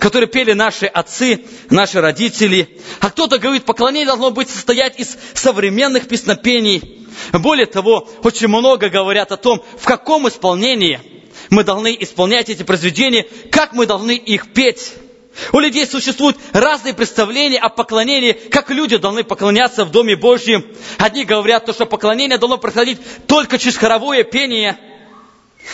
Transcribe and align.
которые 0.00 0.26
пели 0.28 0.52
наши 0.52 0.86
отцы, 0.86 1.44
наши 1.70 2.00
родители. 2.00 2.80
А 2.98 3.08
кто-то 3.08 3.38
говорит, 3.38 3.64
поклонение 3.64 4.06
должно 4.06 4.32
быть 4.32 4.50
состоять 4.50 4.98
из 4.98 5.16
современных 5.34 6.08
песнопений. 6.08 7.06
Более 7.32 7.66
того, 7.66 8.08
очень 8.24 8.48
много 8.48 8.88
говорят 8.88 9.30
о 9.30 9.36
том, 9.36 9.62
в 9.78 9.84
каком 9.84 10.26
исполнении 10.28 11.00
мы 11.50 11.62
должны 11.62 11.96
исполнять 12.00 12.48
эти 12.48 12.64
произведения, 12.64 13.26
как 13.52 13.74
мы 13.74 13.86
должны 13.86 14.16
их 14.16 14.52
петь. 14.52 14.92
У 15.52 15.60
людей 15.60 15.86
существуют 15.86 16.36
разные 16.52 16.92
представления 16.92 17.60
о 17.60 17.68
поклонении, 17.68 18.32
как 18.32 18.70
люди 18.70 18.96
должны 18.96 19.22
поклоняться 19.22 19.84
в 19.84 19.92
Доме 19.92 20.16
Божьем. 20.16 20.64
Одни 20.98 21.24
говорят, 21.24 21.72
что 21.72 21.86
поклонение 21.86 22.38
должно 22.38 22.58
происходить 22.58 22.98
только 23.28 23.58
через 23.58 23.76
хоровое 23.76 24.24
пение– 24.24 24.76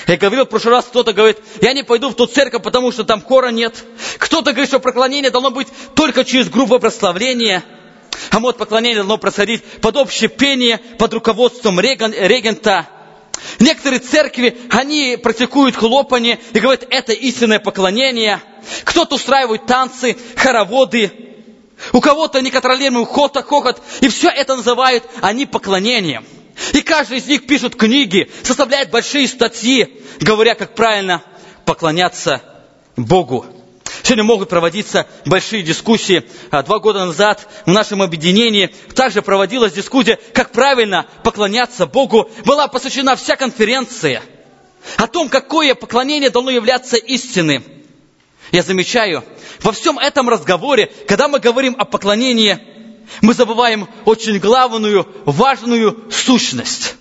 я 0.06 0.16
говорил 0.16 0.44
в 0.44 0.48
прошлый 0.48 0.74
раз, 0.74 0.86
кто-то 0.86 1.12
говорит, 1.12 1.38
я 1.60 1.72
не 1.72 1.82
пойду 1.82 2.10
в 2.10 2.14
ту 2.14 2.26
церковь, 2.26 2.62
потому 2.62 2.92
что 2.92 3.04
там 3.04 3.20
хора 3.20 3.48
нет. 3.48 3.84
Кто-то 4.18 4.52
говорит, 4.52 4.68
что 4.68 4.80
поклонение 4.80 5.30
должно 5.30 5.50
быть 5.50 5.68
только 5.94 6.24
через 6.24 6.48
группу 6.48 6.78
прославления. 6.78 7.64
А 8.30 8.38
вот 8.38 8.58
поклонение 8.58 8.96
должно 8.96 9.18
происходить 9.18 9.64
под 9.64 9.96
общее 9.96 10.28
пение, 10.28 10.78
под 10.98 11.14
руководством 11.14 11.80
регента. 11.80 12.88
Некоторые 13.58 14.00
церкви, 14.00 14.58
они 14.70 15.16
практикуют 15.16 15.76
хлопание 15.76 16.38
и 16.52 16.58
говорят, 16.58 16.86
это 16.90 17.12
истинное 17.12 17.58
поклонение. 17.58 18.40
Кто-то 18.84 19.16
устраивает 19.16 19.66
танцы, 19.66 20.16
хороводы. 20.36 21.10
У 21.92 22.00
кого-то 22.00 22.40
неконтролируемый 22.42 23.06
хохот, 23.06 23.42
хохот. 23.44 23.82
И 24.00 24.08
все 24.08 24.28
это 24.28 24.56
называют 24.56 25.04
они 25.22 25.46
поклонением. 25.46 26.24
И 26.72 26.82
каждый 26.82 27.18
из 27.18 27.26
них 27.26 27.46
пишет 27.46 27.76
книги, 27.76 28.30
составляет 28.42 28.90
большие 28.90 29.26
статьи, 29.28 30.02
говоря, 30.20 30.54
как 30.54 30.74
правильно 30.74 31.22
поклоняться 31.64 32.42
Богу. 32.96 33.46
Сегодня 34.02 34.24
могут 34.24 34.48
проводиться 34.48 35.06
большие 35.26 35.62
дискуссии. 35.62 36.24
А 36.50 36.62
два 36.62 36.78
года 36.78 37.04
назад 37.04 37.46
в 37.66 37.70
нашем 37.70 38.02
объединении 38.02 38.74
также 38.94 39.22
проводилась 39.22 39.72
дискуссия, 39.72 40.18
как 40.32 40.52
правильно 40.52 41.06
поклоняться 41.22 41.86
Богу. 41.86 42.30
Была 42.44 42.68
посвящена 42.68 43.16
вся 43.16 43.36
конференция 43.36 44.22
о 44.96 45.06
том, 45.06 45.28
какое 45.28 45.74
поклонение 45.74 46.30
должно 46.30 46.50
являться 46.50 46.96
истинным. 46.96 47.64
Я 48.52 48.62
замечаю, 48.62 49.22
во 49.62 49.72
всем 49.72 49.98
этом 49.98 50.28
разговоре, 50.28 50.90
когда 51.06 51.28
мы 51.28 51.38
говорим 51.38 51.76
о 51.78 51.84
поклонении, 51.84 52.58
мы 53.20 53.34
забываем 53.34 53.88
очень 54.04 54.38
главную, 54.38 55.06
важную 55.24 56.04
сущность, 56.10 56.96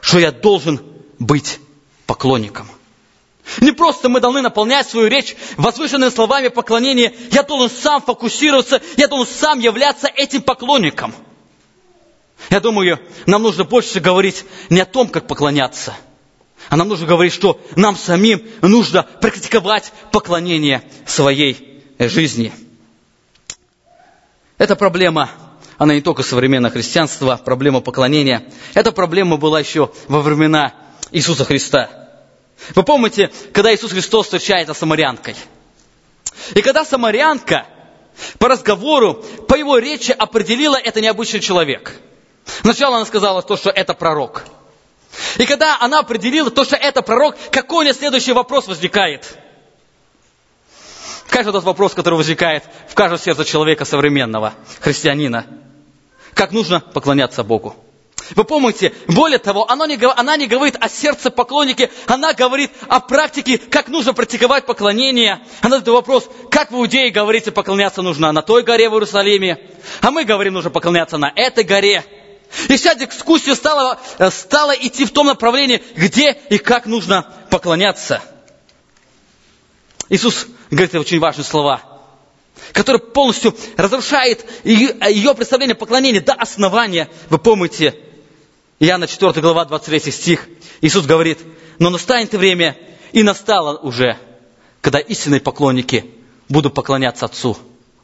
что 0.00 0.18
я 0.18 0.32
должен 0.32 0.80
быть 1.18 1.60
поклонником. 2.06 2.68
Не 3.60 3.72
просто 3.72 4.08
мы 4.08 4.20
должны 4.20 4.42
наполнять 4.42 4.88
свою 4.88 5.08
речь 5.08 5.34
возвышенными 5.56 6.10
словами 6.10 6.48
поклонения. 6.48 7.12
Я 7.32 7.42
должен 7.42 7.70
сам 7.70 8.00
фокусироваться, 8.00 8.80
я 8.96 9.08
должен 9.08 9.32
сам 9.32 9.58
являться 9.58 10.06
этим 10.06 10.42
поклонником. 10.42 11.14
Я 12.48 12.60
думаю, 12.60 12.98
нам 13.26 13.42
нужно 13.42 13.64
больше 13.64 14.00
говорить 14.00 14.44
не 14.70 14.80
о 14.80 14.86
том, 14.86 15.08
как 15.08 15.26
поклоняться, 15.26 15.94
а 16.68 16.76
нам 16.76 16.88
нужно 16.88 17.06
говорить, 17.06 17.32
что 17.34 17.60
нам 17.76 17.96
самим 17.96 18.42
нужно 18.62 19.02
практиковать 19.02 19.92
поклонение 20.10 20.82
своей 21.06 21.82
жизни. 21.98 22.52
Эта 24.60 24.76
проблема, 24.76 25.30
она 25.78 25.94
не 25.94 26.02
только 26.02 26.22
современное 26.22 26.70
христианство, 26.70 27.40
проблема 27.42 27.80
поклонения. 27.80 28.44
Эта 28.74 28.92
проблема 28.92 29.38
была 29.38 29.58
еще 29.58 29.90
во 30.06 30.20
времена 30.20 30.74
Иисуса 31.12 31.46
Христа. 31.46 31.88
Вы 32.74 32.82
помните, 32.82 33.30
когда 33.54 33.74
Иисус 33.74 33.90
Христос 33.92 34.26
встречается 34.26 34.74
с 34.74 34.78
самарянкой? 34.78 35.34
И 36.54 36.60
когда 36.60 36.84
самарянка 36.84 37.66
по 38.38 38.48
разговору, 38.48 39.24
по 39.48 39.54
его 39.54 39.78
речи 39.78 40.12
определила, 40.12 40.76
это 40.76 41.00
необычный 41.00 41.40
человек. 41.40 41.94
Сначала 42.60 42.96
она 42.96 43.06
сказала 43.06 43.40
то, 43.40 43.56
что 43.56 43.70
это 43.70 43.94
пророк. 43.94 44.44
И 45.38 45.46
когда 45.46 45.78
она 45.80 46.00
определила 46.00 46.50
то, 46.50 46.64
что 46.64 46.76
это 46.76 47.00
пророк, 47.00 47.34
какой 47.50 47.78
у 47.78 47.82
нее 47.84 47.94
следующий 47.94 48.34
вопрос 48.34 48.68
возникает– 48.68 49.38
Каждый 51.30 51.52
тот 51.52 51.64
вопрос, 51.64 51.94
который 51.94 52.16
возникает 52.16 52.64
в 52.88 52.94
каждом 52.94 53.18
сердце 53.18 53.44
человека 53.44 53.84
современного, 53.84 54.52
христианина. 54.80 55.46
Как 56.34 56.50
нужно 56.50 56.80
поклоняться 56.80 57.44
Богу. 57.44 57.76
Вы 58.34 58.44
помните, 58.44 58.92
более 59.08 59.38
того, 59.38 59.68
она 59.70 59.86
не, 59.86 59.98
она 60.16 60.36
не 60.36 60.46
говорит 60.46 60.76
о 60.80 60.88
сердце 60.88 61.30
поклонники, 61.30 61.90
она 62.06 62.32
говорит 62.32 62.70
о 62.88 63.00
практике, 63.00 63.58
как 63.58 63.88
нужно 63.88 64.12
практиковать 64.12 64.66
поклонение. 64.66 65.40
Она 65.62 65.78
задает 65.78 65.96
вопрос, 65.96 66.28
как 66.50 66.70
в 66.70 66.74
Иудее 66.74 67.10
говорите, 67.10 67.50
поклоняться 67.50 68.02
нужно 68.02 68.30
на 68.32 68.42
той 68.42 68.62
горе 68.62 68.88
в 68.88 68.94
Иерусалиме, 68.94 69.58
а 70.00 70.10
мы 70.10 70.24
говорим, 70.24 70.54
нужно 70.54 70.70
поклоняться 70.70 71.16
на 71.16 71.32
этой 71.34 71.64
горе. 71.64 72.04
И 72.68 72.76
вся 72.76 72.94
дискуссия 72.94 73.54
стала, 73.54 74.00
э, 74.18 74.30
стала 74.30 74.72
идти 74.72 75.04
в 75.04 75.12
том 75.12 75.26
направлении, 75.26 75.82
где 75.96 76.32
и 76.50 76.58
как 76.58 76.86
нужно 76.86 77.26
поклоняться. 77.50 78.20
Иисус 80.08 80.46
говорит 80.70 80.94
очень 80.94 81.18
важные 81.18 81.44
слова, 81.44 81.82
которые 82.72 83.00
полностью 83.00 83.54
разрушает 83.76 84.44
ее 84.64 85.34
представление 85.34 85.74
поклонения 85.74 86.20
до 86.20 86.34
основания. 86.34 87.08
Вы 87.28 87.38
помните, 87.38 87.94
Иоанна 88.78 89.06
4 89.06 89.32
глава 89.40 89.64
23 89.64 90.12
стих, 90.12 90.48
Иисус 90.80 91.06
говорит, 91.06 91.38
но 91.78 91.90
настанет 91.90 92.32
время, 92.32 92.76
и 93.12 93.22
настало 93.22 93.76
уже, 93.78 94.16
когда 94.80 94.98
истинные 94.98 95.40
поклонники 95.40 96.14
будут 96.48 96.74
поклоняться 96.74 97.26
Отцу 97.26 97.56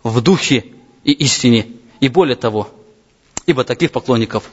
в 0.03 0.21
духе 0.21 0.65
и 1.05 1.13
истине. 1.13 1.69
И 2.01 2.09
более 2.09 2.37
того, 2.37 2.69
ибо 3.47 3.65
таких 3.65 3.93
поклонников 3.93 4.51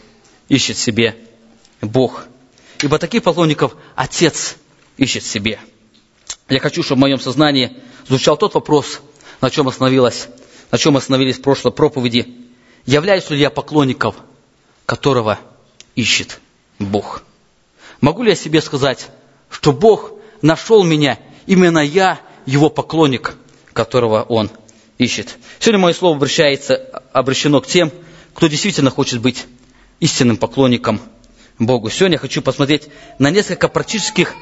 ищет 0.49 0.77
себе 0.77 1.17
Бог. 1.81 2.25
Ибо 2.81 2.99
таких 2.99 3.23
поклонников 3.23 3.75
Отец 3.95 4.57
ищет 4.97 5.23
себе. 5.23 5.59
Я 6.49 6.59
хочу, 6.59 6.83
чтобы 6.83 6.99
в 6.99 7.01
моем 7.01 7.19
сознании 7.19 7.77
звучал 8.07 8.37
тот 8.37 8.53
вопрос, 8.53 9.01
на 9.41 9.49
чем 9.49 9.67
остановилась, 9.67 10.27
на 10.71 10.77
чем 10.77 10.97
остановились 10.97 11.37
в 11.37 11.41
прошлой 11.41 11.71
проповеди. 11.71 12.35
Являюсь 12.85 13.29
ли 13.29 13.37
я 13.37 13.49
поклонником, 13.49 14.13
которого 14.85 15.39
ищет 15.95 16.39
Бог? 16.79 17.23
Могу 18.01 18.23
ли 18.23 18.31
я 18.31 18.35
себе 18.35 18.61
сказать, 18.61 19.07
что 19.49 19.71
Бог 19.71 20.13
нашел 20.41 20.83
меня, 20.83 21.17
именно 21.45 21.79
я 21.79 22.19
его 22.45 22.69
поклонник, 22.69 23.35
которого 23.71 24.23
Он 24.23 24.49
ищет? 24.97 25.37
Сегодня 25.59 25.79
мое 25.79 25.93
слово 25.93 26.17
обращается, 26.17 26.75
обращено 27.13 27.61
к 27.61 27.67
тем, 27.67 27.91
кто 28.33 28.47
действительно 28.47 28.89
хочет 28.89 29.21
быть 29.21 29.45
истинным 30.01 30.35
поклонником 30.35 30.99
Богу. 31.59 31.89
Сегодня 31.89 32.15
я 32.15 32.19
хочу 32.19 32.41
посмотреть 32.41 32.89
на 33.19 33.29
несколько 33.29 33.69
практических 33.69 34.33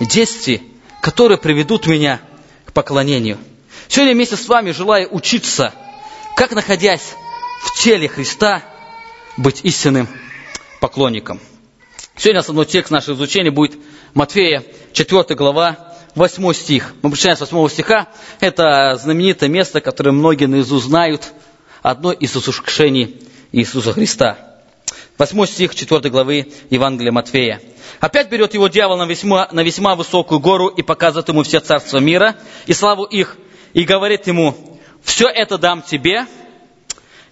действий, 0.00 0.73
которые 1.04 1.36
приведут 1.36 1.86
меня 1.86 2.18
к 2.64 2.72
поклонению. 2.72 3.36
Сегодня 3.88 4.14
вместе 4.14 4.36
с 4.36 4.48
вами 4.48 4.70
желаю 4.70 5.14
учиться, 5.14 5.74
как 6.34 6.52
находясь 6.52 7.12
в 7.62 7.78
теле 7.78 8.08
Христа, 8.08 8.62
быть 9.36 9.60
истинным 9.64 10.08
поклонником. 10.80 11.40
Сегодня 12.16 12.38
основной 12.38 12.64
текст 12.64 12.90
нашего 12.90 13.16
изучения 13.16 13.50
будет 13.50 13.78
Матфея, 14.14 14.64
4 14.94 15.34
глава, 15.34 15.94
8 16.14 16.54
стих. 16.54 16.94
Мы 17.02 17.10
начинаем 17.10 17.36
с 17.36 17.52
8 17.52 17.68
стиха. 17.68 18.08
Это 18.40 18.96
знаменитое 18.96 19.50
место, 19.50 19.82
которое 19.82 20.12
многие 20.12 20.46
наизусть 20.46 20.86
знают. 20.86 21.34
Одно 21.82 22.12
из 22.12 22.34
услышаний 22.34 23.20
Иисуса 23.52 23.92
Христа. 23.92 24.38
8 25.18 25.44
стих 25.44 25.74
4 25.74 26.08
главы 26.08 26.50
Евангелия 26.70 27.12
Матфея. 27.12 27.60
Опять 28.00 28.28
берет 28.30 28.54
его 28.54 28.68
дьявол 28.68 28.96
на 28.96 29.06
весьма, 29.06 29.48
на 29.52 29.60
весьма 29.60 29.94
высокую 29.94 30.40
гору 30.40 30.68
и 30.68 30.82
показывает 30.82 31.28
ему 31.28 31.42
все 31.42 31.60
царства 31.60 31.98
мира 31.98 32.36
и 32.66 32.72
славу 32.72 33.04
их, 33.04 33.36
и 33.72 33.84
говорит 33.84 34.26
ему, 34.26 34.56
все 35.02 35.28
это 35.28 35.58
дам 35.58 35.82
тебе, 35.82 36.26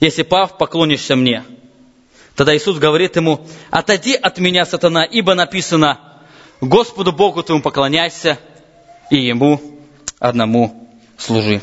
если 0.01 0.23
пав, 0.23 0.59
поклонишься 0.59 1.17
мне. 1.17 1.45
Тогда 2.35 2.57
Иисус 2.57 2.79
говорит 2.79 3.17
ему, 3.17 3.47
отойди 3.71 4.15
от 4.15 4.39
меня, 4.39 4.65
сатана, 4.65 5.05
ибо 5.05 5.35
написано, 5.35 5.99
Господу 6.61 7.13
Богу 7.13 7.43
твоему 7.43 7.63
поклоняйся, 7.63 8.39
и 9.11 9.17
Ему 9.17 9.61
одному 10.19 10.89
служи. 11.19 11.61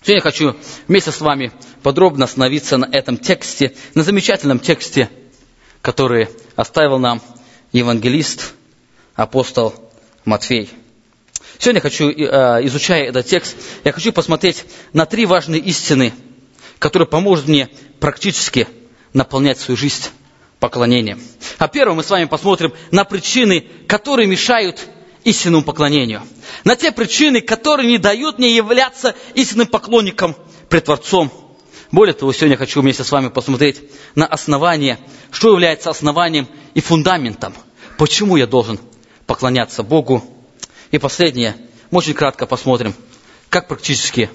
Сегодня 0.00 0.14
я 0.16 0.20
хочу 0.20 0.56
вместе 0.88 1.12
с 1.12 1.20
вами 1.20 1.52
подробно 1.82 2.24
остановиться 2.24 2.76
на 2.76 2.86
этом 2.90 3.16
тексте, 3.16 3.74
на 3.94 4.02
замечательном 4.02 4.58
тексте, 4.58 5.08
который 5.80 6.28
оставил 6.56 6.98
нам 6.98 7.22
евангелист, 7.74 8.54
апостол 9.16 9.74
Матфей. 10.24 10.70
Сегодня 11.58 11.80
хочу, 11.80 12.08
э, 12.08 12.64
изучая 12.66 13.04
этот 13.08 13.26
текст, 13.26 13.56
я 13.82 13.92
хочу 13.92 14.12
посмотреть 14.12 14.64
на 14.92 15.06
три 15.06 15.26
важные 15.26 15.60
истины, 15.60 16.14
которые 16.78 17.08
помогут 17.08 17.46
мне 17.48 17.68
практически 18.00 18.68
наполнять 19.12 19.58
свою 19.58 19.76
жизнь 19.76 20.04
поклонением. 20.60 21.20
А 21.58 21.68
первым 21.68 21.96
мы 21.96 22.04
с 22.04 22.10
вами 22.10 22.26
посмотрим 22.26 22.72
на 22.92 23.04
причины, 23.04 23.66
которые 23.88 24.28
мешают 24.28 24.80
истинному 25.24 25.64
поклонению. 25.64 26.22
На 26.62 26.76
те 26.76 26.92
причины, 26.92 27.40
которые 27.40 27.88
не 27.88 27.98
дают 27.98 28.38
мне 28.38 28.54
являться 28.54 29.16
истинным 29.34 29.66
поклонником 29.66 30.36
пред 30.68 30.84
Творцом. 30.84 31.32
Более 31.94 32.12
того, 32.12 32.32
сегодня 32.32 32.56
хочу 32.56 32.82
вместе 32.82 33.04
с 33.04 33.12
вами 33.12 33.28
посмотреть 33.28 33.80
на 34.16 34.26
основание, 34.26 34.98
что 35.30 35.52
является 35.52 35.90
основанием 35.90 36.48
и 36.74 36.80
фундаментом. 36.80 37.54
Почему 37.98 38.36
я 38.36 38.48
должен 38.48 38.80
поклоняться 39.26 39.84
Богу. 39.84 40.24
И 40.90 40.98
последнее, 40.98 41.54
мы 41.92 41.98
очень 41.98 42.14
кратко 42.14 42.46
посмотрим, 42.46 42.94
как 43.48 43.68
практически 43.68 44.28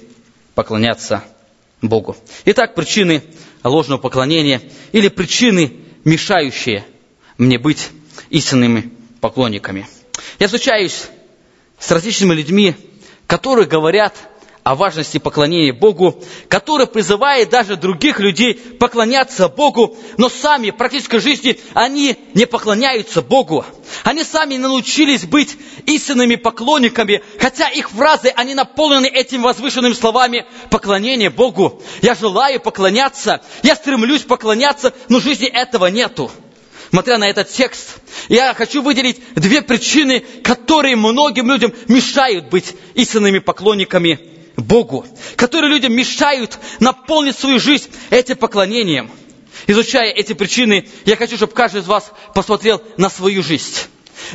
поклоняться 0.54 1.22
Богу. 1.82 2.16
Итак, 2.46 2.74
причины 2.74 3.22
ложного 3.62 4.00
поклонения 4.00 4.62
или 4.92 5.08
причины, 5.08 5.80
мешающие 6.04 6.86
мне 7.36 7.58
быть 7.58 7.90
истинными 8.30 8.90
поклонниками. 9.20 9.86
Я 10.38 10.46
встречаюсь 10.46 11.08
с 11.78 11.90
различными 11.90 12.32
людьми, 12.32 12.74
которые 13.26 13.66
говорят 13.68 14.14
о 14.70 14.76
важности 14.76 15.18
поклонения 15.18 15.72
Богу, 15.72 16.22
который 16.48 16.86
призывает 16.86 17.50
даже 17.50 17.74
других 17.74 18.20
людей 18.20 18.54
поклоняться 18.54 19.48
Богу, 19.48 19.96
но 20.16 20.28
сами 20.28 20.70
в 20.70 20.76
практической 20.76 21.18
жизни 21.18 21.58
они 21.74 22.16
не 22.34 22.46
поклоняются 22.46 23.20
Богу. 23.20 23.64
Они 24.04 24.22
сами 24.22 24.58
научились 24.58 25.24
быть 25.24 25.56
истинными 25.86 26.36
поклонниками, 26.36 27.20
хотя 27.40 27.68
их 27.68 27.90
фразы, 27.90 28.28
они 28.28 28.54
наполнены 28.54 29.06
этими 29.06 29.42
возвышенными 29.42 29.94
словами 29.94 30.46
поклонения 30.70 31.30
Богу. 31.30 31.82
Я 32.00 32.14
желаю 32.14 32.60
поклоняться, 32.60 33.40
я 33.64 33.74
стремлюсь 33.74 34.22
поклоняться, 34.22 34.94
но 35.08 35.18
в 35.18 35.24
жизни 35.24 35.48
этого 35.48 35.86
нету. 35.86 36.30
Смотря 36.90 37.18
на 37.18 37.28
этот 37.28 37.50
текст, 37.50 37.98
я 38.28 38.54
хочу 38.54 38.82
выделить 38.82 39.20
две 39.34 39.62
причины, 39.62 40.20
которые 40.44 40.94
многим 40.94 41.50
людям 41.50 41.72
мешают 41.88 42.50
быть 42.50 42.76
истинными 42.94 43.40
поклонниками 43.40 44.39
Богу, 44.56 45.06
которые 45.36 45.70
людям 45.70 45.92
мешают 45.92 46.58
наполнить 46.80 47.38
свою 47.38 47.58
жизнь 47.58 47.90
этим 48.10 48.36
поклонением. 48.36 49.10
Изучая 49.66 50.10
эти 50.10 50.32
причины, 50.32 50.88
я 51.04 51.16
хочу, 51.16 51.36
чтобы 51.36 51.52
каждый 51.52 51.82
из 51.82 51.86
вас 51.86 52.10
посмотрел 52.34 52.82
на 52.96 53.10
свою 53.10 53.42
жизнь. 53.42 53.74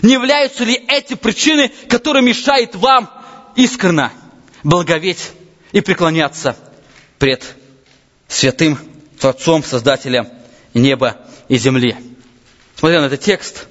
Не 0.02 0.14
являются 0.14 0.64
ли 0.64 0.74
эти 0.88 1.16
причины, 1.16 1.72
которые 1.90 2.24
мешают 2.24 2.76
вам 2.76 3.10
искренно 3.56 4.12
благоветь 4.64 5.32
и 5.72 5.82
преклоняться 5.82 6.56
пред 7.18 7.44
святым 8.28 8.78
Творцом, 9.20 9.64
Создателем 9.64 10.28
неба 10.74 11.18
и 11.48 11.58
земли? 11.58 11.96
Смотря 12.76 13.02
на 13.02 13.06
этот 13.06 13.22
текст, 13.22 13.68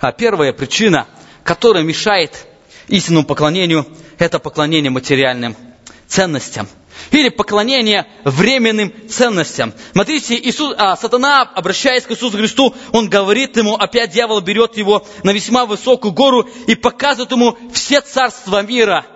а 0.00 0.12
первая 0.12 0.52
причина, 0.52 1.06
которая 1.44 1.82
мешает 1.82 2.46
истинному 2.88 3.26
поклонению, 3.26 3.86
это 4.18 4.38
поклонение 4.38 4.90
материальным 4.90 5.56
ценностям. 6.10 6.68
Или 7.12 7.30
поклонение 7.30 8.06
временным 8.24 8.92
ценностям. 9.08 9.72
Смотрите, 9.92 10.34
Иисус, 10.34 10.74
а, 10.76 10.96
сатана, 10.96 11.42
обращаясь 11.42 12.04
к 12.04 12.10
Иисусу 12.10 12.36
Христу, 12.36 12.74
он 12.92 13.08
говорит 13.08 13.56
ему, 13.56 13.74
опять 13.74 14.10
дьявол 14.10 14.40
берет 14.40 14.76
его 14.76 15.06
на 15.22 15.30
весьма 15.30 15.64
высокую 15.64 16.12
гору 16.12 16.46
и 16.66 16.74
показывает 16.74 17.30
ему 17.30 17.56
все 17.72 18.00
царства 18.02 18.60
мира. 18.62 19.06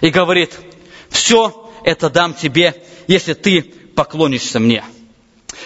И 0.00 0.10
говорит, 0.10 0.52
все 1.10 1.70
это 1.82 2.08
дам 2.08 2.34
тебе, 2.34 2.80
если 3.08 3.34
ты 3.34 3.62
поклонишься 3.96 4.60
мне. 4.60 4.84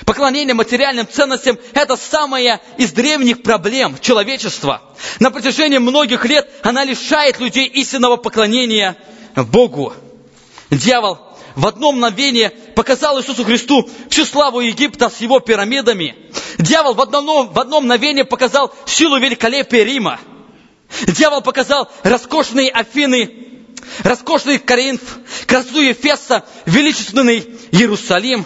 Поклонение 0.05 0.55
материальным 0.55 1.09
ценностям– 1.09 1.59
это 1.75 1.97
самая 1.97 2.61
из 2.79 2.93
древних 2.93 3.43
проблем 3.43 3.97
человечества. 4.01 4.83
На 5.21 5.31
протяжении 5.31 5.79
многих 5.79 6.25
лет 6.25 6.49
она 6.63 6.85
лишает 6.85 7.41
людей 7.41 7.67
истинного 7.67 8.17
поклонения 8.17 8.97
Богу. 9.35 9.93
Дьявол 10.71 11.19
в 11.55 11.67
одно 11.67 11.93
мгновение 11.93 12.51
показал 12.51 13.19
Иисусу 13.19 13.45
Христу 13.45 13.89
всю 14.11 14.25
славу 14.25 14.61
Египта 14.61 15.09
с 15.09 15.21
его 15.21 15.41
пирамидами. 15.41 16.17
Дьявол 16.59 16.95
в 16.95 17.01
одно, 17.01 17.45
в 17.45 17.59
одно 17.59 17.81
мгновение 17.81 18.25
показал 18.25 18.73
силу 18.85 19.19
великолепия 19.19 19.85
Рима. 19.85 20.21
Дьявол 21.07 21.43
показал 21.43 21.91
роскошные 22.03 22.71
Афины, 22.71 23.67
роскошный 24.03 24.59
Коринф, 24.59 25.19
красоту 25.47 25.81
Ефеса, 25.81 26.45
величественный 26.67 27.41
Иерусалим. 27.73 28.45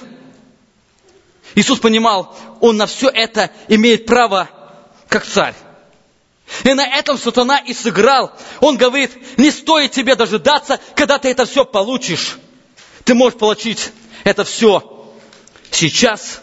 Иисус 1.54 1.80
понимал, 1.80 2.36
он 2.60 2.76
на 2.76 2.86
все 2.86 3.08
это 3.08 3.50
имеет 3.68 4.06
право 4.06 4.48
как 5.08 5.24
царь. 5.24 5.54
И 6.64 6.74
на 6.74 6.86
этом 6.86 7.18
сатана 7.18 7.58
и 7.58 7.72
сыграл. 7.72 8.32
Он 8.60 8.76
говорит, 8.76 9.38
не 9.38 9.50
стоит 9.50 9.92
тебе 9.92 10.16
дожидаться, 10.16 10.80
когда 10.94 11.18
ты 11.18 11.28
это 11.28 11.46
все 11.46 11.64
получишь. 11.64 12.38
Ты 13.04 13.14
можешь 13.14 13.38
получить 13.38 13.90
это 14.24 14.44
все 14.44 15.12
сейчас, 15.70 16.42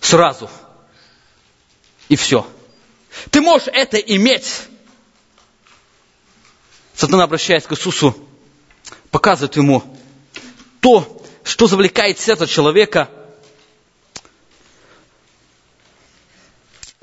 сразу. 0.00 0.50
И 2.08 2.16
все. 2.16 2.46
Ты 3.30 3.40
можешь 3.40 3.68
это 3.72 3.96
иметь. 3.96 4.46
Сатана, 6.94 7.24
обращаясь 7.24 7.64
к 7.64 7.72
Иисусу, 7.72 8.14
показывает 9.10 9.56
ему 9.56 9.82
то, 10.80 11.22
что 11.42 11.66
завлекает 11.66 12.20
сердце 12.20 12.46
человека– 12.46 13.08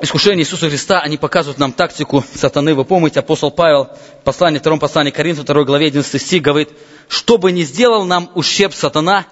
искушения 0.02 0.44
Иисуса 0.44 0.70
Христа, 0.70 1.00
они 1.02 1.18
показывают 1.18 1.60
нам 1.60 1.74
тактику 1.74 2.24
сатаны. 2.34 2.74
Вы 2.74 2.86
помните, 2.86 3.20
апостол 3.20 3.52
Павел, 3.52 3.90
послание, 4.24 4.60
втором 4.60 4.80
послании 4.80 5.12
Коринфу, 5.12 5.44
2 5.44 5.64
главе 5.64 5.88
11 5.88 6.22
стих, 6.22 6.42
говорит, 6.42 6.70
«Что 7.08 7.38
бы 7.38 7.52
ни 7.52 7.64
сделал 7.64 8.06
нам 8.06 8.30
ущерб 8.36 8.74
сатана, 8.74 9.26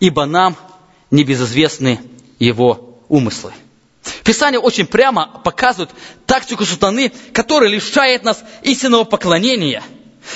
ибо 0.00 0.24
нам 0.24 0.56
небезызвестны 1.10 2.00
его 2.38 2.98
умыслы». 3.08 3.52
Писание 4.22 4.60
очень 4.60 4.86
прямо 4.86 5.40
показывает 5.44 5.90
тактику 6.26 6.64
сатаны, 6.64 7.12
которая 7.32 7.70
лишает 7.70 8.24
нас 8.24 8.42
истинного 8.62 9.04
поклонения. 9.04 9.82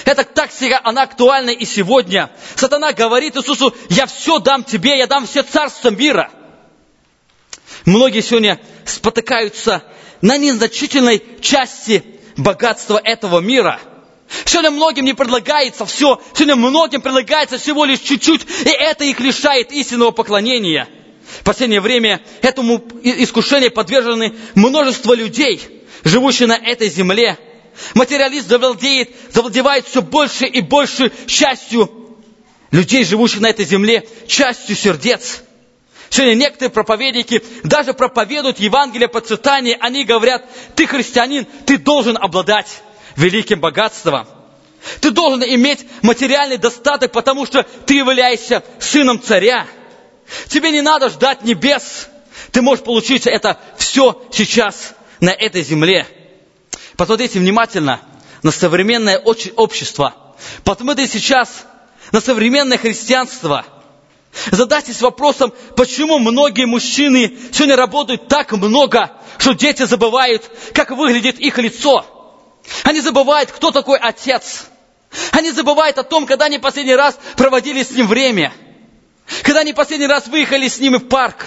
Эта 0.05 0.25
тактика, 0.25 0.81
она 0.85 1.03
актуальна 1.03 1.51
и 1.51 1.65
сегодня. 1.65 2.31
Сатана 2.57 2.93
говорит 2.93 3.37
Иисусу, 3.37 3.75
я 3.89 4.07
все 4.07 4.39
дам 4.39 4.65
тебе, 4.65 4.99
я 4.99 5.07
дам 5.07 5.27
все 5.27 5.43
царства 5.43 5.91
мира– 5.91 6.31
Многие 7.89 8.21
сегодня 8.21 8.61
спотыкаются 8.85 9.83
на 10.21 10.37
незначительной 10.37 11.23
части 11.41 12.05
богатства 12.37 13.01
этого 13.03 13.41
мира. 13.41 13.81
Сегодня 14.45 14.73
многим 14.73 15.07
не 15.07 15.15
предлагается 15.15 15.87
все, 15.87 16.21
сегодня 16.35 16.57
многим 16.57 17.01
предлагается 17.01 17.57
всего 17.57 17.87
лишь 17.87 18.01
чуть-чуть, 18.01 18.43
и 18.67 18.69
это 18.69 19.05
их 19.05 19.21
лишает 19.21 19.73
истинного 19.73 20.11
поклонения. 20.11 20.87
В 21.41 21.45
последнее 21.45 21.81
время 21.81 22.21
этому 22.43 22.85
искушению 23.03 23.71
подвержены 23.71 24.35
множество 24.55 25.15
людей, 25.15 25.63
живущие 26.05 26.47
на 26.47 26.59
этой 26.59 26.91
земле. 26.91 27.39
Материалист 27.95 28.49
завладеет, 28.49 29.17
завладевает 29.33 29.87
все 29.87 30.03
больше 30.03 30.45
и 30.45 30.61
больше 30.61 31.11
частью 31.27 32.19
людей, 32.71 33.03
живущих 33.03 33.41
на 33.41 33.47
этой 33.47 33.65
земле, 33.65 34.07
частью 34.27 34.77
сердец. 34.77 35.43
Сегодня 36.11 36.35
некоторые 36.35 36.71
проповедники 36.71 37.43
даже 37.65 37.93
проповедуют 37.93 38.59
Евангелие 38.59 39.09
по 39.09 39.21
цитании, 39.21 39.77
они 39.79 40.05
говорят, 40.05 40.45
ты 40.75 40.87
христианин, 40.87 41.47
ты 41.67 41.77
должен 41.77 42.17
обладать 42.17 42.83
великим 43.17 43.61
богатством. 43.61 44.27
Ты 45.01 45.11
должен 45.11 45.43
иметь 45.43 45.87
материальный 46.03 46.57
достаток, 46.57 47.13
потому 47.13 47.45
что 47.45 47.65
ты 47.85 47.95
являешься 47.95 48.63
сыном 48.79 49.21
царя. 49.21 49.67
Тебе 50.49 50.71
не 50.71 50.81
надо 50.81 51.11
ждать 51.11 51.43
небес. 51.45 52.09
Ты 52.53 52.63
можешь 52.63 52.85
получить 52.85 53.27
это 53.27 53.59
все 53.77 54.23
сейчас 54.33 54.95
на 55.21 55.31
этой 55.31 55.63
земле. 55.63 56.07
Посмотрите 56.97 57.39
внимательно 57.39 58.01
на 58.43 58.51
современное 58.51 59.19
общество. 59.19 60.15
Посмотрите 60.65 61.19
сейчас 61.19 61.67
на 62.13 62.21
современное 62.21 62.79
христианство– 62.79 63.67
Задайтесь 64.51 65.01
вопросом, 65.01 65.53
почему 65.77 66.19
многие 66.19 66.67
мужчины 66.67 67.37
сегодня 67.53 67.77
работают 67.77 68.29
так 68.29 68.53
много, 68.53 69.11
что 69.39 69.53
дети 69.53 69.85
забывают, 69.85 70.51
как 70.75 70.91
выглядит 70.91 71.39
их 71.39 71.59
лицо. 71.59 72.05
Они 72.85 73.01
забывают, 73.01 73.51
кто 73.51 73.71
такой 73.71 73.99
отец. 73.99 74.67
Они 75.33 75.51
забывают 75.51 75.99
о 75.99 76.03
том, 76.03 76.27
когда 76.27 76.47
они 76.47 76.59
последний 76.59 76.95
раз 76.95 77.19
проводили 77.37 77.83
с 77.83 77.91
ним 77.91 78.07
время. 78.07 78.53
Когда 79.43 79.61
они 79.61 79.73
последний 79.73 80.07
раз 80.07 80.27
выехали 80.29 80.69
с 80.69 80.79
ним 80.79 80.97
в 80.97 81.09
парк. 81.09 81.47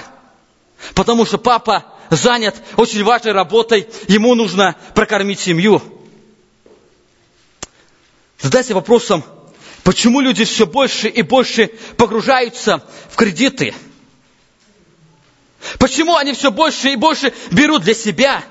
Потому 0.96 1.26
что 1.26 1.38
папа 1.38 1.86
занят 2.10 2.56
очень 2.78 3.04
важной 3.04 3.32
работой, 3.32 3.88
ему 4.08 4.36
нужно 4.36 4.76
прокормить 4.96 5.40
семью. 5.40 5.82
Задайте 8.40 8.74
вопросом, 8.74 9.24
Почему 9.84 10.22
люди 10.22 10.46
все 10.46 10.66
больше 10.66 11.08
и 11.08 11.22
больше 11.22 11.68
погружаются 11.98 12.84
в 13.10 13.16
кредиты? 13.16 13.74
Почему 15.80 16.16
они 16.16 16.34
все 16.34 16.52
больше 16.52 16.92
и 16.92 16.96
больше 16.96 17.34
берут 17.52 17.84
для 17.84 17.94
себя? 17.94 18.44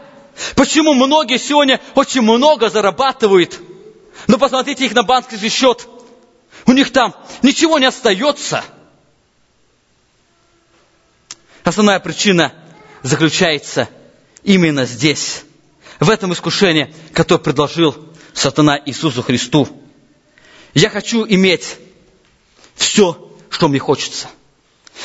Почему 0.56 0.94
многие 0.94 1.38
сегодня 1.38 1.80
очень 1.94 2.22
много 2.22 2.70
зарабатывают, 2.70 3.60
Но 4.26 4.38
посмотрите 4.38 4.84
их 4.84 4.94
на 4.94 5.02
банковский 5.02 5.48
счет. 5.48 5.88
У 6.66 6.72
них 6.72 6.92
там 6.92 7.14
ничего 7.42 7.78
не 7.78 7.86
остается. 7.86 8.62
Основная 11.64 12.00
причина 12.00 12.52
заключается 13.02 13.88
именно 14.42 14.86
здесь, 14.86 15.44
в 16.00 16.08
этом 16.10 16.32
искушении, 16.32 16.94
которое 17.12 17.42
предложил 17.42 17.96
сатана 18.32 18.80
Иисусу 18.86 19.22
Христу. 19.22 19.68
Я 20.74 20.90
хочу 20.90 21.26
иметь 21.26 21.76
все, 22.74 23.30
что 23.50 23.68
мне 23.68 23.78
хочется. 23.78 24.28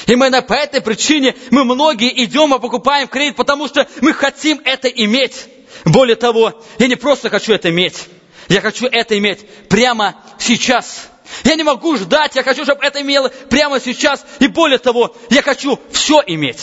Именно 0.07 0.41
по 0.41 0.53
этой 0.53 0.81
причине 0.81 1.35
мы 1.51 1.63
многие 1.63 2.23
идем 2.23 2.53
и 2.53 2.59
покупаем 2.59 3.07
кредит, 3.07 3.35
потому 3.35 3.67
что 3.67 3.87
мы 4.01 4.13
хотим 4.13 4.61
это 4.63 4.87
иметь. 4.87 5.47
Более 5.85 6.15
того, 6.15 6.61
я 6.79 6.87
не 6.87 6.95
просто 6.95 7.29
хочу 7.29 7.53
это 7.53 7.69
иметь, 7.69 8.05
я 8.49 8.61
хочу 8.61 8.87
это 8.87 9.17
иметь 9.17 9.47
прямо 9.69 10.15
сейчас. 10.39 11.09
Я 11.43 11.55
не 11.55 11.63
могу 11.63 11.97
ждать, 11.97 12.35
я 12.35 12.43
хочу, 12.43 12.63
чтобы 12.63 12.83
это 12.83 13.01
имело 13.01 13.29
прямо 13.49 13.79
сейчас. 13.79 14.25
И 14.39 14.47
более 14.47 14.77
того, 14.77 15.15
я 15.29 15.41
хочу 15.41 15.79
все 15.91 16.21
иметь. 16.27 16.59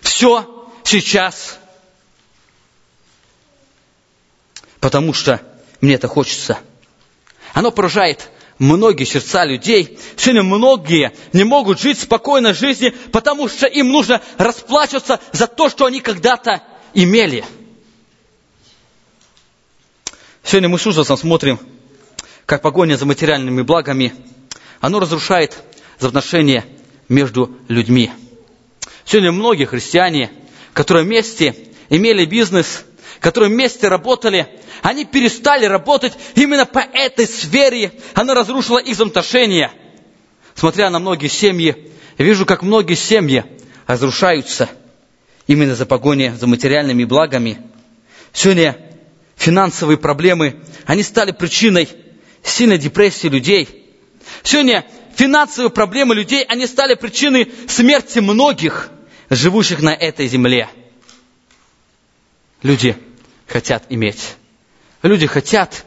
Все 0.00 0.68
сейчас. 0.82 1.58
Потому 4.80 5.12
что 5.12 5.40
мне 5.80 5.94
это 5.94 6.08
хочется. 6.08 6.58
Оно 7.54 7.70
поражает 7.70 8.30
многие 8.58 9.04
сердца 9.04 9.44
людей. 9.44 9.98
Сегодня 10.16 10.42
многие 10.42 11.12
не 11.32 11.44
могут 11.44 11.80
жить 11.80 11.98
спокойной 11.98 12.54
жизнью, 12.54 12.94
потому 13.12 13.48
что 13.48 13.66
им 13.66 13.88
нужно 13.90 14.20
расплачиваться 14.38 15.20
за 15.32 15.46
то, 15.46 15.68
что 15.68 15.86
они 15.86 16.00
когда-то 16.00 16.62
имели. 16.94 17.44
Сегодня 20.42 20.68
мы 20.68 20.78
с 20.78 20.86
ужасом 20.86 21.16
смотрим, 21.16 21.58
как 22.46 22.62
погоня 22.62 22.96
за 22.96 23.06
материальными 23.06 23.62
благами, 23.62 24.14
оно 24.80 25.00
разрушает 25.00 25.62
взаимоотношения 25.98 26.64
между 27.08 27.56
людьми. 27.68 28.10
Сегодня 29.04 29.32
многие 29.32 29.64
христиане, 29.66 30.30
которые 30.72 31.04
вместе 31.04 31.54
имели 31.88 32.24
бизнес, 32.24 32.84
которые 33.20 33.50
вместе 33.50 33.88
работали, 33.88 34.48
они 34.82 35.04
перестали 35.04 35.66
работать 35.66 36.14
именно 36.34 36.64
по 36.66 36.78
этой 36.78 37.26
сфере. 37.26 37.92
Она 38.14 38.34
разрушила 38.34 38.78
их 38.78 38.94
взаимоотношения. 38.94 39.70
Смотря 40.54 40.90
на 40.90 40.98
многие 40.98 41.28
семьи, 41.28 41.92
я 42.18 42.24
вижу, 42.24 42.46
как 42.46 42.62
многие 42.62 42.94
семьи 42.94 43.44
разрушаются 43.86 44.68
именно 45.46 45.74
за 45.74 45.86
погони 45.86 46.34
за 46.38 46.46
материальными 46.46 47.04
благами. 47.04 47.58
Сегодня 48.32 48.76
финансовые 49.36 49.98
проблемы, 49.98 50.60
они 50.86 51.02
стали 51.02 51.32
причиной 51.32 51.88
сильной 52.42 52.78
депрессии 52.78 53.26
людей. 53.28 53.86
Сегодня 54.42 54.86
финансовые 55.14 55.70
проблемы 55.70 56.14
людей, 56.14 56.44
они 56.44 56.66
стали 56.66 56.94
причиной 56.94 57.52
смерти 57.68 58.20
многих, 58.20 58.88
живущих 59.28 59.82
на 59.82 59.94
этой 59.94 60.26
земле. 60.26 60.68
Люди 62.62 62.96
хотят 63.50 63.84
иметь. 63.88 64.36
Люди 65.02 65.26
хотят 65.26 65.84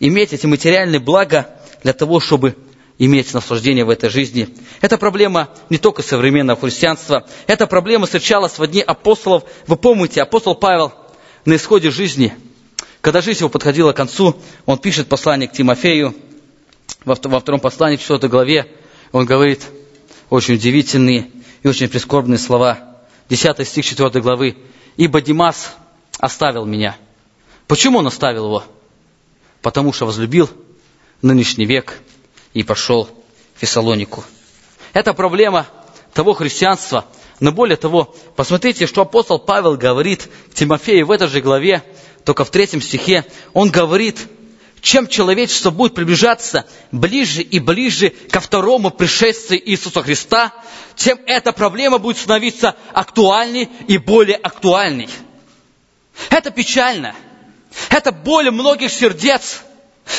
иметь 0.00 0.32
эти 0.32 0.46
материальные 0.46 1.00
блага 1.00 1.48
для 1.82 1.92
того, 1.92 2.20
чтобы 2.20 2.56
иметь 2.98 3.32
наслаждение 3.34 3.84
в 3.84 3.90
этой 3.90 4.10
жизни. 4.10 4.48
Это 4.80 4.98
проблема 4.98 5.48
не 5.70 5.78
только 5.78 6.02
современного 6.02 6.60
христианства. 6.60 7.26
Эта 7.46 7.66
проблема 7.66 8.06
встречалась 8.06 8.58
в 8.58 8.66
дни 8.66 8.80
апостолов. 8.80 9.44
Вы 9.66 9.76
помните, 9.76 10.22
апостол 10.22 10.54
Павел 10.54 10.92
на 11.44 11.56
исходе 11.56 11.90
жизни– 11.90 12.34
когда 13.04 13.20
жизнь 13.20 13.40
его 13.40 13.50
подходила 13.50 13.92
к 13.92 13.96
концу, 13.98 14.34
он 14.64 14.78
пишет 14.78 15.08
послание 15.08 15.46
к 15.46 15.52
Тимофею, 15.52 16.14
во 17.04 17.14
втором 17.14 17.60
послании, 17.60 17.98
в 17.98 18.00
4 18.00 18.30
главе, 18.30 18.66
он 19.12 19.26
говорит 19.26 19.60
очень 20.30 20.54
удивительные 20.54 21.30
и 21.62 21.68
очень 21.68 21.90
прискорбные 21.90 22.38
слова. 22.38 22.96
10 23.28 23.68
стих 23.68 23.84
4 23.84 24.22
главы. 24.22 24.56
«Ибо 24.96 25.20
Димас 25.20 25.76
оставил 26.24 26.64
меня». 26.64 26.96
Почему 27.66 27.98
он 27.98 28.06
оставил 28.06 28.46
его? 28.46 28.64
Потому 29.62 29.92
что 29.92 30.06
возлюбил 30.06 30.50
нынешний 31.22 31.64
век 31.64 31.98
и 32.52 32.62
пошел 32.62 33.08
в 33.54 33.60
Фессалонику. 33.60 34.24
Это 34.92 35.14
проблема 35.14 35.66
того 36.12 36.34
христианства. 36.34 37.06
Но 37.40 37.50
более 37.50 37.76
того, 37.76 38.14
посмотрите, 38.36 38.86
что 38.86 39.02
апостол 39.02 39.38
Павел 39.38 39.76
говорит 39.76 40.28
Тимофею 40.52 41.06
в 41.06 41.10
этой 41.10 41.28
же 41.28 41.40
главе, 41.40 41.82
только 42.24 42.44
в 42.44 42.50
третьем 42.50 42.80
стихе, 42.80 43.24
он 43.54 43.70
говорит, 43.70 44.18
чем 44.80 45.08
человечество 45.08 45.70
будет 45.70 45.94
приближаться 45.94 46.66
ближе 46.92 47.42
и 47.42 47.58
ближе 47.58 48.10
ко 48.30 48.40
второму 48.40 48.90
пришествию 48.90 49.60
Иисуса 49.68 50.02
Христа, 50.02 50.52
тем 50.94 51.18
эта 51.26 51.52
проблема 51.52 51.98
будет 51.98 52.18
становиться 52.18 52.76
актуальней 52.92 53.68
и 53.88 53.96
более 53.98 54.36
актуальной. 54.36 55.08
Это 56.30 56.50
печально. 56.50 57.14
Это 57.90 58.12
боль 58.12 58.50
многих 58.50 58.92
сердец. 58.92 59.62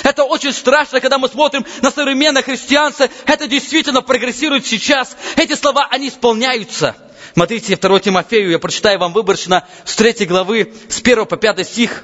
Это 0.04 0.24
очень 0.24 0.52
страшно, 0.52 1.00
когда 1.00 1.18
мы 1.18 1.30
смотрим 1.30 1.66
на 1.82 1.92
современное 1.92 2.42
христианство. 2.42 3.08
Это 3.26 3.48
действительно 3.48 4.02
прогрессирует 4.02 4.66
сейчас. 4.66 5.16
Эти 5.36 5.54
слова, 5.54 5.88
они 5.92 6.10
исполняются. 6.10 6.96
Смотрите, 7.34 7.76
2 7.76 8.00
Тимофею, 8.00 8.50
я 8.50 8.60
прочитаю 8.60 8.98
вам 8.98 9.14
выборочно 9.14 9.68
с 9.84 9.96
3 9.96 10.26
главы, 10.26 10.74
с 10.90 11.02
1 11.02 11.26
по 11.26 11.38
5 11.38 11.68
стих. 11.68 12.04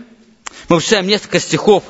Мы 0.70 0.78
прочитаем 0.78 1.08
несколько 1.08 1.40
стихов. 1.40 1.84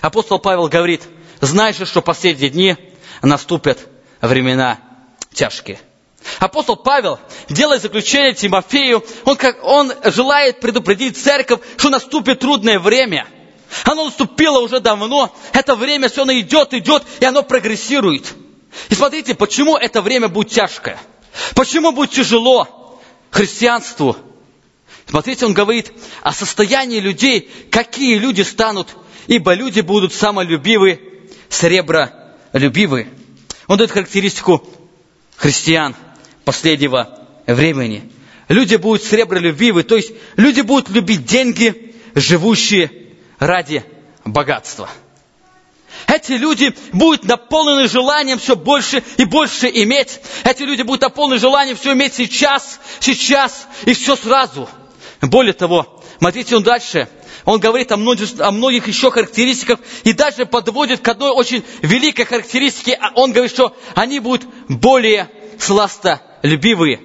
Апостол 0.00 0.38
Павел 0.38 0.68
говорит, 0.68 1.02
знаешь, 1.40 1.76
что 1.76 2.00
в 2.00 2.04
последние 2.04 2.50
дни 2.50 2.76
наступят 3.22 3.78
времена 4.20 4.78
тяжкие. 5.32 5.80
Апостол 6.38 6.76
Павел 6.76 7.18
делает 7.48 7.82
заключение 7.82 8.34
Тимофею, 8.34 9.04
он, 9.24 9.36
как, 9.36 9.62
он 9.62 9.92
желает 10.04 10.60
предупредить 10.60 11.16
церковь, 11.16 11.60
что 11.76 11.90
наступит 11.90 12.40
трудное 12.40 12.78
время. 12.78 13.26
Оно 13.84 14.04
наступило 14.04 14.60
уже 14.60 14.80
давно, 14.80 15.34
это 15.52 15.74
время 15.74 16.08
все 16.08 16.22
оно 16.22 16.32
идет, 16.32 16.74
идет, 16.74 17.02
и 17.20 17.24
оно 17.24 17.42
прогрессирует. 17.42 18.32
И 18.88 18.94
смотрите, 18.94 19.34
почему 19.34 19.76
это 19.76 20.00
время 20.02 20.28
будет 20.28 20.50
тяжкое– 20.50 20.98
Почему 21.54 21.92
будет 21.92 22.10
тяжело 22.10 23.00
христианству? 23.30 24.16
Смотрите, 25.06 25.46
он 25.46 25.52
говорит 25.52 25.92
о 26.22 26.32
состоянии 26.32 27.00
людей, 27.00 27.50
какие 27.70 28.18
люди 28.18 28.42
станут, 28.42 28.96
ибо 29.26 29.54
люди 29.54 29.80
будут 29.80 30.12
самолюбивы, 30.14 31.00
сребролюбивы. 31.48 33.08
Он 33.66 33.76
дает 33.76 33.90
характеристику 33.90 34.66
христиан 35.36 35.94
последнего 36.44 37.18
времени. 37.46 38.10
Люди 38.48 38.76
будут 38.76 39.02
сребролюбивы, 39.02 39.82
то 39.82 39.96
есть 39.96 40.12
люди 40.36 40.60
будут 40.60 40.90
любить 40.90 41.24
деньги, 41.24 41.94
живущие 42.14 42.90
ради 43.38 43.84
богатства– 44.24 44.88
эти 46.06 46.32
люди 46.32 46.74
будут 46.92 47.24
наполнены 47.24 47.88
желанием 47.88 48.38
все 48.38 48.56
больше 48.56 49.02
и 49.16 49.24
больше 49.24 49.68
иметь. 49.68 50.20
Эти 50.44 50.62
люди 50.62 50.82
будут 50.82 51.02
наполнены 51.02 51.38
желанием 51.38 51.76
все 51.76 51.92
иметь 51.92 52.14
сейчас, 52.14 52.80
сейчас 53.00 53.66
и 53.84 53.94
все 53.94 54.16
сразу. 54.16 54.68
Более 55.20 55.54
того, 55.54 56.02
смотрите, 56.18 56.56
он 56.56 56.62
дальше, 56.62 57.08
он 57.44 57.58
говорит 57.58 57.90
о 57.92 57.96
многих, 57.96 58.28
о 58.40 58.50
многих 58.50 58.86
еще 58.86 59.10
характеристиках 59.10 59.80
и 60.04 60.12
даже 60.12 60.46
подводит 60.46 61.00
к 61.00 61.08
одной 61.08 61.30
очень 61.30 61.64
великой 61.82 62.26
характеристике. 62.26 62.98
А 63.00 63.12
он 63.14 63.32
говорит, 63.32 63.52
что 63.52 63.76
они 63.94 64.20
будут 64.20 64.46
более 64.68 65.30
сластолюбивые, 66.44 67.00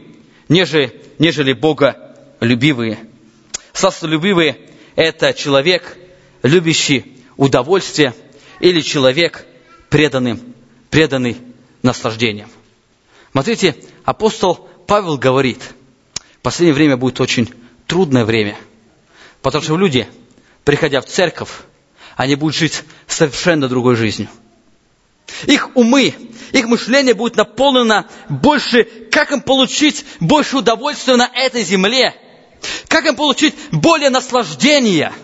нежели, 0.49 1.01
нежели 1.17 1.53
Боголюбивые. 1.53 2.99
Сластолюбивые– 3.73 4.57
это 4.95 5.33
человек, 5.33 5.97
любящий 6.43 7.23
удовольствие– 7.37 8.13
или 8.59 8.81
человек, 8.81 9.45
преданным, 9.89 10.53
преданный 10.89 11.37
наслаждением. 11.81 12.49
Смотрите, 13.31 13.75
апостол 14.03 14.69
Павел 14.85 15.17
говорит, 15.17 15.61
в 16.13 16.41
последнее 16.41 16.73
время 16.73 16.97
будет 16.97 17.21
очень 17.21 17.49
трудное 17.87 18.25
время, 18.25 18.57
потому 19.41 19.63
что 19.63 19.77
люди, 19.77 20.07
приходя 20.65 21.01
в 21.01 21.05
церковь, 21.05 21.51
они 22.15 22.35
будут 22.35 22.55
жить 22.55 22.83
совершенно 23.07 23.67
другой 23.67 23.95
жизнью. 23.95 24.27
Их 25.45 25.75
умы, 25.75 26.13
их 26.51 26.67
мышление 26.67 27.13
будет 27.13 27.35
наполнено 27.35 28.07
больше, 28.29 28.83
как 29.11 29.31
им 29.31 29.41
получить 29.41 30.05
больше 30.19 30.57
удовольствия 30.57 31.15
на 31.15 31.29
этой 31.33 31.63
земле, 31.63 32.15
как 32.87 33.05
им 33.05 33.15
получить 33.15 33.55
более 33.71 34.09
наслаждения– 34.09 35.13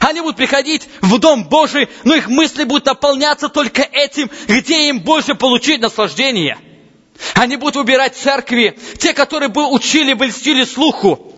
они 0.00 0.20
будут 0.20 0.36
приходить 0.36 0.82
в 1.00 1.18
Дом 1.18 1.48
Божий, 1.48 1.88
но 2.04 2.14
их 2.14 2.28
мысли 2.28 2.64
будут 2.64 2.86
наполняться 2.86 3.48
только 3.48 3.82
этим, 3.82 4.30
где 4.46 4.88
им 4.88 5.00
больше 5.00 5.34
получить 5.34 5.80
наслаждение. 5.80 6.58
Они 7.34 7.56
будут 7.56 7.76
выбирать 7.76 8.16
церкви, 8.16 8.78
те, 8.98 9.12
которые 9.12 9.48
бы 9.48 9.66
учили, 9.66 10.12
бы 10.12 10.26
льстили 10.26 10.64
слуху, 10.64 11.34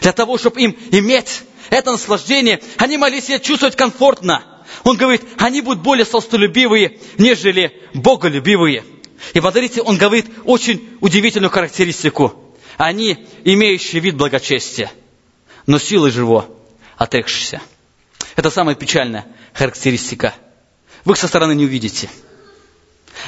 для 0.00 0.12
того, 0.12 0.38
чтобы 0.38 0.60
им 0.60 0.76
иметь 0.92 1.42
это 1.70 1.92
наслаждение. 1.92 2.60
Они 2.76 2.98
могли 2.98 3.20
себя 3.20 3.38
чувствовать 3.38 3.74
комфортно. 3.74 4.44
Он 4.84 4.96
говорит, 4.96 5.22
они 5.38 5.60
будут 5.60 5.82
более 5.82 6.04
сластолюбивые, 6.04 6.98
нежели 7.16 7.80
боголюбивые. 7.94 8.84
И 9.34 9.40
посмотрите, 9.40 9.82
он 9.82 9.98
говорит 9.98 10.26
очень 10.44 10.88
удивительную 11.00 11.50
характеристику. 11.50 12.54
Они, 12.76 13.26
имеющие 13.44 14.00
вид 14.00 14.16
благочестия, 14.16 14.90
но 15.66 15.78
силы 15.78 16.10
живо 16.10 16.46
отрекшиеся. 16.96 17.60
Это 18.36 18.50
самая 18.50 18.76
печальная 18.76 19.26
характеристика. 19.52 20.34
Вы 21.04 21.14
их 21.14 21.18
со 21.18 21.28
стороны 21.28 21.54
не 21.54 21.64
увидите. 21.64 22.08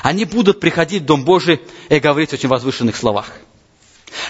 Они 0.02 0.24
будут 0.24 0.60
приходить 0.60 1.02
в 1.02 1.06
Дом 1.06 1.24
Божий 1.24 1.60
и 1.88 1.98
говорить 1.98 2.30
в 2.30 2.34
очень 2.34 2.48
возвышенных 2.48 2.96
словах. 2.96 3.32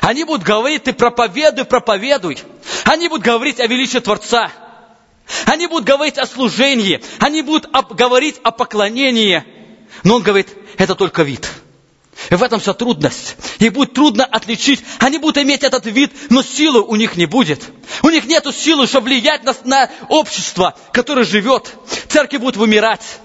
Они 0.00 0.25
будут 0.25 0.47
говорить, 0.47 0.85
ты 0.85 0.93
проповедуй, 0.93 1.64
проповедуй. 1.64 2.38
Они 2.85 3.09
будут 3.09 3.25
говорить 3.25 3.61
о 3.61 3.67
величии 3.67 3.99
Творца. 3.99 4.50
Они 5.47 5.67
будут 5.67 5.85
говорить 5.85 6.19
о 6.19 6.27
служении. 6.27 7.01
Они 7.19 7.43
будут 7.43 7.71
говорить 7.91 8.37
о 8.43 8.51
поклонении. 8.51 9.45
Но 10.05 10.17
он 10.17 10.23
говорит, 10.23 10.49
это 10.79 10.95
только 10.95 11.23
вид. 11.23 11.49
И 12.29 12.35
в 12.35 12.43
этом 12.43 12.61
вся 12.61 12.75
трудность. 12.75 13.37
Их 13.59 13.73
будет 13.73 13.95
трудно 13.95 14.25
отличить. 14.25 14.83
Они 14.99 15.19
будут 15.19 15.39
иметь 15.39 15.63
этот 15.63 15.87
вид, 15.87 16.13
но 16.29 16.43
силы 16.43 16.83
у 16.83 16.97
них 16.97 17.17
не 17.17 17.27
будет. 17.27 17.63
У 18.03 18.11
них 18.11 18.27
нет 18.27 18.47
силы, 18.55 18.87
чтобы 18.87 19.07
влиять 19.07 19.45
на, 19.45 19.55
на 19.65 19.91
общество, 20.09 20.77
которое 20.93 21.25
живет. 21.25 21.75
Церкви 22.09 22.37
будут 22.37 22.57
вымирать. 22.57 23.21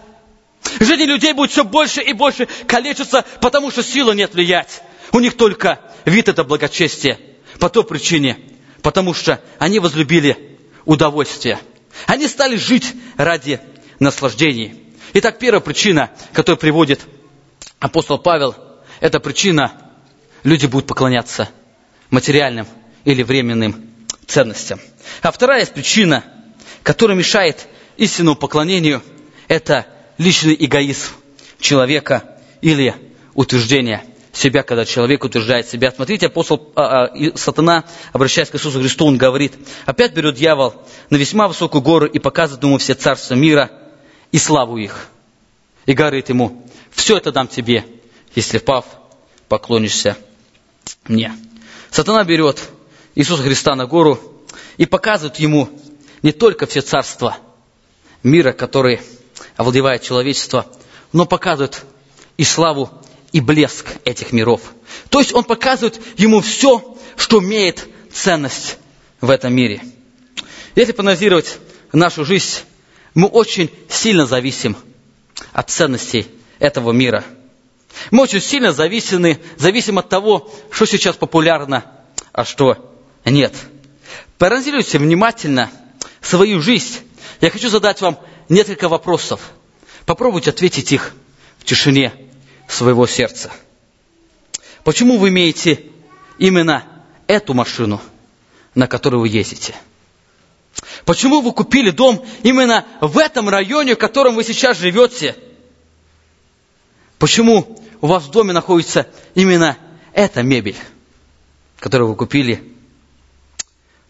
Жизни 0.80 1.04
людей 1.04 1.34
будет 1.34 1.52
все 1.52 1.64
больше 1.64 2.02
и 2.02 2.14
больше 2.14 2.48
калечиться, 2.68 3.26
потому 3.42 3.70
что 3.70 3.84
силы 3.84 4.16
нет 4.16 4.34
влиять. 4.34 4.82
У 5.12 5.20
них 5.20 5.38
только 5.38 5.80
вид 6.06 6.30
это 6.30 6.44
благочестие. 6.44 7.20
По 7.60 7.70
той 7.70 7.84
причине, 7.84 8.38
потому 8.82 9.14
что 9.14 9.42
они 9.60 9.80
возлюбили 9.80 10.58
удовольствие. 10.86 11.60
Они 12.08 12.28
стали 12.28 12.56
жить 12.56 12.94
ради 13.18 13.60
наслаждений. 14.00 14.82
Итак, 15.14 15.40
первая 15.40 15.62
причина, 15.62 16.12
которая 16.34 16.60
приводит 16.60 17.02
апостол 17.80 18.20
Павел, 18.20 18.56
это 19.00 19.20
причина, 19.20 19.72
люди 20.44 20.66
будут 20.66 20.88
поклоняться 20.88 21.50
материальным 22.10 22.68
или 23.04 23.24
временным 23.24 23.90
ценностям. 24.28 24.80
А 25.22 25.32
вторая 25.32 25.66
причина, 25.66 26.24
которая 26.84 27.18
мешает 27.18 27.68
истинному 27.98 28.36
поклонению, 28.36 29.02
это 29.48 29.86
личный 30.18 30.56
эгоизм 30.58 31.12
человека 31.60 32.38
или 32.62 32.96
утверждение 33.34 34.04
себя, 34.36 34.63
когда 34.63 34.86
человек 34.86 35.24
утверждает 35.24 35.68
себя. 35.68 35.92
Смотрите, 35.92 36.27
апостол 36.27 36.72
а, 36.75 37.06
а, 37.06 37.38
сатана, 37.38 37.86
обращаясь 38.12 38.50
к 38.50 38.56
Иисусу 38.56 38.80
Христу, 38.80 39.06
он 39.06 39.18
говорит, 39.18 39.54
опять 39.86 40.13
берет 40.13 40.36
дьявол 40.36 40.74
на 41.10 41.15
весьма 41.15 41.48
высокую 41.48 41.82
гору 41.82 42.06
и 42.06 42.20
показывает 42.20 42.63
ему 42.63 42.77
все 42.77 42.94
царства 42.96 43.36
мира 43.36 43.72
и 44.32 44.38
славу 44.38 44.77
их. 44.77 45.08
И 45.86 45.94
говорит 45.94 46.30
ему, 46.30 46.68
все 46.92 47.18
это 47.18 47.32
дам 47.32 47.48
тебе, 47.48 47.86
если 48.36 48.58
пав, 48.58 48.86
поклонишься 49.48 50.18
мне. 51.08 51.34
Сатана 51.89 52.24
берет 52.24 52.62
Иисуса 53.15 53.44
Христа 53.44 53.75
на 53.75 53.86
гору 53.86 54.20
и 54.77 54.86
показывает 54.86 55.38
ему 55.38 55.70
не 56.22 56.34
только 56.34 56.65
все 56.65 56.82
царства 56.82 57.38
мира, 58.24 58.51
которые 58.51 59.01
овладевает 59.56 60.01
человечество, 60.01 60.65
но 61.13 61.25
показывает 61.25 61.86
и 62.36 62.44
славу, 62.44 62.89
и 63.36 63.42
блеск 63.42 63.88
этих 64.06 64.32
миров. 64.32 64.62
То 65.10 65.20
есть 65.20 65.34
он 65.34 65.44
показывает 65.44 66.00
ему 66.18 66.39
все, 66.39 66.98
что 67.18 67.44
имеет 67.44 67.86
ценность 68.10 68.77
в 69.20 69.30
этом 69.30 69.54
мире. 69.54 69.82
Если 70.74 70.94
проанализировать 70.94 71.58
нашу 71.92 72.24
жизнь, 72.24 72.62
мы 73.13 73.27
очень 73.27 73.70
сильно 73.89 74.25
зависим 74.25 74.77
от 75.51 75.70
ценностей 75.70 76.27
этого 76.60 76.94
мира. 76.94 77.25
Мы 78.10 78.24
очень 78.24 78.39
сильно 78.39 78.72
зависимы, 78.72 79.38
зависим 79.58 79.98
от 79.98 80.08
того, 80.08 80.50
что 80.72 80.86
сейчас 80.86 81.17
популярно, 81.17 81.84
а 82.32 82.45
что 82.45 82.95
нет. 83.26 83.54
Проанализируйте 84.38 84.98
внимательно 84.98 85.69
свою 86.21 86.62
жизнь. 86.62 87.00
Я 87.41 87.50
хочу 87.50 87.67
задать 87.67 88.00
вам 88.00 88.17
несколько 88.48 88.88
вопросов. 88.88 89.41
Попробуйте 90.06 90.52
ответить 90.52 90.93
их 90.93 91.13
в 91.60 91.65
тишине 91.65 92.25
своего 92.67 93.08
сердца. 93.08 93.51
Почему 94.84 95.17
вы 95.17 95.30
имеете 95.30 95.84
именно 96.38 96.84
эту 97.28 97.54
машину, 97.54 98.01
на 98.73 98.88
которой 98.88 99.17
вы 99.17 99.30
ездите? 99.30 99.75
Почему 101.06 101.41
вы 101.41 101.54
купили 101.54 101.91
дом 101.91 102.25
именно 102.43 102.86
в 103.01 103.17
этом 103.17 103.49
районе, 103.49 103.95
в 103.95 103.99
котором 103.99 104.36
вы 104.36 104.43
сейчас 104.43 104.78
живете? 104.78 105.36
Почему 107.17 107.80
у 108.01 108.08
вас 108.08 108.23
в 108.23 108.32
доме 108.32 108.54
находится 108.54 109.08
именно 109.36 109.78
эта 110.13 110.43
мебель, 110.43 110.78
которую 111.80 112.10
вы 112.10 112.15
купили? 112.15 112.71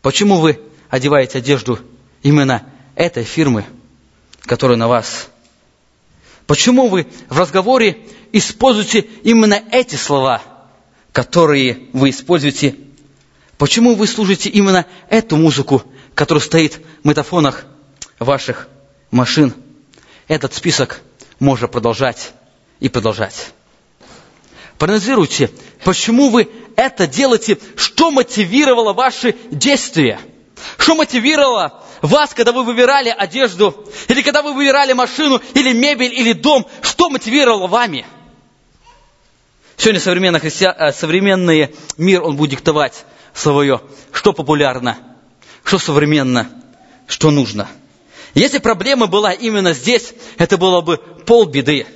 Почему 0.01 0.39
вы 0.39 0.59
одеваете 0.89 1.37
одежду 1.39 1.79
именно 2.23 2.63
этой 2.95 3.23
фирмы, 3.23 3.65
которая 4.41 4.77
на 4.77 4.87
вас? 4.87 5.29
Почему 6.47 6.87
вы 6.87 7.07
в 7.29 7.39
разговоре 7.39 7.97
используете 8.31 8.99
именно 9.23 9.61
эти 9.71 9.95
слова, 9.95 10.41
которые 11.11 11.87
вы 11.93 12.11
используете? 12.11 12.75
Почему 13.57 13.95
вы 13.95 14.05
слушаете 14.07 14.49
именно 14.49 14.85
эту 15.09 15.37
музыку, 15.37 15.83
которая 16.13 16.43
стоит 16.43 16.79
в 17.03 17.07
метафонах 17.07 17.65
ваших 18.19 18.67
машин? 19.11 19.53
Этот 20.27 20.53
список 20.53 21.01
можно 21.39 21.67
продолжать 21.67 22.33
и 22.79 22.89
продолжать. 22.89 23.51
Проанализируйте, 24.77 25.49
почему 25.83 26.29
вы 26.29 26.49
это 26.75 27.07
делаете, 27.07 27.57
что 27.77 28.11
мотивировало 28.11 28.93
ваши 28.93 29.35
действия, 29.49 30.19
что 30.77 30.95
мотивировало 30.95 31.83
вас, 32.01 32.33
когда 32.33 32.51
вы 32.51 32.63
выбирали 32.63 33.09
одежду, 33.09 33.85
или 34.07 34.21
когда 34.21 34.41
вы 34.41 34.53
выбирали 34.53 34.93
машину, 34.93 35.41
или 35.53 35.73
мебель, 35.73 36.13
или 36.13 36.33
дом, 36.33 36.67
что 36.81 37.09
мотивировало 37.09 37.67
вами? 37.67 38.05
Сегодня 39.77 39.99
современный, 39.99 40.39
христиан, 40.39 40.75
э, 40.77 40.93
современный 40.93 41.75
мир, 41.97 42.23
он 42.23 42.37
будет 42.37 42.51
диктовать 42.51 43.05
свое, 43.33 43.81
что 44.11 44.33
популярно, 44.33 44.97
что 45.63 45.79
современно, 45.79 46.49
что 47.07 47.31
нужно. 47.31 47.67
Если 48.33 48.59
проблема 48.59 49.07
была 49.07 49.31
именно 49.31 49.73
здесь, 49.73 50.13
это 50.37 50.57
было 50.57 50.81
бы 50.81 50.97
полбеды. 50.97 51.87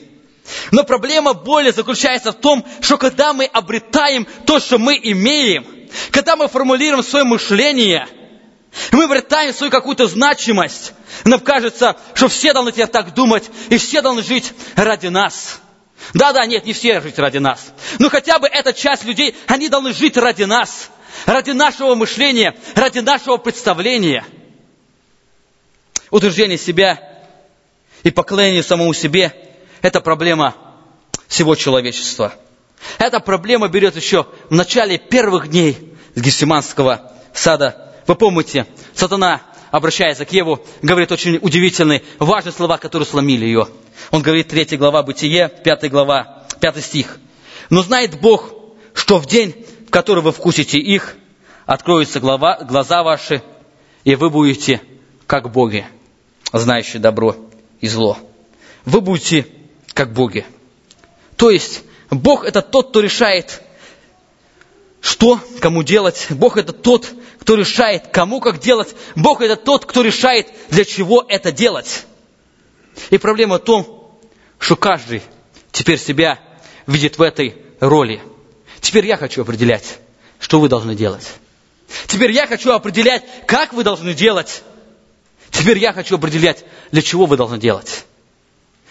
Но 0.71 0.83
проблема 0.83 1.33
более 1.33 1.71
заключается 1.71 2.31
в 2.31 2.35
том, 2.35 2.65
что 2.81 2.97
когда 2.97 3.33
мы 3.33 3.45
обретаем 3.45 4.27
то, 4.45 4.59
что 4.59 4.77
мы 4.77 4.99
имеем, 5.01 5.65
когда 6.11 6.35
мы 6.35 6.47
формулируем 6.47 7.03
свое 7.03 7.25
мышление– 7.25 8.07
мы 8.91 9.05
обретаем 9.05 9.53
свою 9.53 9.71
какую-то 9.71 10.07
значимость. 10.07 10.93
Нам 11.25 11.39
кажется, 11.39 11.95
что 12.13 12.27
все 12.27 12.53
должны 12.53 12.71
теперь 12.71 12.87
так 12.87 13.13
думать, 13.13 13.49
и 13.69 13.77
все 13.77 14.01
должны 14.01 14.23
жить 14.23 14.53
ради 14.75 15.07
нас. 15.07 15.59
Да-да, 16.13 16.45
нет, 16.45 16.65
не 16.65 16.73
все 16.73 17.01
жить 17.01 17.19
ради 17.19 17.37
нас. 17.37 17.73
Но 17.99 18.09
хотя 18.09 18.39
бы 18.39 18.47
эта 18.47 18.73
часть 18.73 19.03
людей, 19.03 19.35
они 19.47 19.69
должны 19.69 19.93
жить 19.93 20.17
ради 20.17 20.43
нас, 20.43 20.89
ради 21.25 21.51
нашего 21.51 21.95
мышления, 21.95 22.55
ради 22.75 22.99
нашего 22.99 23.37
представления. 23.37 24.25
Утверждение 26.09 26.57
себя 26.57 26.99
и 28.03 28.11
поклонение 28.11 28.63
самому 28.63 28.93
себе– 28.93 29.35
это 29.81 30.01
проблема 30.01 30.55
всего 31.27 31.55
человечества. 31.55 32.33
Эта 32.97 33.19
проблема 33.19 33.67
берет 33.67 33.95
еще 33.95 34.27
в 34.49 34.53
начале 34.55 34.97
первых 34.97 35.49
дней 35.49 35.93
Гефсиманского 36.15 37.11
сада 37.33 37.88
вы 38.09 38.15
помните, 38.15 38.65
сатана, 38.95 39.43
обращается 39.69 40.25
к 40.25 40.33
Еву, 40.33 40.59
говорит 40.81 41.11
очень 41.11 41.37
удивительные, 41.43 42.01
важные 42.17 42.53
слова, 42.53 42.79
которые 42.79 43.05
сломили 43.05 43.45
ее. 43.45 43.67
Он 44.09 44.23
говорит, 44.23 44.47
3 44.47 44.77
глава 44.77 45.03
Бытие, 45.03 45.47
5 45.47 45.91
глава, 45.91 46.43
5 46.59 46.83
стих. 46.83 47.19
«Но 47.69 47.83
знает 47.83 48.19
Бог, 48.19 48.51
что 48.95 49.19
в 49.19 49.27
день, 49.27 49.63
в 49.87 49.91
который 49.91 50.23
вы 50.23 50.31
вкусите 50.31 50.79
их, 50.79 51.17
откроются 51.67 52.19
глава, 52.19 52.57
глаза 52.63 53.03
ваши, 53.03 53.43
и 54.05 54.15
вы 54.15 54.31
будете 54.31 54.81
как 55.27 55.51
боги, 55.51 55.85
знающие 56.51 56.99
добро 56.99 57.35
и 57.79 57.87
зло. 57.87 58.17
Вы 58.85 59.01
будете 59.01 59.45
как 59.93 60.13
боги. 60.13 60.47
То 61.35 61.51
есть, 61.51 61.83
Бог 62.09 62.43
это 62.43 62.63
тот, 62.63 62.89
кто 62.89 63.01
решает, 63.01 63.61
что 64.99 65.39
кому 65.59 65.83
делать. 65.83 66.25
Бог 66.31 66.57
это 66.57 66.73
тот, 66.73 67.13
кто 67.39 67.55
решает, 67.55 68.07
кому 68.07 68.39
как 68.39 68.59
делать. 68.59 68.95
Бог 69.15 69.41
это 69.41 69.55
тот, 69.55 69.85
кто 69.85 70.01
решает, 70.01 70.47
для 70.69 70.85
чего 70.85 71.25
это 71.27 71.51
делать. 71.51 72.05
И 73.09 73.17
проблема 73.17 73.55
в 73.57 73.63
том, 73.63 74.19
что 74.59 74.75
каждый 74.75 75.21
теперь 75.71 75.97
себя 75.97 76.39
видит 76.85 77.17
в 77.17 77.21
этой 77.21 77.55
роли. 77.79 78.21
Теперь 78.81 79.05
я 79.05 79.17
хочу 79.17 79.41
определять, 79.41 79.99
что 80.39 80.59
вы 80.59 80.69
должны 80.69 80.95
делать. 80.95 81.27
Теперь 82.07 82.31
я 82.31 82.45
хочу 82.45 82.71
определять, 82.71 83.23
как 83.47 83.73
вы 83.73 83.83
должны 83.83 84.13
делать. 84.13 84.63
Теперь 85.51 85.79
я 85.79 85.93
хочу 85.93 86.15
определять, 86.15 86.63
для 86.91 87.01
чего 87.01 87.25
вы 87.25 87.37
должны 87.37 87.57
делать. 87.57 88.05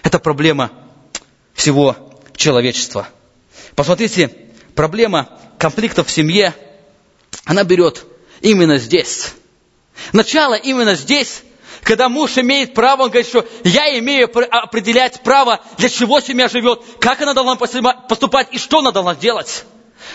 Это 0.02 0.18
проблема 0.18 0.72
всего 1.54 1.96
человечества. 2.34 3.08
Посмотрите, 3.74 4.30
проблема 4.74 5.28
конфликтов 5.58 6.08
в 6.08 6.11
семье, 6.11 6.54
она 7.44 7.64
берет 7.64 8.04
именно 8.40 8.79
здесь. 8.79 9.35
Начало 10.12 10.55
именно 10.55 10.94
здесь, 10.94 11.42
когда 11.83 12.09
муж 12.09 12.37
имеет 12.38 12.74
право, 12.74 13.05
он 13.05 13.09
говорит, 13.09 13.29
что 13.29 13.46
я 13.64 13.98
имею 13.98 14.31
определять 14.51 15.22
право, 15.22 15.61
для 15.79 15.88
чего 15.88 16.20
семья 16.20 16.48
живет, 16.48 16.83
как 17.01 17.20
она 17.22 17.35
должна 17.35 17.57
поступать 17.57 18.48
и 18.53 18.59
что 18.59 18.79
она 18.79 18.92
должна 18.92 19.14
делать. 19.14 19.64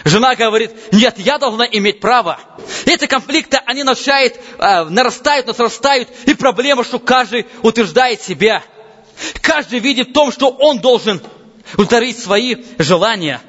Жена 0.05 0.35
говорит, 0.35 0.71
нет, 0.91 1.15
я 1.17 1.37
должна 1.37 1.65
иметь 1.65 1.99
право. 1.99 2.39
Эти 2.85 3.05
конфликты, 3.05 3.57
они 3.65 3.83
начинают, 3.83 4.35
э, 4.57 4.83
нарастают, 4.85 5.47
нарастают, 5.47 6.09
и 6.25 6.33
проблема, 6.33 6.83
что 6.83 6.99
каждый 6.99 7.45
утверждает 7.61 8.21
себя. 8.21 8.63
Каждый 9.41 9.79
видит 9.79 10.09
в 10.09 10.13
том, 10.13 10.31
что 10.31 10.49
он 10.49 10.79
должен 10.79 11.21
удовлетворить 11.73 12.19
свои 12.19 12.55
желания. 12.79 13.41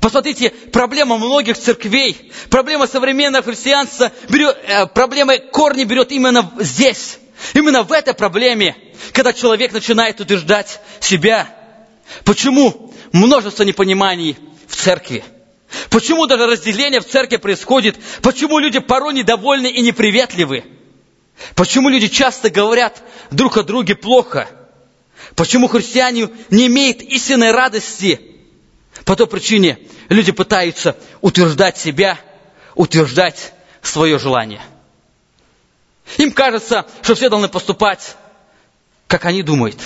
Посмотрите, 0.00 0.50
проблема 0.50 1.18
многих 1.18 1.58
церквей, 1.58 2.30
проблема 2.48 2.86
современного 2.86 3.42
христианства, 3.42 4.12
берет, 4.28 4.56
э, 4.66 4.86
проблема 4.86 5.38
корни 5.38 5.84
берет 5.84 6.12
именно 6.12 6.50
здесь. 6.60 7.18
Именно 7.54 7.82
в 7.82 7.92
этой 7.92 8.14
проблеме, 8.14 8.76
когда 9.12 9.32
человек 9.32 9.72
начинает 9.72 10.20
утверждать 10.20 10.80
себя. 11.00 11.48
Почему 12.24 12.92
множество 13.12 13.62
непониманий 13.62 14.36
в 14.68 14.76
церкви? 14.76 15.24
Почему 15.88 16.26
даже 16.26 16.46
разделение 16.46 17.00
в 17.00 17.06
церкви 17.06 17.36
происходит? 17.36 17.96
Почему 18.22 18.58
люди 18.58 18.78
порой 18.78 19.14
недовольны 19.14 19.68
и 19.68 19.80
неприветливы? 19.80 20.64
Почему 21.54 21.88
люди 21.88 22.08
часто 22.08 22.50
говорят 22.50 23.02
друг 23.30 23.56
о 23.56 23.62
друге 23.62 23.94
плохо? 23.94 24.48
Почему 25.34 25.68
христиане 25.68 26.28
не 26.50 26.66
имеют 26.66 27.02
истинной 27.02 27.52
радости? 27.52 28.20
По 29.04 29.16
той 29.16 29.26
причине 29.26 29.78
люди 30.08 30.32
пытаются 30.32 30.96
утверждать 31.20 31.78
себя, 31.78 32.18
утверждать 32.74 33.52
свое 33.82 34.18
желание. 34.18 34.60
Им 36.18 36.32
кажется, 36.32 36.86
что 37.02 37.14
все 37.14 37.28
должны 37.28 37.48
поступать, 37.48 38.16
как 39.06 39.24
они 39.24 39.42
думают. 39.42 39.78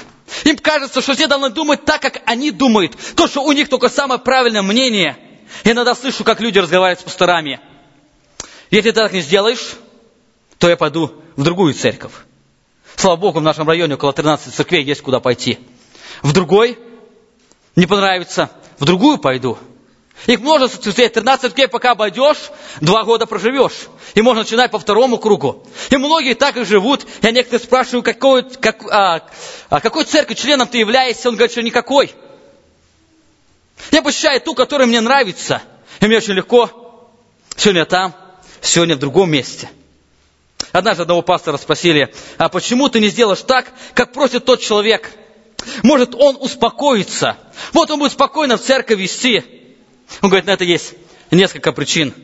Им 0.44 0.56
кажется, 0.56 1.00
что 1.00 1.14
все 1.14 1.26
должны 1.26 1.50
думать 1.50 1.84
так, 1.84 2.00
как 2.00 2.22
они 2.26 2.50
думают. 2.50 2.96
То, 3.14 3.28
что 3.28 3.42
у 3.42 3.52
них 3.52 3.68
только 3.68 3.88
самое 3.88 4.20
правильное 4.20 4.62
мнение. 4.62 5.16
Я 5.64 5.72
иногда 5.72 5.94
слышу, 5.94 6.24
как 6.24 6.40
люди 6.40 6.58
разговаривают 6.58 7.00
с 7.00 7.04
пасторами. 7.04 7.60
Если 8.70 8.90
ты 8.90 9.00
так 9.00 9.12
не 9.12 9.20
сделаешь, 9.20 9.76
то 10.58 10.68
я 10.68 10.76
пойду 10.76 11.14
в 11.36 11.42
другую 11.42 11.74
церковь. 11.74 12.12
Слава 12.96 13.16
Богу, 13.16 13.40
в 13.40 13.42
нашем 13.42 13.68
районе 13.68 13.94
около 13.94 14.12
13 14.12 14.54
церквей 14.54 14.82
есть 14.82 15.02
куда 15.02 15.20
пойти. 15.20 15.58
В 16.22 16.32
другой 16.32 16.78
не 17.76 17.86
понравится, 17.86 18.50
в 18.78 18.84
другую 18.84 19.18
пойду. 19.18 19.58
Их 20.26 20.40
множество 20.40 20.82
церквей, 20.82 21.08
13 21.08 21.42
церквей, 21.42 21.68
пока 21.68 21.90
обойдешь, 21.90 22.50
два 22.80 23.04
года 23.04 23.26
проживешь. 23.26 23.88
И 24.14 24.22
можно 24.22 24.42
начинать 24.42 24.70
по 24.70 24.78
второму 24.78 25.18
кругу. 25.18 25.62
И 25.90 25.96
многие 25.96 26.34
так 26.34 26.56
и 26.56 26.64
живут. 26.64 27.06
Я 27.20 27.30
некоторые 27.30 27.64
спрашиваю, 27.64 28.02
какой, 28.02 28.42
как, 28.42 28.84
а, 28.90 29.26
а 29.68 29.80
какой 29.80 30.04
церкви 30.04 30.34
членом 30.34 30.66
ты 30.66 30.78
являешься? 30.78 31.28
Он 31.28 31.34
говорит, 31.34 31.52
что 31.52 31.62
никакой. 31.62 32.14
Я 33.90 34.02
посещаю 34.02 34.40
ту, 34.40 34.54
которая 34.54 34.86
мне 34.86 35.00
нравится. 35.00 35.60
И 36.00 36.06
мне 36.06 36.16
очень 36.16 36.34
легко. 36.34 36.70
Сегодня 37.56 37.84
там, 37.84 38.14
сегодня 38.62 38.96
в 38.96 39.00
другом 39.00 39.30
месте. 39.30 39.68
Однажды 40.72 41.02
одного 41.02 41.22
пастора 41.22 41.56
спросили, 41.56 42.12
а 42.38 42.48
почему 42.48 42.88
ты 42.88 42.98
не 43.00 43.08
сделаешь 43.08 43.42
так, 43.42 43.66
как 43.94 44.12
просит 44.12 44.44
тот 44.44 44.60
человек? 44.60 45.12
Может, 45.82 46.14
он 46.14 46.36
успокоится. 46.40 47.36
Вот 47.72 47.90
он 47.90 47.98
будет 47.98 48.12
спокойно 48.12 48.56
в 48.56 48.62
церковь 48.62 48.98
вести. 48.98 49.42
Он 50.22 50.30
говорит, 50.30 50.46
на 50.46 50.52
это 50.52 50.64
есть 50.64 50.94
несколько 51.30 51.72
причин. 51.72 52.14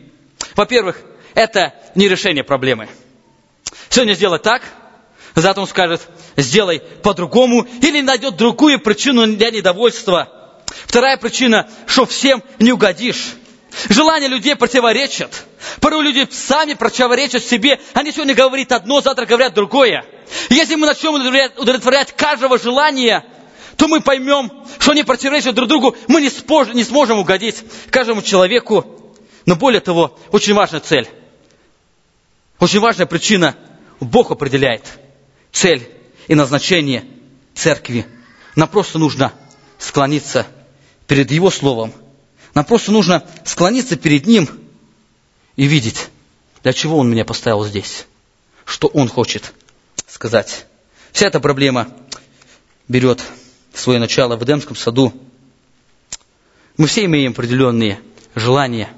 Во-первых, 0.57 1.01
это 1.35 1.75
не 1.95 2.09
решение 2.09 2.45
проблемы. 2.45 2.89
Сегодня 3.89 4.15
сделать 4.15 4.43
так, 4.43 4.63
завтра 5.35 5.63
он 5.63 5.67
скажет, 5.69 6.01
сделай 6.37 6.81
по-другому, 7.03 7.67
или 7.83 8.01
найдет 8.01 8.37
другую 8.37 8.81
причину 8.81 9.27
для 9.27 9.51
недовольства. 9.51 10.63
Вторая 10.87 11.17
причина, 11.17 11.69
что 11.87 12.07
всем 12.07 12.43
не 12.59 12.73
угодишь. 12.73 13.35
Желания 13.89 14.29
людей 14.29 14.57
противоречат. 14.57 15.45
Порой 15.81 16.03
люди 16.05 16.27
сами 16.31 16.75
противоречат 16.75 17.45
себе. 17.45 17.81
Они 17.95 18.13
сегодня 18.13 18.35
говорят 18.35 18.73
одно, 18.73 19.01
завтра 19.01 19.27
говорят 19.27 19.55
другое. 19.55 20.05
если 20.49 20.75
мы 20.75 20.87
начнем 20.87 21.15
удовлетворять 21.15 22.15
каждого 22.17 22.59
желания, 22.59 23.25
то 23.77 23.89
мы 23.89 24.01
поймем, 24.01 24.51
что 24.79 24.93
они 24.93 25.03
противоречат 25.03 25.55
друг 25.55 25.69
другу, 25.69 25.97
мы 26.09 26.21
не, 26.21 26.29
спож, 26.29 26.69
не 26.75 26.85
сможем 26.85 27.19
угодить 27.19 27.63
каждому 27.91 28.23
человеку. 28.23 28.85
Но 29.47 29.57
более 29.57 29.81
того, 29.81 30.19
очень 30.33 30.55
важная 30.55 30.81
цель. 30.81 31.09
Очень 32.59 32.81
важная 32.81 33.07
причина. 33.07 33.57
Бог 34.01 34.31
определяет 34.31 34.85
цель 35.53 35.91
и 36.29 36.35
назначение 36.35 37.05
церкви. 37.55 38.07
Нам 38.55 38.69
просто 38.69 38.99
нужно 38.99 39.33
склониться 39.79 40.47
перед 41.07 41.31
Его 41.31 41.51
Словом. 41.51 41.93
Нам 42.55 42.65
просто 42.65 42.93
нужно 42.93 43.25
склониться 43.45 43.97
перед 43.97 44.27
Ним 44.27 44.49
и 45.57 45.67
видеть, 45.67 46.09
для 46.63 46.73
чего 46.73 46.99
Он 46.99 47.11
меня 47.11 47.25
поставил 47.25 47.65
здесь, 47.65 48.07
что 48.65 48.89
Он 48.89 49.09
хочет 49.09 49.53
сказать. 50.07 50.67
Вся 51.13 51.27
эта 51.27 51.41
проблема 51.41 51.89
берет 52.89 53.23
свое 53.73 53.99
начало 53.99 54.37
в 54.37 54.45
Эдемском 54.45 54.77
саду. 54.77 55.13
Мы 56.77 56.87
все 56.87 57.05
имеем 57.05 57.33
определенные 57.33 58.01
желания, 58.35 58.89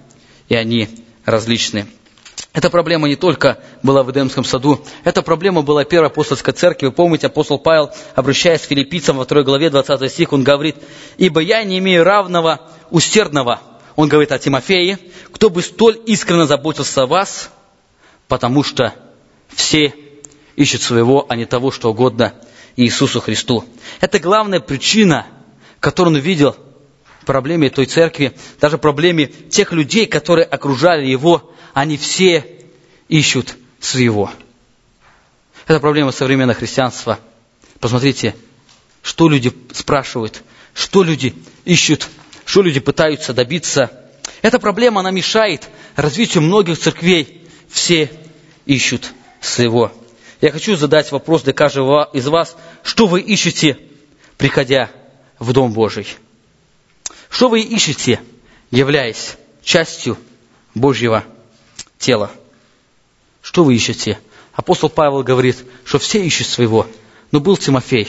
и 0.49 0.55
они 0.55 0.89
различные. 1.25 1.87
Эта 2.53 2.69
проблема 2.69 3.09
не 3.09 3.17
только 3.17 3.59
была 3.83 4.03
в 4.03 4.11
Эдемском 4.11 4.45
саду, 4.45 4.85
эта 5.05 5.23
проблема 5.23 5.63
была 5.63 5.85
первой 5.85 6.09
апостольской 6.09 6.53
церкви. 6.53 6.87
Вы 6.87 6.93
помните, 6.93 7.29
апостол 7.29 7.59
Павел, 7.59 7.91
обращаясь 8.15 8.61
к 8.61 8.67
филиппийцам 8.67 9.17
во 9.17 9.25
второй 9.25 9.43
главе, 9.45 9.71
20 9.71 10.13
стих, 10.13 10.33
он 10.35 10.45
говорит, 10.45 10.77
«Ибо 11.17 11.41
я 11.41 11.65
не 11.65 11.79
имею 11.79 12.05
равного 12.05 12.61
усердного». 12.91 13.61
Он 13.97 14.09
говорит 14.09 14.33
о 14.33 14.39
Тимофее, 14.39 14.99
кто 15.33 15.51
бы 15.51 15.63
столь 15.63 16.01
искренне 16.07 16.47
заботился 16.47 17.03
о 17.03 17.07
вас, 17.07 17.51
потому 18.29 18.63
что 18.63 18.95
все 19.49 19.95
ищут 20.57 20.83
своего, 20.83 21.27
а 21.29 21.37
не 21.37 21.45
того, 21.45 21.71
что 21.71 21.91
угодно 21.91 22.35
Иисусу 22.77 23.21
Христу. 23.21 23.65
Это 24.01 24.19
главная 24.19 24.61
причина, 24.61 25.27
которую 25.81 26.17
он 26.17 26.21
видел 26.21 26.57
в 27.21 27.27
проблеме 27.27 27.71
той 27.71 27.87
церкви, 27.87 28.33
даже 28.61 28.79
проблеме 28.79 29.27
тех 29.27 29.73
людей, 29.73 30.07
которые 30.07 30.45
окружали 30.47 31.07
его, 31.07 31.53
они 31.75 31.97
все 31.97 32.47
ищут 33.09 33.57
своего. 33.81 34.31
Это 35.67 35.81
проблема 35.81 36.13
современного 36.13 36.59
христианства. 36.59 37.19
Посмотрите, 37.81 38.35
что 39.03 39.29
люди 39.29 39.53
спрашивают, 39.73 40.43
что 40.75 41.03
люди 41.03 41.35
ищут, 41.65 42.09
что 42.45 42.63
люди 42.63 42.81
пытаются 42.81 43.33
добиться. 43.33 43.91
Эта 44.43 44.59
проблема, 44.59 45.01
она 45.01 45.11
мешает 45.11 45.69
развитию 45.97 46.43
многих 46.43 46.79
церквей. 46.79 47.43
Все 47.69 48.11
ищут 48.67 49.13
своего. 49.41 49.93
Я 50.41 50.51
хочу 50.51 50.77
задать 50.77 51.11
вопрос 51.13 51.43
для 51.43 51.53
каждого 51.53 52.09
из 52.13 52.27
вас, 52.27 52.57
что 52.83 53.07
вы 53.07 53.21
ищете, 53.21 53.79
приходя 54.37 54.91
в 55.39 55.53
Дом 55.53 55.73
Божий? 55.73 56.07
Что 57.31 57.49
вы 57.49 57.61
ищете, 57.61 58.21
являясь 58.71 59.37
частью 59.63 60.19
Божьего 60.75 61.25
тела? 62.03 62.31
Что 63.41 63.65
вы 63.65 63.75
ищете? 63.75 64.19
Апостол 64.53 64.91
Павел 64.91 65.23
говорит, 65.23 65.65
что 65.85 65.99
все 65.99 66.23
ищут 66.23 66.47
своего, 66.47 66.87
но 67.31 67.41
был 67.41 67.57
Тимофей, 67.57 68.09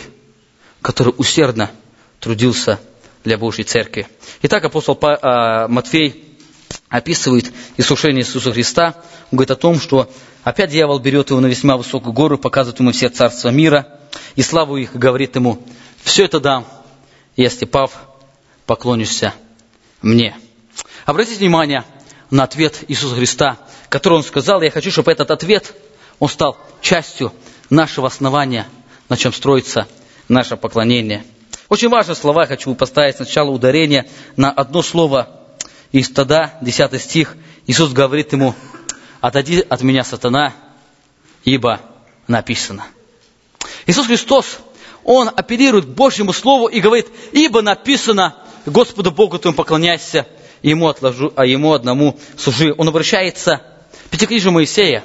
который 0.82 1.14
усердно 1.18 1.72
трудился 2.20 2.80
для 3.24 3.38
Божьей 3.38 3.64
Церкви. 3.64 4.08
Итак, 4.42 4.66
апостол 4.66 5.00
а, 5.02 5.68
Матфей 5.70 6.38
описывает 6.90 7.54
искушение 7.78 8.24
Иисуса 8.24 8.52
Христа, 8.52 8.96
он 9.32 9.38
говорит 9.38 9.52
о 9.52 9.56
том, 9.56 9.80
что 9.80 10.10
Опять 10.44 10.72
дьявол 10.72 11.00
берет 11.00 11.30
его 11.30 11.40
на 11.40 11.46
весьма 11.46 11.78
высокую 11.78 12.12
гору, 12.12 12.38
показывает 12.38 12.80
ему 12.80 12.92
все 12.92 13.10
царства 13.10 13.50
мира, 13.50 13.88
и 14.36 14.42
славу 14.42 14.76
их 14.76 14.94
говорит 14.94 15.36
ему, 15.36 15.64
все 16.04 16.26
это 16.26 16.42
дам, 16.42 16.66
если, 17.38 17.64
пав, 17.66 17.94
поклонишься 18.66 19.34
мне. 20.02 20.36
Обратите 21.06 21.40
внимание 21.40 21.86
на 22.30 22.44
ответ 22.44 22.84
Иисуса 22.90 23.16
Христа, 23.16 23.58
который 23.94 24.16
Он 24.16 24.24
сказал, 24.24 24.64
я 24.64 24.72
хочу, 24.72 24.90
чтобы 24.90 25.12
этот 25.12 25.30
ответ, 25.30 25.76
он 26.18 26.28
стал 26.28 26.58
частью 26.82 27.32
нашего 27.70 28.08
основания, 28.08 28.68
на 29.08 29.16
чем 29.18 29.32
строится 29.32 29.88
наше 30.28 30.58
поклонение. 30.58 31.24
Очень 31.70 31.90
важные 31.90 32.16
слова, 32.16 32.48
хочу 32.48 32.74
поставить 32.74 33.18
сначала 33.18 33.52
ударение 33.52 34.10
на 34.36 34.50
одно 34.50 34.82
слово 34.82 35.30
из 35.92 36.08
стада, 36.08 36.56
10 36.62 37.00
стих. 37.00 37.38
Иисус 37.68 37.92
говорит 37.92 38.34
ему, 38.34 38.56
отойди 39.22 39.60
от 39.62 39.84
меня, 39.84 40.04
сатана, 40.04 40.54
ибо 41.44 41.80
написано. 42.28 42.88
Иисус 43.86 44.08
Христос, 44.08 44.58
Он 45.04 45.30
апеллирует 45.30 45.88
Божьему 45.88 46.34
Слову 46.34 46.66
и 46.66 46.82
говорит, 46.82 47.10
ибо 47.32 47.62
написано, 47.62 48.38
Господу 48.66 49.12
Богу 49.12 49.38
твоему 49.38 49.56
поклоняйся, 49.56 50.26
Ему, 50.64 50.88
отложу, 50.88 51.32
а 51.36 51.46
Ему 51.46 51.74
одному 51.74 52.18
служи. 52.38 52.74
Он 52.76 52.88
обращается 52.88 53.62
к 54.14 54.16
Пятикнижию 54.16 54.52
Моисея, 54.52 55.04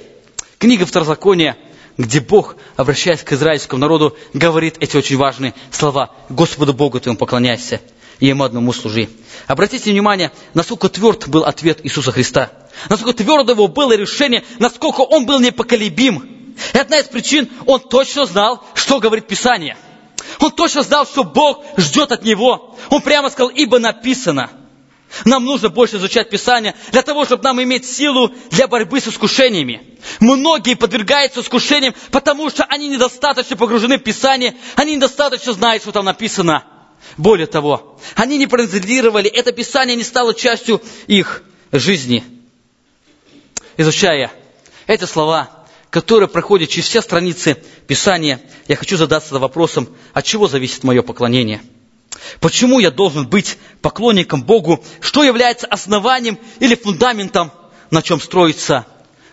книга 0.58 0.84
Второзакония, 0.84 1.56
где 1.96 2.20
Бог, 2.20 2.56
обращаясь 2.76 3.22
к 3.22 3.32
израильскому 3.32 3.80
народу, 3.80 4.14
говорит 4.34 4.76
эти 4.80 4.98
очень 4.98 5.16
важные 5.16 5.54
слова. 5.70 6.10
Господу 6.28 6.74
Богу 6.74 7.00
твоему 7.00 7.16
поклоняйся, 7.16 7.80
и 8.20 8.26
Ему 8.26 8.44
одному 8.44 8.70
служи. 8.74 9.08
Обратите 9.46 9.92
внимание, 9.92 10.30
насколько 10.52 10.90
тверд 10.90 11.26
был 11.26 11.44
ответ 11.44 11.80
Иисуса 11.84 12.12
Христа. 12.12 12.52
Насколько 12.90 13.24
твердо 13.24 13.52
его 13.52 13.66
было 13.66 13.96
решение, 13.96 14.44
насколько 14.58 15.00
он 15.00 15.24
был 15.24 15.40
непоколебим. 15.40 16.54
И 16.74 16.78
одна 16.78 16.98
из 16.98 17.06
причин, 17.06 17.48
он 17.64 17.80
точно 17.80 18.26
знал, 18.26 18.62
что 18.74 19.00
говорит 19.00 19.26
Писание. 19.26 19.78
Он 20.38 20.50
точно 20.50 20.82
знал, 20.82 21.06
что 21.06 21.24
Бог 21.24 21.64
ждет 21.78 22.12
от 22.12 22.24
него. 22.24 22.76
Он 22.90 23.00
прямо 23.00 23.30
сказал, 23.30 23.48
ибо 23.48 23.78
написано. 23.78 24.50
Нам 25.24 25.44
нужно 25.44 25.68
больше 25.68 25.96
изучать 25.96 26.30
Писание 26.30 26.74
для 26.92 27.02
того, 27.02 27.24
чтобы 27.24 27.42
нам 27.42 27.62
иметь 27.62 27.86
силу 27.86 28.32
для 28.50 28.68
борьбы 28.68 29.00
с 29.00 29.08
искушениями. 29.08 29.98
Многие 30.20 30.74
подвергаются 30.74 31.40
искушениям, 31.40 31.94
потому 32.10 32.50
что 32.50 32.64
они 32.64 32.88
недостаточно 32.88 33.56
погружены 33.56 33.98
в 33.98 34.02
Писание, 34.02 34.56
они 34.76 34.96
недостаточно 34.96 35.52
знают, 35.52 35.82
что 35.82 35.92
там 35.92 36.04
написано. 36.04 36.64
Более 37.16 37.46
того, 37.46 37.98
они 38.16 38.38
не 38.38 38.46
проанализировали, 38.46 39.28
это 39.30 39.52
Писание 39.52 39.96
не 39.96 40.04
стало 40.04 40.34
частью 40.34 40.82
их 41.06 41.42
жизни. 41.72 42.24
Изучая 43.76 44.30
эти 44.86 45.04
слова, 45.04 45.64
которые 45.90 46.28
проходят 46.28 46.68
через 46.68 46.88
все 46.88 47.00
страницы 47.00 47.56
Писания, 47.86 48.40
я 48.66 48.76
хочу 48.76 48.96
задаться 48.96 49.38
вопросом, 49.38 49.88
от 50.12 50.24
чего 50.24 50.48
зависит 50.48 50.84
мое 50.84 51.02
поклонение– 51.02 51.62
Почему 52.40 52.78
я 52.78 52.90
должен 52.90 53.26
быть 53.26 53.58
поклонником 53.80 54.42
Богу? 54.42 54.82
Что 55.00 55.24
является 55.24 55.66
основанием 55.66 56.38
или 56.60 56.74
фундаментом, 56.74 57.52
на 57.90 58.02
чем 58.02 58.20
строится 58.20 58.86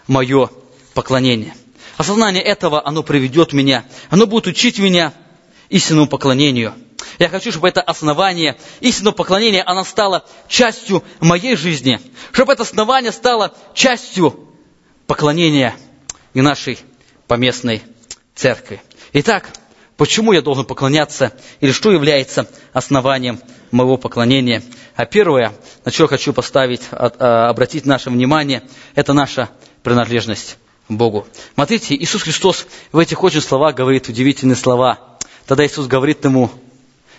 мое 0.08 0.50
поклонение? 0.93 1.56
Осознание 1.98 2.43
этого, 2.43 2.86
оно 2.86 3.04
приведет 3.04 3.54
меня, 3.54 3.86
оно 4.10 4.28
будет 4.28 4.48
учить 4.48 4.80
меня 4.80 5.13
истинному 5.69 6.08
поклонению. 6.08 6.74
Я 7.19 7.30
хочу, 7.30 7.52
чтобы 7.52 7.69
это 7.69 7.82
основание 7.82 8.58
истинного 8.82 9.13
поклонения, 9.13 9.63
оно 9.65 9.84
стало 9.84 10.26
частью 10.48 11.04
моей 11.19 11.56
жизни, 11.56 12.02
чтобы 12.32 12.54
это 12.54 12.63
основание 12.63 13.12
стало 13.12 13.54
частью 13.74 14.50
поклонения 15.08 15.76
и 16.34 16.41
нашей 16.41 16.80
поместной 17.28 17.82
церкви. 18.34 18.82
Итак, 19.13 19.50
Почему 19.97 20.34
я 20.34 20.41
должен 20.41 20.65
поклоняться 20.65 21.31
или 21.62 21.71
что 21.71 21.91
является 21.91 22.47
основанием 22.73 23.39
моего 23.71 23.97
поклонения? 23.97 24.62
А 24.95 25.05
первое, 25.05 25.53
на 25.86 25.91
что 25.91 26.03
я 26.03 26.08
хочу 26.10 26.34
поставить, 26.34 26.81
а, 26.91 27.49
обратить 27.49 27.86
наше 27.86 28.10
внимание, 28.10 28.63
это 28.93 29.13
наша 29.13 29.49
принадлежность 29.84 30.58
Богу. 30.89 31.25
Смотрите, 31.53 31.95
Иисус 31.95 32.23
Христос 32.23 32.67
в 32.91 32.97
этих 32.97 33.23
очень 33.23 33.41
словах 33.41 33.75
говорит 33.75 34.10
удивительные 34.10 34.58
слова. 34.58 34.99
Тогда 35.45 35.65
Иисус 35.65 35.88
говорит 35.88 36.23
ему, 36.25 36.51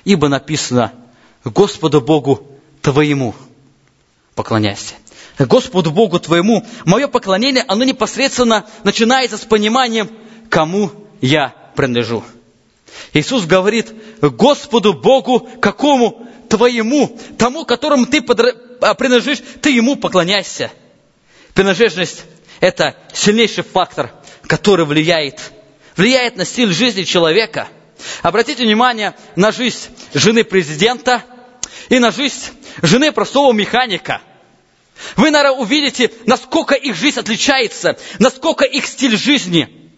ибо 0.04 0.28
написано, 0.28 0.92
Господу 1.44 2.00
Богу 2.00 2.46
твоему 2.82 3.34
поклоняйся. 4.34 4.94
Господу 5.38 5.90
Богу 5.90 6.20
твоему. 6.20 6.64
Мое 6.84 7.08
поклонение, 7.08 7.64
оно 7.66 7.84
непосредственно 7.84 8.66
начинается 8.84 9.36
с 9.38 9.44
пониманием, 9.44 10.10
кому 10.50 10.90
я 11.20 11.54
принадлежу. 11.74 12.22
Иисус 13.12 13.44
говорит, 13.44 13.92
Господу 14.20 14.92
Богу, 14.94 15.48
какому? 15.60 16.26
Твоему, 16.48 17.18
тому, 17.38 17.64
которому 17.64 18.06
ты 18.06 18.24
а, 18.80 18.94
принадлежишь, 18.94 19.42
ты 19.60 19.70
Ему 19.70 19.96
поклоняйся. 19.96 20.70
Принадлежность– 21.54 22.24
это 22.60 22.96
сильнейший 23.12 23.64
фактор, 23.64 24.12
который 24.46 24.84
влияет, 24.84 25.40
влияет 25.96 26.36
на 26.36 26.44
стиль 26.44 26.72
жизни 26.72 27.02
человека. 27.02 27.68
Обратите 28.22 28.64
внимание 28.64 29.16
на 29.34 29.50
жизнь 29.50 29.88
жены 30.14 30.44
президента 30.44 31.24
и 31.88 31.98
на 31.98 32.12
жизнь 32.12 32.52
жены 32.82 33.10
простого 33.10 33.52
механика. 33.52 34.20
Вы, 35.16 35.30
наверное, 35.30 35.58
увидите, 35.58 36.12
насколько 36.26 36.74
их 36.74 36.94
жизнь 36.94 37.18
отличается, 37.18 37.98
насколько 38.18 38.64
их 38.64 38.86
стиль 38.86 39.16
жизни. 39.16 39.90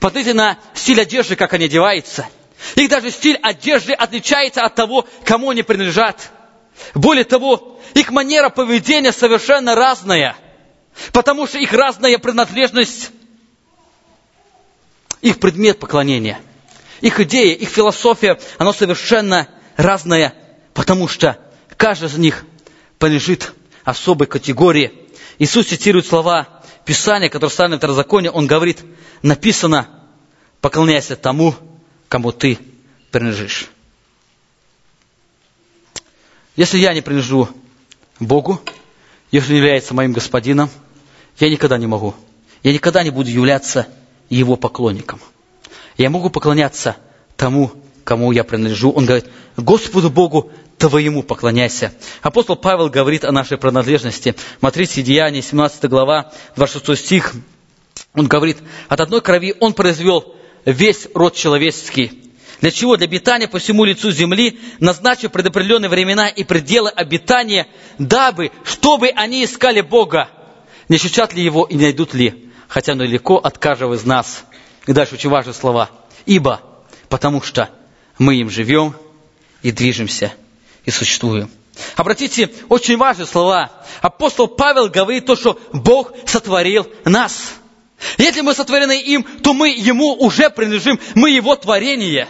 Посмотрите 0.00 0.34
на 0.34 0.58
стиль 0.74 1.00
одежды, 1.00 1.36
как 1.36 1.54
они 1.54 1.66
одеваются– 1.66 2.28
их 2.76 2.88
даже 2.88 3.10
стиль 3.10 3.36
одежды 3.42 3.92
отличается 3.92 4.62
от 4.62 4.74
того, 4.74 5.06
кому 5.24 5.50
они 5.50 5.62
принадлежат. 5.62 6.30
Более 6.94 7.24
того, 7.24 7.80
их 7.94 8.10
манера 8.10 8.48
поведения 8.48 9.12
совершенно 9.12 9.74
разная, 9.74 10.36
потому 11.12 11.46
что 11.46 11.58
их 11.58 11.72
разная 11.72 12.18
принадлежность, 12.18 13.10
их 15.20 15.38
предмет 15.38 15.78
поклонения, 15.78 16.40
их 17.00 17.20
идея, 17.20 17.54
их 17.54 17.68
философия, 17.68 18.38
она 18.58 18.72
совершенно 18.72 19.48
разная, 19.76 20.34
потому 20.72 21.08
что 21.08 21.38
каждый 21.76 22.08
из 22.08 22.16
них 22.16 22.44
принадлежит 22.98 23.52
особой 23.84 24.26
категории. 24.26 24.92
Иисус 25.38 25.66
цитирует 25.66 26.06
слова 26.06 26.48
Писания, 26.84 27.28
которые 27.28 27.50
в 27.50 27.94
законе, 27.94 28.30
Он 28.30 28.46
говорит, 28.46 28.80
написано, 29.22 29.88
поклоняйся 30.60 31.16
тому, 31.16 31.54
кому 32.14 32.30
ты 32.30 32.60
принадлежишь. 33.10 33.66
Если 36.54 36.78
я 36.78 36.94
не 36.94 37.00
принадлежу 37.00 37.48
Богу, 38.20 38.60
если 39.32 39.50
Он 39.50 39.58
является 39.58 39.94
моим 39.94 40.12
господином, 40.12 40.70
я 41.40 41.50
никогда 41.50 41.76
не 41.76 41.88
могу. 41.88 42.14
Я 42.62 42.72
никогда 42.72 43.02
не 43.02 43.10
буду 43.10 43.30
являться 43.30 43.88
Его 44.30 44.54
поклонником. 44.54 45.18
Я 45.98 46.08
могу 46.08 46.30
поклоняться 46.30 46.96
тому, 47.36 47.72
кому 48.04 48.30
я 48.30 48.44
принадлежу. 48.44 48.92
Он 48.92 49.06
говорит, 49.06 49.26
Господу 49.56 50.08
Богу 50.08 50.52
твоему 50.78 51.24
поклоняйся. 51.24 51.92
Апостол 52.22 52.54
Павел 52.54 52.90
говорит 52.90 53.24
о 53.24 53.32
нашей 53.32 53.58
принадлежности. 53.58 54.36
Смотрите, 54.60 55.02
Деяние, 55.02 55.42
17 55.42 55.90
глава, 55.90 56.30
26 56.54 57.04
стих. 57.04 57.34
Он 58.14 58.28
говорит, 58.28 58.58
от 58.88 59.00
одной 59.00 59.20
крови 59.20 59.56
он 59.58 59.72
произвел 59.72 60.36
весь 60.64 61.08
род 61.14 61.34
человеческий. 61.34 62.20
Для 62.60 62.70
чего? 62.70 62.96
Для 62.96 63.06
обитания 63.06 63.48
по 63.48 63.58
всему 63.58 63.84
лицу 63.84 64.10
земли, 64.10 64.58
назначив 64.78 65.32
предопределенные 65.32 65.88
времена 65.88 66.28
и 66.28 66.44
пределы 66.44 66.90
обитания, 66.90 67.66
дабы, 67.98 68.52
чтобы 68.64 69.08
они 69.08 69.44
искали 69.44 69.80
Бога, 69.80 70.28
не 70.88 70.96
ощущат 70.96 71.34
ли 71.34 71.42
Его 71.42 71.64
и 71.64 71.74
не 71.74 71.84
найдут 71.84 72.14
ли, 72.14 72.50
хотя 72.68 72.94
далеко 72.94 73.36
от 73.36 73.58
каждого 73.58 73.94
из 73.94 74.04
нас. 74.04 74.44
И 74.86 74.92
дальше 74.92 75.14
очень 75.14 75.30
важные 75.30 75.54
слова. 75.54 75.90
Ибо, 76.26 76.60
потому 77.08 77.42
что 77.42 77.70
мы 78.18 78.36
им 78.36 78.48
живем 78.48 78.94
и 79.62 79.70
движемся 79.70 80.32
и 80.84 80.90
существуем. 80.90 81.50
Обратите, 81.96 82.50
очень 82.68 82.96
важные 82.96 83.26
слова. 83.26 83.72
Апостол 84.00 84.46
Павел 84.46 84.88
говорит 84.88 85.26
то, 85.26 85.34
что 85.34 85.58
Бог 85.72 86.12
сотворил 86.26 86.86
нас– 87.04 87.54
если 88.18 88.40
мы 88.40 88.54
сотворены 88.54 89.00
им, 89.00 89.24
то 89.42 89.52
мы 89.54 89.70
ему 89.70 90.14
уже 90.14 90.50
принадлежим, 90.50 90.98
мы 91.14 91.30
его 91.30 91.56
творение. 91.56 92.28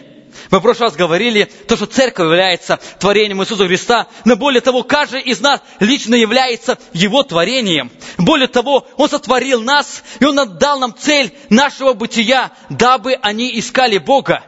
Мы 0.51 0.59
в 0.59 0.63
прошлый 0.63 0.89
раз 0.89 0.97
говорили, 0.97 1.45
то, 1.45 1.77
что 1.77 1.87
церковь 1.87 2.27
является 2.27 2.79
творением 2.99 3.43
Иисуса 3.43 3.67
Христа, 3.67 4.09
но 4.25 4.37
более 4.37 4.61
того, 4.61 4.83
каждый 4.83 5.21
из 5.23 5.41
нас 5.41 5.61
лично 5.81 6.15
является 6.15 6.79
Его 6.93 7.23
творением. 7.23 7.91
Более 8.19 8.49
того, 8.49 8.87
Он 8.97 9.09
сотворил 9.09 9.63
нас, 9.63 10.03
и 10.21 10.25
Он 10.25 10.39
отдал 10.39 10.79
нам 10.79 10.95
цель 10.97 11.33
нашего 11.51 11.95
бытия, 11.95 12.51
дабы 12.69 13.15
они 13.23 13.59
искали 13.59 13.99
Бога. 13.99 14.45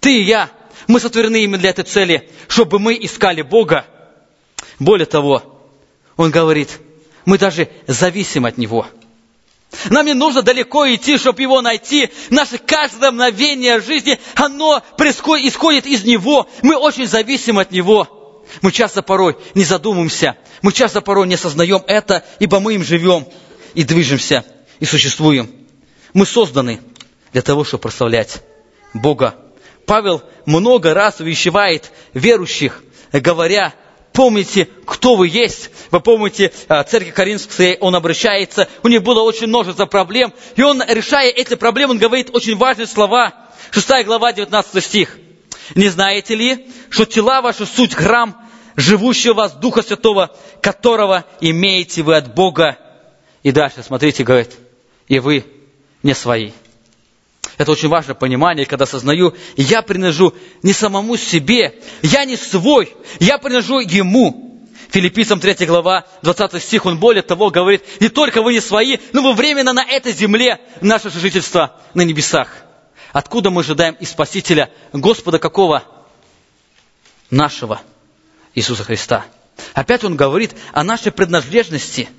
Ты 0.00 0.20
и 0.20 0.24
я, 0.24 0.50
мы 0.86 1.00
сотворены 1.00 1.42
именно 1.42 1.58
для 1.58 1.70
этой 1.70 1.84
цели, 1.84 2.30
чтобы 2.48 2.78
мы 2.78 2.94
искали 2.94 3.42
Бога. 3.42 3.86
Более 4.78 5.06
того, 5.06 5.42
Он 6.16 6.30
говорит, 6.30 6.80
мы 7.24 7.38
даже 7.38 7.68
зависим 7.86 8.46
от 8.46 8.58
Него– 8.58 8.86
нам 9.90 10.06
не 10.06 10.14
нужно 10.14 10.42
далеко 10.42 10.86
идти, 10.86 11.18
чтобы 11.18 11.42
его 11.42 11.60
найти. 11.60 12.10
Наше 12.30 12.58
каждое 12.58 13.10
мгновение 13.10 13.80
жизни, 13.80 14.18
оно 14.34 14.82
происходит, 14.96 15.52
исходит 15.52 15.86
из 15.86 16.04
него. 16.04 16.48
Мы 16.62 16.76
очень 16.76 17.06
зависим 17.06 17.58
от 17.58 17.70
него. 17.70 18.44
Мы 18.62 18.72
часто 18.72 19.02
порой 19.02 19.36
не 19.54 19.64
задумываемся. 19.64 20.36
Мы 20.62 20.72
часто 20.72 21.00
порой 21.00 21.26
не 21.28 21.34
осознаем 21.34 21.82
это, 21.86 22.24
ибо 22.38 22.60
мы 22.60 22.74
им 22.74 22.84
живем 22.84 23.26
и 23.74 23.84
движемся, 23.84 24.44
и 24.80 24.84
существуем. 24.84 25.54
Мы 26.14 26.24
созданы 26.24 26.80
для 27.32 27.42
того, 27.42 27.64
чтобы 27.64 27.82
прославлять 27.82 28.42
Бога. 28.94 29.36
Павел 29.86 30.22
много 30.46 30.94
раз 30.94 31.20
увещевает 31.20 31.92
верующих, 32.14 32.82
говоря, 33.12 33.74
помните, 34.18 34.66
кто 34.84 35.14
вы 35.14 35.28
есть. 35.28 35.70
Вы 35.92 36.00
помните, 36.00 36.50
э, 36.68 36.82
церковь 36.82 37.14
Каринской, 37.14 37.78
он 37.78 37.94
обращается, 37.94 38.66
у 38.82 38.88
них 38.88 39.04
было 39.04 39.22
очень 39.22 39.46
множество 39.46 39.86
проблем, 39.86 40.34
и 40.56 40.62
он, 40.62 40.82
решая 40.88 41.30
эти 41.30 41.54
проблемы, 41.54 41.92
он 41.92 41.98
говорит 41.98 42.30
очень 42.32 42.56
важные 42.56 42.88
слова. 42.88 43.32
6 43.70 44.04
глава, 44.04 44.32
19 44.32 44.82
стих. 44.82 45.16
«Не 45.76 45.88
знаете 45.88 46.34
ли, 46.34 46.66
что 46.90 47.04
тела 47.04 47.42
ваши 47.42 47.64
суть 47.64 47.94
храм, 47.94 48.36
живущего 48.74 49.34
вас 49.34 49.52
Духа 49.52 49.82
Святого, 49.82 50.34
которого 50.62 51.24
имеете 51.40 52.02
вы 52.02 52.16
от 52.16 52.34
Бога?» 52.34 52.76
И 53.44 53.52
дальше, 53.52 53.84
смотрите, 53.86 54.24
говорит, 54.24 54.50
«И 55.06 55.20
вы 55.20 55.44
не 56.02 56.16
свои». 56.16 56.50
Это 57.58 57.72
очень 57.72 57.88
важное 57.88 58.14
понимание, 58.14 58.64
когда 58.64 58.84
осознаю, 58.84 59.34
я 59.56 59.82
принадлежу 59.82 60.32
не 60.62 60.72
самому 60.72 61.16
себе, 61.16 61.74
я 62.02 62.24
не 62.24 62.36
свой, 62.36 62.94
я 63.18 63.36
принадлежу 63.38 63.80
Ему. 63.80 64.64
Филиппийцам 64.90 65.40
3 65.40 65.66
глава, 65.66 66.06
20 66.22 66.62
стих, 66.62 66.86
он 66.86 66.98
более 66.98 67.22
того 67.22 67.50
говорит, 67.50 67.84
не 68.00 68.08
только 68.08 68.42
вы 68.42 68.54
не 68.54 68.60
свои, 68.60 68.98
но 69.12 69.22
вы 69.22 69.34
временно 69.34 69.72
на 69.72 69.84
этой 69.84 70.12
земле, 70.12 70.60
наше 70.80 71.10
жительство 71.10 71.76
на 71.94 72.02
небесах. 72.02 72.48
Откуда 73.12 73.50
мы 73.50 73.62
ожидаем 73.62 73.96
и 73.98 74.04
Спасителя 74.04 74.70
Господа 74.92 75.38
какого? 75.40 75.82
Нашего 77.28 77.82
Иисуса 78.54 78.84
Христа. 78.84 79.26
Опять 79.74 80.04
он 80.04 80.14
говорит 80.14 80.54
о 80.72 80.84
нашей 80.84 81.10
принадлежности– 81.10 82.08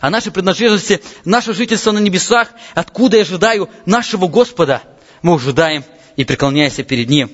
о 0.00 0.10
нашей 0.10 0.32
принадлежности, 0.32 1.02
наше 1.24 1.54
жительство 1.54 1.92
на 1.92 1.98
небесах, 1.98 2.50
откуда 2.74 3.16
я 3.16 3.22
ожидаю 3.22 3.68
нашего 3.86 4.28
Господа. 4.28 4.82
Мы 5.22 5.34
ожидаем 5.34 5.84
и 6.16 6.24
преклоняемся 6.24 6.84
перед 6.84 7.08
Ним. 7.08 7.30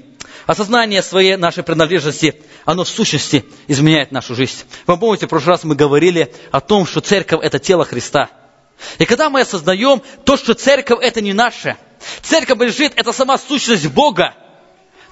Осознание 0.47 1.03
своей 1.03 1.37
нашей 1.37 1.62
принадлежности, 1.62 2.43
оно 2.64 2.85
в 2.85 2.88
сущности 2.88 3.45
изменяет 3.67 4.12
нашу 4.12 4.35
жизнь. 4.35 4.64
Вы 4.87 4.97
помните, 4.97 5.27
в 5.27 5.31
прошлый 5.31 5.55
раз 5.55 5.64
мы 5.64 5.75
говорили 5.75 6.33
о 6.51 6.61
том, 6.61 6.87
что 6.87 7.01
церковь– 7.01 7.40
это 7.43 7.59
тело 7.59 7.85
Христа. 7.85 8.31
И 8.99 9.07
когда 9.07 9.31
мы 9.31 9.40
осознаем 9.40 10.03
то, 10.25 10.37
что 10.37 10.55
церковь– 10.55 10.99
это 11.03 11.21
не 11.21 11.33
наше, 11.33 11.77
церковь 12.23 12.61
лежит– 12.61 12.93
это 12.97 13.12
сама 13.12 13.38
сущность 13.38 13.88
Бога, 13.88 14.35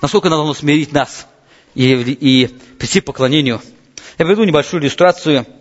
насколько 0.02 0.28
надо 0.28 0.42
должно 0.42 0.54
смирить 0.54 0.92
нас 0.92 1.26
и, 1.74 1.92
и 1.92 2.46
прийти 2.78 3.00
к 3.00 3.06
поклонению. 3.06 3.62
Я 4.18 4.26
приведу 4.26 4.44
небольшую 4.44 4.82
иллюстрацию– 4.82 5.46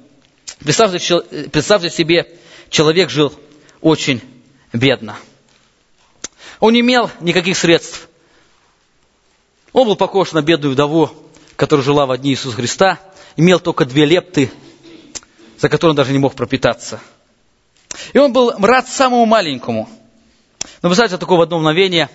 Представьте, 0.64 1.50
представьте 1.50 1.90
себе, 1.90 2.28
человек 2.70 3.10
жил 3.10 3.34
очень 3.82 4.22
бедно. 4.72 5.16
Он 6.60 6.74
не 6.74 6.82
имел 6.82 7.10
никаких 7.20 7.58
средств. 7.58 8.08
Он 9.74 9.88
был 9.88 9.96
похож 9.96 10.34
на 10.34 10.44
бедную 10.44 10.74
вдову, 10.74 11.10
которая 11.56 11.84
жила 11.84 12.06
в 12.06 12.12
одни 12.12 12.32
Иисуса 12.32 12.56
Христа, 12.56 13.00
имел 13.38 13.60
только 13.60 13.86
две 13.86 14.06
лепты, 14.06 14.52
за 15.58 15.68
которые 15.68 15.92
он 15.92 15.96
даже 15.96 16.12
не 16.12 16.20
мог 16.20 16.36
пропитаться. 16.36 17.00
И 18.14 18.20
он 18.20 18.32
был 18.32 18.52
рад 18.60 18.88
самому 18.88 19.26
маленькому. 19.26 19.90
Но, 20.84 20.90
представьте, 20.90 21.18
такое 21.18 21.40
в 21.40 21.42
одно 21.42 21.58
мгновение 21.58 22.10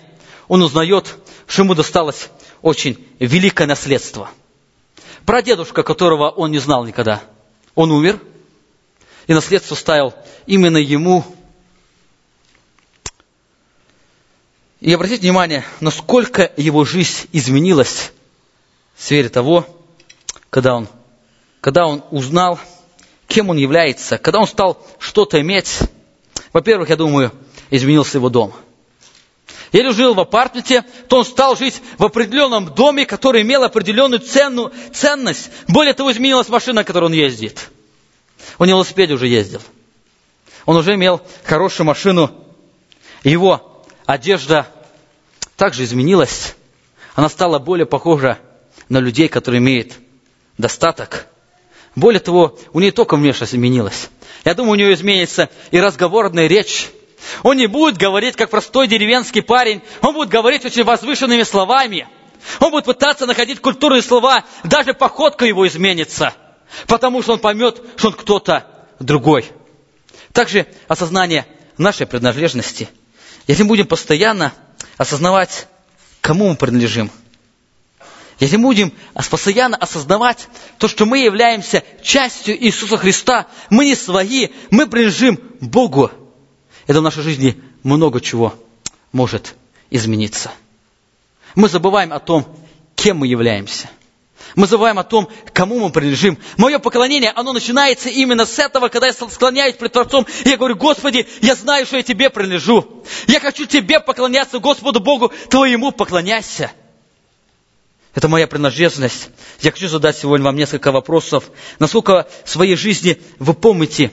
он 0.47 0.61
узнает, 0.61 1.17
что 1.47 1.63
ему 1.63 1.75
досталось 1.75 2.29
очень 2.61 3.05
великое 3.19 3.67
наследство. 3.67 4.29
Прадедушка, 5.25 5.83
которого 5.83 6.29
он 6.29 6.51
не 6.51 6.59
знал 6.59 6.85
никогда, 6.85 7.21
он 7.75 7.91
умер– 7.91 8.21
и 9.27 9.33
наследство 9.33 9.75
ставил 9.75 10.13
именно 10.45 10.77
ему. 10.77 11.23
И 14.79 14.93
обратите 14.93 15.21
внимание, 15.21 15.65
насколько 15.79 16.51
его 16.55 16.85
жизнь 16.85 17.27
изменилась 17.33 18.11
в 18.95 19.03
сфере 19.03 19.29
того, 19.29 19.65
когда 20.49 20.75
он, 20.75 20.87
когда 21.61 21.85
он 21.87 22.03
узнал, 22.11 22.59
кем 23.27 23.49
он 23.49 23.57
является, 23.57 24.17
когда 24.17 24.39
он 24.39 24.47
стал 24.47 24.81
что-то 24.99 25.41
иметь. 25.41 25.79
Во-первых, 26.53 26.89
я 26.89 26.95
думаю, 26.95 27.31
изменился 27.69 28.19
его 28.19 28.29
дом. 28.29 28.53
Если 29.73 29.91
жил 29.91 30.13
в 30.13 30.19
апартменте, 30.19 30.85
то 31.09 31.17
он 31.17 31.25
стал 31.25 31.57
жить 31.57 31.81
в 31.97 32.05
определенном 32.05 32.73
доме, 32.73 33.05
который 33.05 33.41
имел 33.41 33.63
определенную 33.63 34.19
цену, 34.19 34.71
ценность. 34.93 35.49
Более 35.67 35.93
того, 35.93 36.11
изменилась 36.11 36.47
машина, 36.47 36.81
на 36.81 36.83
которой 36.85 37.05
он 37.05 37.13
ездит. 37.13 37.69
Он 38.57 38.67
на 38.67 38.71
велосипеде 38.71 39.13
уже 39.13 39.27
ездил. 39.27 39.61
Он 40.65 40.77
уже 40.77 40.95
имел 40.95 41.21
хорошую 41.43 41.87
машину. 41.87 42.31
Его 43.23 43.83
одежда 44.05 44.67
также 45.55 45.83
изменилась. 45.83 46.55
Она 47.15 47.29
стала 47.29 47.59
более 47.59 47.85
похожа 47.85 48.39
на 48.89 48.99
людей, 48.99 49.27
которые 49.27 49.59
имеют 49.59 49.93
достаток. 50.57 51.27
Более 51.95 52.19
того, 52.19 52.57
у 52.73 52.79
нее 52.79 52.91
только 52.91 53.15
внешность 53.15 53.53
изменилась. 53.53 54.09
Я 54.45 54.53
думаю, 54.53 54.73
у 54.73 54.75
нее 54.75 54.93
изменится 54.93 55.49
и 55.71 55.79
разговорная 55.79 56.47
речь. 56.47 56.89
Он 57.43 57.57
не 57.57 57.67
будет 57.67 57.97
говорить, 57.97 58.35
как 58.35 58.49
простой 58.49 58.87
деревенский 58.87 59.41
парень. 59.41 59.81
Он 60.01 60.13
будет 60.13 60.29
говорить 60.29 60.63
очень 60.63 60.83
возвышенными 60.83 61.43
словами. 61.43 62.07
Он 62.59 62.71
будет 62.71 62.85
пытаться 62.85 63.25
находить 63.25 63.59
культурные 63.59 64.01
слова. 64.01 64.43
Даже 64.63 64.93
походка 64.93 65.45
его 65.45 65.67
изменится– 65.67 66.33
Потому 66.87 67.21
что 67.21 67.33
он 67.33 67.39
поймет, 67.39 67.81
что 67.95 68.09
он 68.09 68.13
кто-то 68.13 68.67
другой. 68.99 69.45
Также 70.33 70.67
осознание 70.87 71.45
нашей 71.77 72.05
принадлежности. 72.05 72.89
Если 73.47 73.63
мы 73.63 73.69
будем 73.69 73.87
постоянно 73.87 74.53
осознавать, 74.97 75.67
кому 76.21 76.49
мы 76.49 76.55
принадлежим, 76.55 77.11
если 78.39 78.57
мы 78.57 78.63
будем 78.63 78.93
постоянно 79.29 79.77
осознавать 79.77 80.47
то, 80.77 80.87
что 80.87 81.05
мы 81.05 81.19
являемся 81.19 81.83
частью 82.03 82.61
Иисуса 82.63 82.97
Христа, 82.97 83.47
мы 83.69 83.85
не 83.85 83.95
свои, 83.95 84.49
мы 84.69 84.87
принадлежим 84.87 85.39
Богу, 85.59 86.11
это 86.85 86.99
в 86.99 87.03
нашей 87.03 87.23
жизни 87.23 87.61
много 87.83 88.21
чего 88.21 88.53
может 89.11 89.55
измениться. 89.89 90.51
Мы 91.55 91.69
забываем 91.69 92.13
о 92.13 92.19
том, 92.19 92.45
кем 92.95 93.17
мы 93.17 93.27
являемся. 93.27 93.89
Мы 94.57 94.65
забываем 94.65 94.97
о 94.97 95.03
том, 95.03 95.29
кому 95.53 95.77
мы 95.77 95.91
принадлежим. 95.91 96.35
Мое 96.57 96.79
поклонение, 96.79 97.29
оно 97.29 97.53
начинается 97.53 98.09
именно 98.09 98.43
с 98.43 98.57
этого, 98.57 98.87
когда 98.87 99.05
я 99.05 99.13
склоняюсь 99.13 99.75
пред 99.75 99.91
Творцом, 99.93 100.25
и 100.45 100.49
я 100.49 100.57
говорю, 100.57 100.75
Господи, 100.75 101.27
я 101.43 101.53
знаю, 101.53 101.85
что 101.85 101.97
я 101.97 102.01
Тебе 102.01 102.31
принадлежу. 102.31 103.03
Я 103.27 103.39
хочу 103.39 103.67
Тебе 103.67 103.99
поклоняться, 103.99 104.57
Господу 104.57 104.99
Богу, 104.99 105.31
Твоему 105.51 105.91
поклоняйся. 105.91 106.71
Это 108.15 108.27
моя 108.27 108.47
принадлежность. 108.47 109.29
Я 109.61 109.71
хочу 109.71 109.87
задать 109.89 110.17
сегодня 110.17 110.45
вам 110.45 110.55
несколько 110.55 110.91
вопросов. 110.91 111.51
Насколько 111.77 112.27
в 112.43 112.49
своей 112.49 112.75
жизни 112.75 113.21
вы 113.37 113.53
помните 113.53 114.11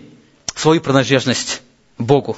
свою 0.55 0.83
принадлежность 0.83 1.63
Богу? 1.97 2.37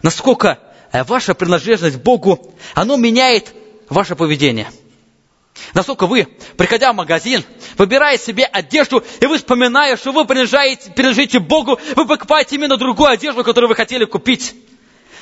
Насколько 0.00 0.60
э, 0.92 1.04
ваша 1.04 1.34
принадлежность 1.34 1.98
Богу, 1.98 2.54
оно 2.72 2.96
меняет 2.96 3.52
ваше 3.90 4.16
поведение– 4.16 4.70
Насколько 5.74 6.06
вы, 6.06 6.26
приходя 6.56 6.92
в 6.92 6.96
магазин, 6.96 7.44
выбирая 7.76 8.18
себе 8.18 8.44
одежду, 8.44 9.04
и 9.20 9.26
вы 9.26 9.38
вспоминая, 9.38 9.96
что 9.96 10.12
вы 10.12 10.24
принадлежите, 10.24 10.90
принадлежите 10.92 11.38
Богу, 11.40 11.78
вы 11.94 12.06
покупаете 12.06 12.56
именно 12.56 12.76
другую 12.76 13.10
одежду, 13.10 13.44
которую 13.44 13.68
вы 13.68 13.74
хотели 13.74 14.04
купить. 14.04 14.54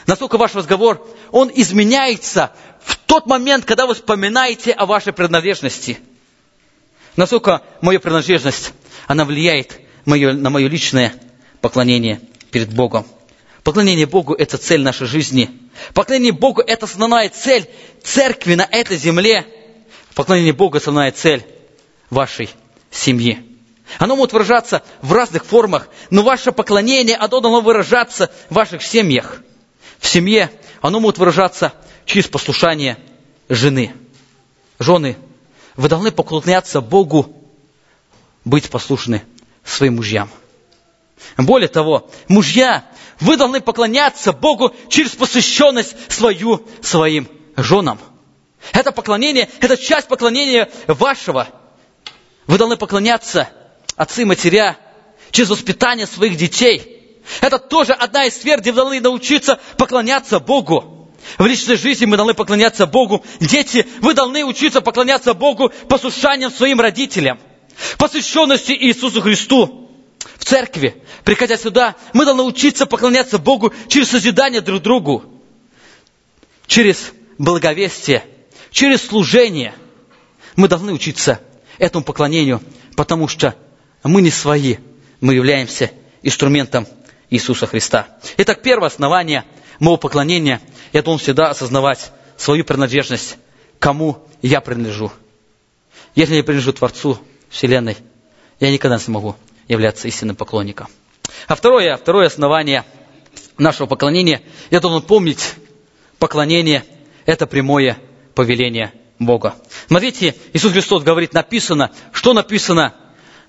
Насколько 0.06 0.38
ваш 0.38 0.54
разговор, 0.54 1.04
он 1.32 1.50
изменяется 1.52 2.52
в 2.84 2.96
тот 2.96 3.26
момент, 3.26 3.64
когда 3.64 3.86
вы 3.86 3.94
вспоминаете 3.94 4.72
о 4.72 4.86
вашей 4.86 5.12
принадлежности. 5.12 5.98
Насколько 7.16 7.62
моя 7.80 7.98
принадлежность, 7.98 8.72
она 9.08 9.24
влияет 9.24 9.80
мое, 10.04 10.32
на 10.32 10.50
мое 10.50 10.68
личное 10.68 11.14
поклонение 11.60 12.20
перед 12.52 12.72
Богом. 12.72 13.04
Поклонение 13.64 14.06
Богу– 14.06 14.32
это 14.38 14.58
цель 14.58 14.82
нашей 14.82 15.08
жизни. 15.08 15.50
Поклонение 15.92 16.32
Богу– 16.32 16.60
это 16.66 16.86
основная 16.86 17.28
цель 17.30 17.68
церкви 18.04 18.54
на 18.54 18.62
этой 18.62 18.96
земле– 18.96 19.44
Поклонение 20.16 20.54
Богу– 20.54 20.76
основная 20.78 21.12
цель 21.12 21.46
вашей 22.08 22.48
семьи. 22.90 23.38
Оно 23.98 24.16
может 24.16 24.32
выражаться 24.32 24.82
в 25.02 25.12
разных 25.12 25.44
формах, 25.44 25.90
но 26.08 26.22
ваше 26.22 26.52
поклонение, 26.52 27.18
оно 27.18 27.40
должно 27.40 27.60
выражаться 27.60 28.32
в 28.48 28.54
ваших 28.54 28.82
семьях. 28.82 29.42
В 29.98 30.06
семье 30.06 30.50
оно 30.80 31.00
может 31.00 31.18
выражаться 31.18 31.74
через 32.06 32.28
послушание 32.28 32.96
жены. 33.50 33.92
Жены, 34.78 35.18
вы 35.76 35.90
должны 35.90 36.10
поклоняться 36.10 36.80
Богу, 36.80 37.36
быть 38.46 38.70
послушны 38.70 39.22
своим 39.64 39.96
мужьям. 39.96 40.30
Более 41.36 41.68
того, 41.68 42.08
мужья, 42.28 42.86
вы 43.20 43.36
должны 43.36 43.60
поклоняться 43.60 44.32
Богу 44.32 44.74
через 44.88 45.10
посвященность 45.10 45.94
свою 46.10 46.66
своим 46.80 47.28
женам– 47.58 47.98
это 48.72 48.92
поклонение, 48.92 49.48
это 49.60 49.76
часть 49.76 50.08
поклонения 50.08 50.68
вашего. 50.86 51.48
Вы 52.46 52.58
должны 52.58 52.76
поклоняться 52.76 53.48
отцы 53.96 54.22
и 54.22 54.24
матеря 54.24 54.76
через 55.30 55.50
воспитание 55.50 56.06
своих 56.06 56.36
детей. 56.36 57.18
Это 57.40 57.58
тоже 57.58 57.92
одна 57.92 58.24
из 58.24 58.36
сфер, 58.36 58.60
где 58.60 58.70
вы 58.70 58.76
должны 58.76 59.00
научиться 59.00 59.58
поклоняться 59.76 60.38
Богу. 60.38 61.10
В 61.38 61.46
личной 61.46 61.76
жизни 61.76 62.04
мы 62.06 62.16
должны 62.16 62.34
поклоняться 62.34 62.86
Богу. 62.86 63.24
Дети, 63.40 63.86
вы 64.00 64.14
должны 64.14 64.44
учиться 64.44 64.80
поклоняться 64.80 65.34
Богу 65.34 65.72
послушанием 65.88 66.50
своим 66.50 66.80
родителям. 66.80 67.40
посвященности 67.98 68.72
Иисусу 68.72 69.20
Христу 69.20 69.90
в 70.38 70.44
церкви, 70.44 71.02
приходя 71.24 71.56
сюда, 71.56 71.96
мы 72.12 72.24
должны 72.24 72.44
учиться 72.44 72.86
поклоняться 72.86 73.38
Богу 73.38 73.72
через 73.88 74.10
созидание 74.10 74.60
друг 74.60 74.82
другу, 74.82 75.24
через 76.66 77.12
благовестие, 77.38 78.24
через 78.70 79.06
служение. 79.06 79.74
Мы 80.56 80.68
должны 80.68 80.92
учиться 80.92 81.40
этому 81.78 82.04
поклонению, 82.04 82.62
потому 82.96 83.28
что 83.28 83.54
мы 84.02 84.22
не 84.22 84.30
свои, 84.30 84.76
мы 85.20 85.34
являемся 85.34 85.90
инструментом 86.22 86.86
Иисуса 87.30 87.66
Христа. 87.66 88.06
Итак, 88.36 88.62
первое 88.62 88.88
основание 88.88 89.44
моего 89.78 89.96
поклонения, 89.96 90.60
я 90.92 91.02
должен 91.02 91.22
всегда 91.22 91.50
осознавать 91.50 92.12
свою 92.36 92.64
принадлежность, 92.64 93.36
кому 93.78 94.26
я 94.42 94.60
принадлежу. 94.60 95.12
Если 96.14 96.36
я 96.36 96.42
принадлежу 96.42 96.72
Творцу 96.72 97.18
Вселенной, 97.50 97.96
я 98.60 98.70
никогда 98.70 98.96
не 98.96 99.02
смогу 99.02 99.36
являться 99.68 100.08
истинным 100.08 100.36
поклонником. 100.36 100.88
А 101.48 101.54
второе, 101.54 101.96
второе 101.96 102.26
основание 102.26 102.84
нашего 103.58 103.86
поклонения, 103.86 104.42
я 104.70 104.80
должен 104.80 105.02
помнить, 105.02 105.54
поклонение– 106.18 106.84
это 107.26 107.46
прямое 107.46 107.98
повеление 108.36 108.92
Бога. 109.18 109.56
Смотрите, 109.88 110.36
Иисус 110.52 110.70
Христос 110.70 111.02
говорит, 111.02 111.32
написано, 111.32 111.90
что 112.12 112.34
написано? 112.34 112.94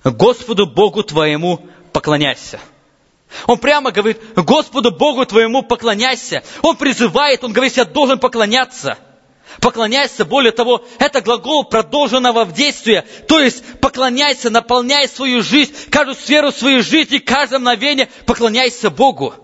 Господу 0.02 0.66
Богу 0.66 1.02
твоему 1.02 1.60
поклоняйся. 1.92 2.58
Он 3.46 3.58
прямо 3.58 3.90
говорит, 3.90 4.18
Господу 4.34 4.90
Богу 4.90 5.26
твоему 5.26 5.62
поклоняйся. 5.62 6.42
Он 6.62 6.76
призывает, 6.76 7.44
он 7.44 7.52
говорит, 7.52 7.76
я 7.76 7.84
должен 7.84 8.18
поклоняться. 8.18 8.96
Поклоняйся, 9.60 10.24
более 10.24 10.52
того, 10.52 10.84
это 10.98 11.20
глагол 11.20 11.64
продолженного 11.64 12.44
в 12.44 12.54
действии. 12.54 13.04
То 13.26 13.40
есть 13.40 13.62
поклоняйся, 13.80 14.48
наполняй 14.48 15.06
свою 15.08 15.42
жизнь, 15.42 15.74
каждую 15.90 16.14
сферу 16.14 16.50
своей 16.50 16.80
жизни, 16.80 17.18
каждое 17.18 17.58
мгновение 17.58 18.08
поклоняйся 18.24 18.88
Богу. 18.88 19.34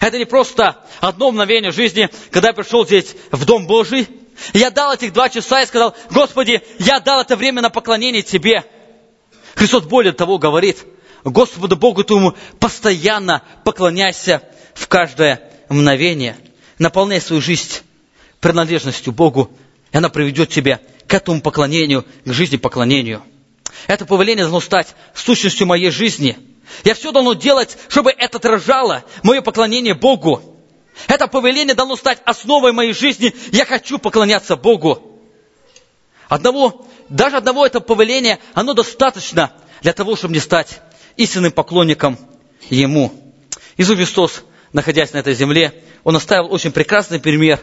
Это 0.00 0.18
не 0.18 0.26
просто 0.26 0.84
одно 1.00 1.30
мгновение 1.30 1.70
жизни, 1.70 2.10
когда 2.30 2.48
я 2.48 2.54
пришел 2.54 2.84
здесь 2.84 3.14
в 3.30 3.44
Дом 3.46 3.66
Божий. 3.66 4.08
Я 4.52 4.70
дал 4.70 4.92
этих 4.94 5.12
два 5.12 5.28
часа 5.28 5.62
и 5.62 5.66
сказал, 5.66 5.94
Господи, 6.10 6.62
я 6.78 7.00
дал 7.00 7.20
это 7.20 7.36
время 7.36 7.62
на 7.62 7.70
поклонение 7.70 8.22
Тебе. 8.22 8.64
Христос 9.54 9.84
более 9.84 10.12
того 10.12 10.38
говорит, 10.38 10.78
Господу 11.24 11.76
Богу 11.76 12.04
твоему 12.04 12.34
постоянно 12.60 13.42
поклоняйся 13.64 14.42
в 14.74 14.86
каждое 14.88 15.50
мгновение. 15.68 16.36
Наполняй 16.78 17.20
свою 17.20 17.40
жизнь 17.40 17.80
принадлежностью 18.40 19.12
Богу, 19.12 19.50
и 19.92 19.96
она 19.96 20.08
приведет 20.08 20.50
тебя 20.50 20.80
к 21.06 21.14
этому 21.14 21.40
поклонению, 21.40 22.04
к 22.24 22.32
жизни 22.32 22.56
поклонению. 22.56 23.22
Это 23.86 24.04
повеление 24.04 24.44
должно 24.44 24.60
стать 24.60 24.94
сущностью 25.14 25.66
моей 25.66 25.90
жизни. 25.90 26.38
Я 26.84 26.94
все 26.94 27.12
должно 27.12 27.34
делать, 27.34 27.76
чтобы 27.88 28.12
это 28.16 28.38
отражало 28.38 29.04
мое 29.22 29.40
поклонение 29.40 29.94
Богу. 29.94 30.55
Это 31.08 31.26
повеление 31.26 31.74
должно 31.74 31.96
стать 31.96 32.20
основой 32.24 32.72
моей 32.72 32.92
жизни. 32.92 33.34
Я 33.52 33.64
хочу 33.64 33.98
поклоняться 33.98 34.56
Богу. 34.56 35.20
Одного, 36.28 36.86
даже 37.08 37.36
одного 37.36 37.66
этого 37.66 37.82
повеления, 37.82 38.38
оно 38.54 38.74
достаточно 38.74 39.52
для 39.82 39.92
того, 39.92 40.16
чтобы 40.16 40.32
мне 40.32 40.40
стать 40.40 40.80
истинным 41.16 41.52
поклонником 41.52 42.18
Ему. 42.68 43.12
Иисус 43.76 43.96
Христос, 43.96 44.42
находясь 44.72 45.12
на 45.12 45.18
этой 45.18 45.34
земле, 45.34 45.72
Он 46.02 46.16
оставил 46.16 46.52
очень 46.52 46.72
прекрасный 46.72 47.20
пример 47.20 47.60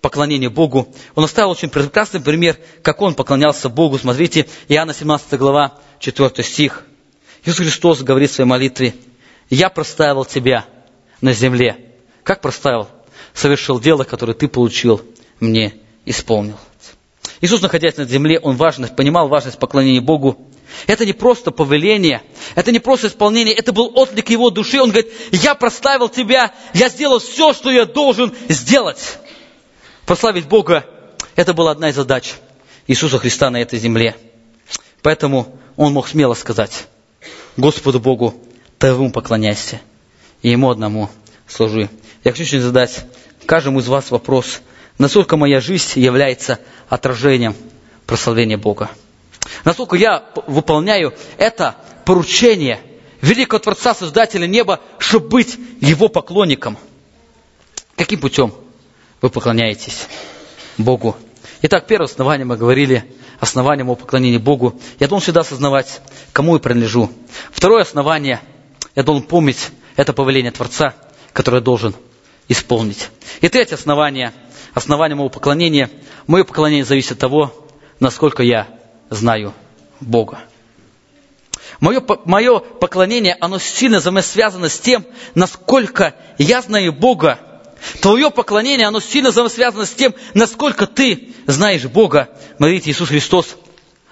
поклонения 0.00 0.50
Богу. 0.50 0.92
Он 1.14 1.24
оставил 1.24 1.50
очень 1.50 1.68
прекрасный 1.68 2.20
пример, 2.20 2.58
как 2.82 3.00
Он 3.02 3.14
поклонялся 3.14 3.68
Богу. 3.68 3.98
Смотрите, 3.98 4.48
Иоанна 4.68 4.94
17 4.94 5.38
глава, 5.38 5.78
4 6.00 6.42
стих. 6.42 6.84
Иисус 7.44 7.58
Христос 7.58 8.00
говорит 8.02 8.30
в 8.30 8.34
своей 8.34 8.48
молитве, 8.48 8.94
«Я 9.50 9.68
проставил 9.68 10.24
Тебя 10.24 10.64
на 11.20 11.32
земле». 11.32 11.89
Как 12.24 12.40
проставил? 12.40 12.88
Совершил 13.34 13.80
дело, 13.80 14.04
которое 14.04 14.34
Ты 14.34 14.48
получил, 14.48 15.02
мне 15.38 15.74
исполнил. 16.04 16.56
Иисус, 17.40 17.62
находясь 17.62 17.96
на 17.96 18.04
земле, 18.04 18.38
Он 18.38 18.56
важность, 18.56 18.96
понимал 18.96 19.28
важность 19.28 19.58
поклонения 19.58 20.00
Богу. 20.00 20.46
Это 20.86 21.04
не 21.04 21.12
просто 21.12 21.50
повеление, 21.50 22.22
это 22.54 22.70
не 22.70 22.78
просто 22.78 23.08
исполнение, 23.08 23.54
это 23.54 23.72
был 23.72 23.90
отклик 23.94 24.30
его 24.30 24.50
души. 24.50 24.80
Он 24.80 24.90
говорит, 24.90 25.12
я 25.32 25.54
прославил 25.54 26.08
тебя, 26.08 26.52
я 26.74 26.88
сделал 26.88 27.18
все, 27.18 27.52
что 27.52 27.70
я 27.70 27.86
должен 27.86 28.34
сделать. 28.48 29.18
Прославить 30.06 30.46
Бога, 30.46 30.84
это 31.34 31.54
была 31.54 31.72
одна 31.72 31.90
из 31.90 31.96
задач 31.96 32.34
Иисуса 32.86 33.18
Христа 33.18 33.50
на 33.50 33.60
этой 33.60 33.78
земле. 33.78 34.16
Поэтому 35.02 35.58
он 35.76 35.92
мог 35.92 36.08
смело 36.08 36.34
сказать, 36.34 36.86
Господу 37.56 38.00
Богу, 38.00 38.34
Твоему 38.78 39.10
поклоняйся, 39.10 39.80
и 40.42 40.50
Ему 40.50 40.70
одному 40.70 41.10
служи. 41.46 41.88
Я 42.24 42.32
хочу 42.32 42.44
сегодня 42.44 42.66
задать 42.66 43.04
каждому 43.46 43.80
из 43.80 43.88
вас 43.88 44.10
вопрос, 44.10 44.60
насколько 44.98 45.36
моя 45.36 45.60
жизнь 45.60 45.98
является 46.00 46.58
отражением 46.88 47.54
прославления 48.06 48.58
Бога 48.58 48.90
насколько 49.64 49.96
я 49.96 50.24
выполняю 50.46 51.14
это 51.36 51.76
поручение 52.04 52.80
великого 53.20 53.58
Творца, 53.58 53.94
Создателя 53.94 54.46
неба, 54.46 54.80
чтобы 54.98 55.28
быть 55.28 55.58
Его 55.80 56.08
поклонником. 56.08 56.76
Каким 57.96 58.20
путем 58.20 58.54
вы 59.20 59.30
поклоняетесь 59.30 60.06
Богу? 60.78 61.16
Итак, 61.62 61.86
первое 61.86 62.06
основание 62.06 62.46
мы 62.46 62.56
говорили, 62.56 63.04
основание 63.38 63.84
моего 63.84 63.96
поклонения 63.96 64.38
Богу. 64.38 64.80
Я 64.98 65.08
должен 65.08 65.24
всегда 65.24 65.40
осознавать, 65.40 66.00
кому 66.32 66.54
я 66.54 66.60
принадлежу. 66.60 67.10
Второе 67.52 67.82
основание, 67.82 68.40
я 68.96 69.02
должен 69.02 69.24
помнить, 69.24 69.70
это 69.96 70.14
повеление 70.14 70.52
Творца, 70.52 70.94
которое 71.34 71.58
я 71.58 71.62
должен 71.64 71.94
исполнить. 72.50 73.10
И 73.40 73.48
третье 73.48 73.76
основание, 73.76 74.32
основание 74.74 75.14
моего 75.14 75.30
поклонения, 75.30 75.88
мое 76.26 76.42
поклонение 76.42 76.84
зависит 76.84 77.12
от 77.12 77.18
того, 77.20 77.68
насколько 78.00 78.42
я 78.42 78.66
знаю 79.08 79.54
Бога. 80.00 80.40
Мое, 81.78 82.02
мое 82.24 82.58
поклонение, 82.58 83.36
оно 83.40 83.60
сильно 83.60 84.00
взаимосвязано 84.00 84.68
с 84.68 84.80
тем, 84.80 85.06
насколько 85.36 86.16
я 86.38 86.60
знаю 86.60 86.92
Бога. 86.92 87.38
Твое 88.02 88.32
поклонение, 88.32 88.88
оно 88.88 89.00
сильно 89.00 89.30
взаимосвязано 89.30 89.86
с 89.86 89.92
тем, 89.92 90.12
насколько 90.34 90.88
ты 90.88 91.32
знаешь 91.46 91.84
Бога. 91.84 92.30
Смотрите, 92.56 92.90
Иисус 92.90 93.08
Христос, 93.08 93.56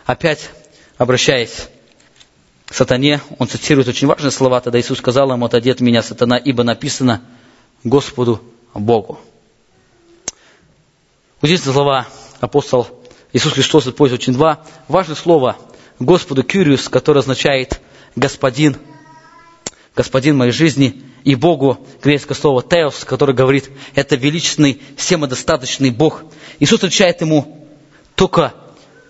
опять 0.06 0.48
обращаясь 0.96 1.68
к 2.66 2.72
сатане, 2.72 3.20
он 3.38 3.48
цитирует 3.48 3.88
очень 3.88 4.06
важные 4.06 4.30
слова. 4.30 4.60
Тогда 4.60 4.78
Иисус 4.78 4.98
сказал 4.98 5.32
ему, 5.32 5.44
отойди 5.44 5.70
от 5.70 5.80
меня, 5.80 6.04
сатана, 6.04 6.38
ибо 6.38 6.62
написано 6.62 7.22
Господу 7.84 8.40
Богу. 8.74 9.18
Удивительные 11.40 11.72
слова 11.72 12.08
апостол 12.40 12.86
Иисус 13.32 13.52
Христос 13.52 13.86
использует 13.86 14.22
очень 14.22 14.32
два 14.32 14.64
важных 14.88 15.18
слова. 15.18 15.56
Господу 15.98 16.42
Кюриус, 16.42 16.88
который 16.88 17.18
означает 17.18 17.80
Господин, 18.16 18.76
Господин 19.94 20.36
моей 20.36 20.52
жизни, 20.52 21.02
и 21.24 21.34
Богу, 21.34 21.86
греческое 22.02 22.36
слово 22.36 22.62
Теос, 22.62 23.04
который 23.04 23.34
говорит, 23.34 23.70
это 23.94 24.16
величественный, 24.16 24.80
самодостаточный 24.96 25.90
Бог. 25.90 26.22
Иисус 26.60 26.78
отвечает 26.78 27.20
ему, 27.20 27.68
только 28.14 28.54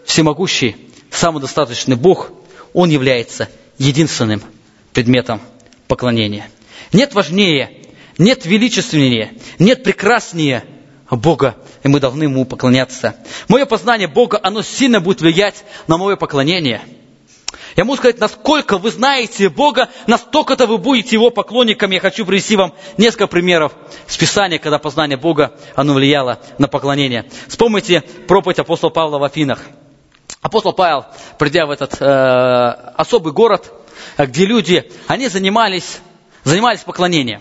всемогущий, 0.04 0.76
самодостаточный 1.10 1.96
Бог, 1.96 2.32
Он 2.72 2.90
является 2.90 3.48
единственным 3.78 4.42
предметом 4.92 5.40
поклонения. 5.86 6.50
Нет 6.92 7.14
важнее, 7.14 7.77
нет 8.18 8.44
величественнее, 8.44 9.32
нет 9.58 9.82
прекраснее– 9.82 10.64
Бога, 11.16 11.56
и 11.82 11.88
мы 11.88 12.00
должны 12.00 12.24
Ему 12.24 12.44
поклоняться. 12.44 13.16
Мое 13.48 13.64
познание 13.64 14.08
Бога, 14.08 14.38
оно 14.42 14.62
сильно 14.62 15.00
будет 15.00 15.20
влиять 15.20 15.64
на 15.86 15.96
мое 15.96 16.16
поклонение. 16.16 16.82
Я 17.76 17.84
могу 17.84 17.96
сказать, 17.96 18.18
насколько 18.18 18.76
вы 18.76 18.90
знаете 18.90 19.48
Бога, 19.48 19.88
настолько-то 20.06 20.66
вы 20.66 20.78
будете 20.78 21.16
Его 21.16 21.30
поклонниками. 21.30 21.94
Я 21.94 22.00
хочу 22.00 22.26
привести 22.26 22.56
вам 22.56 22.74
несколько 22.98 23.26
примеров 23.26 23.72
с 24.06 24.16
Писания, 24.16 24.58
когда 24.58 24.78
познание 24.78 25.16
Бога, 25.16 25.52
оно 25.76 25.94
влияло 25.94 26.40
на 26.58 26.68
поклонение. 26.68 27.24
Вспомните 27.46 28.02
проповедь 28.26 28.58
апостола 28.58 28.90
Павла 28.90 29.18
в 29.18 29.24
Афинах. 29.24 29.60
Апостол 30.42 30.72
Павел, 30.72 31.06
придя 31.38 31.66
в 31.66 31.70
этот 31.70 32.00
э, 32.00 32.04
особый 32.04 33.32
город, 33.32 33.72
где 34.18 34.44
люди, 34.44 34.90
они 35.06 35.28
занимались, 35.28 36.00
занимались 36.44 36.80
поклонением. 36.80 37.40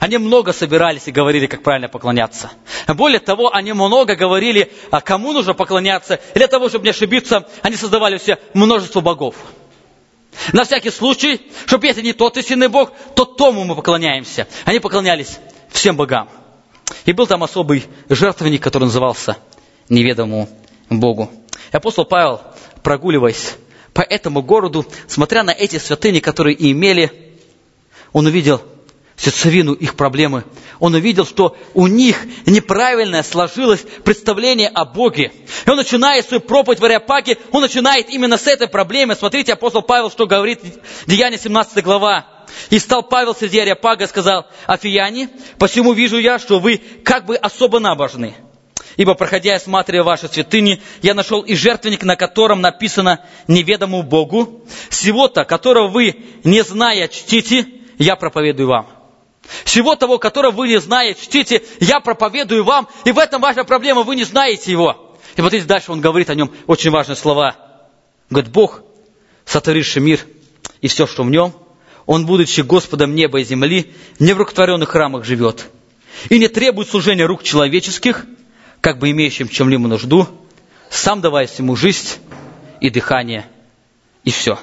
Они 0.00 0.18
много 0.18 0.52
собирались 0.52 1.06
и 1.06 1.12
говорили, 1.12 1.46
как 1.46 1.62
правильно 1.62 1.88
поклоняться. 1.88 2.50
Более 2.88 3.20
того, 3.20 3.54
они 3.54 3.72
много 3.72 4.14
говорили, 4.14 4.72
а 4.90 5.00
кому 5.00 5.32
нужно 5.32 5.54
поклоняться. 5.54 6.20
И 6.34 6.38
для 6.38 6.48
того, 6.48 6.68
чтобы 6.68 6.84
не 6.84 6.90
ошибиться, 6.90 7.46
они 7.62 7.76
создавали 7.76 8.18
все 8.18 8.38
множество 8.54 9.00
богов. 9.00 9.34
На 10.52 10.64
всякий 10.64 10.90
случай, 10.90 11.40
чтобы 11.66 11.86
если 11.86 12.02
не 12.02 12.12
тот 12.12 12.36
истинный 12.36 12.68
Бог, 12.68 12.92
то 13.14 13.24
тому 13.24 13.64
мы 13.64 13.74
поклоняемся. 13.74 14.46
Они 14.64 14.78
поклонялись 14.78 15.38
всем 15.70 15.96
богам. 15.96 16.28
И 17.04 17.12
был 17.12 17.26
там 17.26 17.42
особый 17.42 17.84
жертвенник, 18.08 18.62
который 18.62 18.84
назывался 18.84 19.36
неведомому 19.88 20.48
Богу. 20.90 21.30
И 21.72 21.76
апостол 21.76 22.04
Павел, 22.04 22.40
прогуливаясь 22.82 23.56
по 23.92 24.02
этому 24.02 24.42
городу, 24.42 24.84
смотря 25.08 25.42
на 25.42 25.50
эти 25.50 25.78
святыни, 25.78 26.20
которые 26.20 26.54
имели, 26.70 27.34
он 28.12 28.26
увидел 28.26 28.62
сердцевину 29.16 29.72
их 29.72 29.96
проблемы. 29.96 30.44
Он 30.78 30.94
увидел, 30.94 31.24
что 31.24 31.56
у 31.74 31.86
них 31.86 32.18
неправильное 32.44 33.22
сложилось 33.22 33.84
представление 34.04 34.68
о 34.68 34.84
Боге. 34.84 35.32
И 35.64 35.70
он 35.70 35.76
начинает 35.76 36.26
свою 36.26 36.40
проповедь 36.40 36.80
в 36.80 36.84
Ариапаге, 36.84 37.38
он 37.50 37.62
начинает 37.62 38.10
именно 38.10 38.36
с 38.36 38.46
этой 38.46 38.68
проблемы. 38.68 39.14
Смотрите, 39.14 39.54
апостол 39.54 39.82
Павел, 39.82 40.10
что 40.10 40.26
говорит, 40.26 40.60
Деяние 41.06 41.38
17 41.38 41.82
глава. 41.82 42.26
«И 42.70 42.78
стал 42.78 43.02
Павел 43.02 43.34
среди 43.34 43.58
Ариапага 43.58 44.04
и 44.04 44.08
сказал, 44.08 44.46
«Афияне, 44.66 45.28
посему 45.58 45.92
вижу 45.92 46.18
я, 46.18 46.38
что 46.38 46.58
вы 46.58 46.80
как 47.04 47.26
бы 47.26 47.36
особо 47.36 47.80
набожны. 47.80 48.34
Ибо, 48.96 49.14
проходя 49.14 49.52
и 49.52 49.56
осматривая 49.56 50.04
ваши 50.04 50.28
святыни, 50.28 50.80
я 51.02 51.12
нашел 51.12 51.42
и 51.42 51.54
жертвенник, 51.54 52.02
на 52.02 52.16
котором 52.16 52.60
написано 52.60 53.20
«неведомому 53.46 54.02
Богу». 54.02 54.64
Всего-то, 54.88 55.44
которого 55.44 55.88
вы, 55.88 56.16
не 56.44 56.62
зная, 56.62 57.08
чтите, 57.08 57.66
я 57.98 58.16
проповедую 58.16 58.68
вам. 58.68 58.95
Всего 59.64 59.96
того, 59.96 60.18
которого 60.18 60.52
вы 60.52 60.68
не 60.68 60.80
знаете, 60.80 61.20
чтите, 61.22 61.62
я 61.80 62.00
проповедую 62.00 62.64
вам, 62.64 62.88
и 63.04 63.12
в 63.12 63.18
этом 63.18 63.40
ваша 63.40 63.64
проблема, 63.64 64.02
вы 64.02 64.16
не 64.16 64.24
знаете 64.24 64.70
его. 64.70 65.16
И 65.36 65.40
вот 65.40 65.48
здесь 65.48 65.66
дальше 65.66 65.92
он 65.92 66.00
говорит 66.00 66.30
о 66.30 66.34
нем 66.34 66.50
очень 66.66 66.90
важные 66.90 67.16
слова. 67.16 67.56
Говорит, 68.30 68.50
Бог, 68.50 68.82
сотворивший 69.44 70.02
мир 70.02 70.20
и 70.80 70.88
все, 70.88 71.06
что 71.06 71.22
в 71.22 71.30
нем, 71.30 71.52
Он, 72.06 72.26
будучи 72.26 72.60
Господом 72.60 73.14
неба 73.14 73.40
и 73.40 73.44
земли, 73.44 73.92
не 74.18 74.32
в 74.32 74.38
рукотворенных 74.38 74.88
храмах 74.88 75.24
живет, 75.24 75.66
и 76.28 76.38
не 76.38 76.48
требует 76.48 76.88
служения 76.88 77.24
рук 77.24 77.42
человеческих, 77.42 78.24
как 78.80 78.98
бы 78.98 79.10
имеющим 79.10 79.48
чем-либо 79.48 79.88
нужду, 79.88 80.28
сам 80.90 81.20
давая 81.20 81.46
всему 81.46 81.76
жизнь 81.76 82.18
и 82.80 82.90
дыхание, 82.90 83.46
и 84.24 84.30
все. 84.30 84.58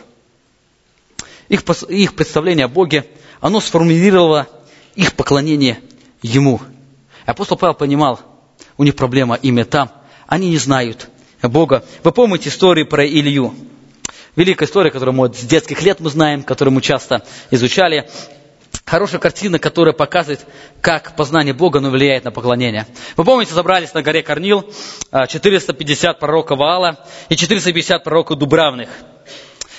Их, 1.49 1.63
их 1.89 2.15
представление 2.15 2.65
о 2.65 2.69
Боге, 2.69 3.05
оно 3.41 3.59
сформулировало 3.59 4.47
их 4.95 5.13
поклонение 5.13 5.79
Ему. 6.21 6.61
Апостол 7.25 7.57
Павел 7.57 7.73
понимал, 7.73 8.19
у 8.77 8.83
них 8.83 8.95
проблема 8.95 9.35
именно 9.35 9.65
там. 9.65 9.91
Они 10.27 10.49
не 10.49 10.57
знают 10.57 11.09
Бога. 11.41 11.83
Вы 12.03 12.11
помните 12.11 12.49
историю 12.49 12.87
про 12.87 13.05
Илью? 13.05 13.53
Великая 14.35 14.65
история, 14.65 14.89
которую 14.89 15.15
мы 15.15 15.33
с 15.33 15.41
детских 15.41 15.81
лет 15.83 15.99
мы 15.99 16.09
знаем, 16.09 16.43
которую 16.43 16.73
мы 16.73 16.81
часто 16.81 17.23
изучали 17.51 18.09
хорошая 18.85 19.19
картина, 19.19 19.59
которая 19.59 19.93
показывает, 19.93 20.45
как 20.81 21.15
познание 21.15 21.53
Бога 21.53 21.79
оно 21.79 21.89
влияет 21.89 22.23
на 22.23 22.31
поклонение. 22.31 22.87
Вы 23.15 23.23
помните, 23.23 23.53
собрались 23.53 23.93
на 23.93 24.01
горе 24.01 24.23
Корнил 24.23 24.65
450 25.11 26.19
пророков 26.19 26.57
Ваала 26.57 27.05
и 27.29 27.35
450 27.35 28.03
пророков 28.03 28.39
Дубравных. 28.39 28.89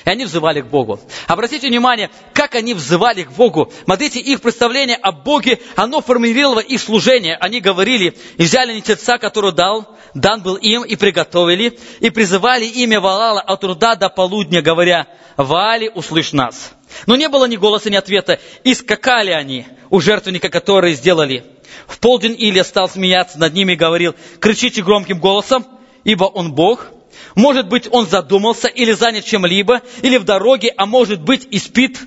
И 0.04 0.10
они 0.10 0.24
взывали 0.26 0.60
к 0.60 0.66
Богу. 0.66 1.00
Обратите 1.26 1.68
внимание, 1.68 2.10
как 2.34 2.54
они 2.54 2.74
взывали 2.74 3.22
к 3.22 3.30
Богу. 3.30 3.72
Смотрите, 3.84 4.20
их 4.20 4.42
представление 4.42 4.96
о 4.96 5.12
Боге, 5.12 5.58
оно 5.76 6.02
формулировало 6.02 6.60
их 6.60 6.80
служение. 6.80 7.36
Они 7.36 7.60
говорили, 7.60 8.16
и 8.36 8.42
взяли 8.42 8.74
нетельца, 8.74 9.16
который 9.18 9.52
дал, 9.52 9.96
дан 10.12 10.42
был 10.42 10.56
им, 10.56 10.84
и 10.84 10.96
приготовили, 10.96 11.78
и 12.00 12.10
призывали 12.10 12.66
имя 12.66 13.00
Валала 13.00 13.40
от 13.40 13.60
труда 13.62 13.94
до 13.94 14.10
полудня, 14.10 14.60
говоря, 14.60 15.06
Вали, 15.36 15.90
услышь 15.94 16.32
нас. 16.32 16.72
Но 17.06 17.16
не 17.16 17.28
было 17.28 17.46
ни 17.46 17.56
голоса, 17.56 17.88
ни 17.88 17.96
ответа. 17.96 18.38
И 18.62 18.74
скакали 18.74 19.30
они 19.30 19.66
у 19.90 20.00
жертвенника, 20.00 20.50
который 20.50 20.94
сделали. 20.94 21.44
В 21.86 21.98
полдень 21.98 22.36
Илья 22.38 22.62
стал 22.62 22.88
смеяться 22.88 23.38
над 23.38 23.54
ними 23.54 23.72
и 23.72 23.76
говорил, 23.76 24.14
кричите 24.38 24.82
громким 24.82 25.18
голосом, 25.18 25.66
ибо 26.04 26.24
он 26.24 26.52
Бог. 26.52 26.88
Может 27.34 27.68
быть, 27.68 27.88
он 27.90 28.06
задумался 28.06 28.68
или 28.68 28.92
занят 28.92 29.24
чем-либо, 29.24 29.82
или 30.02 30.18
в 30.18 30.24
дороге, 30.24 30.72
а 30.76 30.86
может 30.86 31.20
быть 31.20 31.48
и 31.50 31.58
спит. 31.58 31.98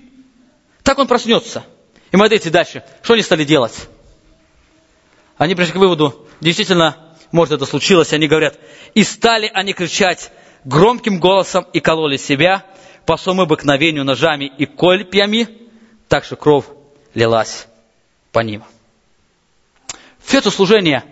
Так 0.84 0.98
он 1.00 1.08
проснется. 1.08 1.66
И 2.12 2.16
смотрите 2.16 2.50
дальше, 2.50 2.84
что 3.02 3.14
они 3.14 3.24
стали 3.24 3.44
делать? 3.44 3.88
Они 5.38 5.54
пришли 5.54 5.74
к 5.74 5.78
выводу, 5.78 6.28
действительно, 6.40 6.96
может 7.32 7.54
это 7.54 7.66
случилось, 7.66 8.14
они 8.14 8.28
говорят, 8.28 8.58
и 8.94 9.04
стали 9.04 9.52
они 9.54 9.74
кричать 9.74 10.32
громким 10.64 11.20
голосом 11.20 11.66
и 11.74 11.80
кололи 11.80 12.18
себя, 12.18 12.66
по 13.08 13.16
своему 13.16 13.44
обыкновению 13.44 14.04
ножами 14.04 14.52
и 14.58 14.66
кольпьями, 14.66 15.48
так 16.10 16.26
что 16.26 16.36
кровь 16.36 16.66
лилась 17.14 17.68
по 18.34 18.40
ним. 18.42 18.64
Все 20.24 20.40
это 20.40 20.52
служение, 20.52 21.06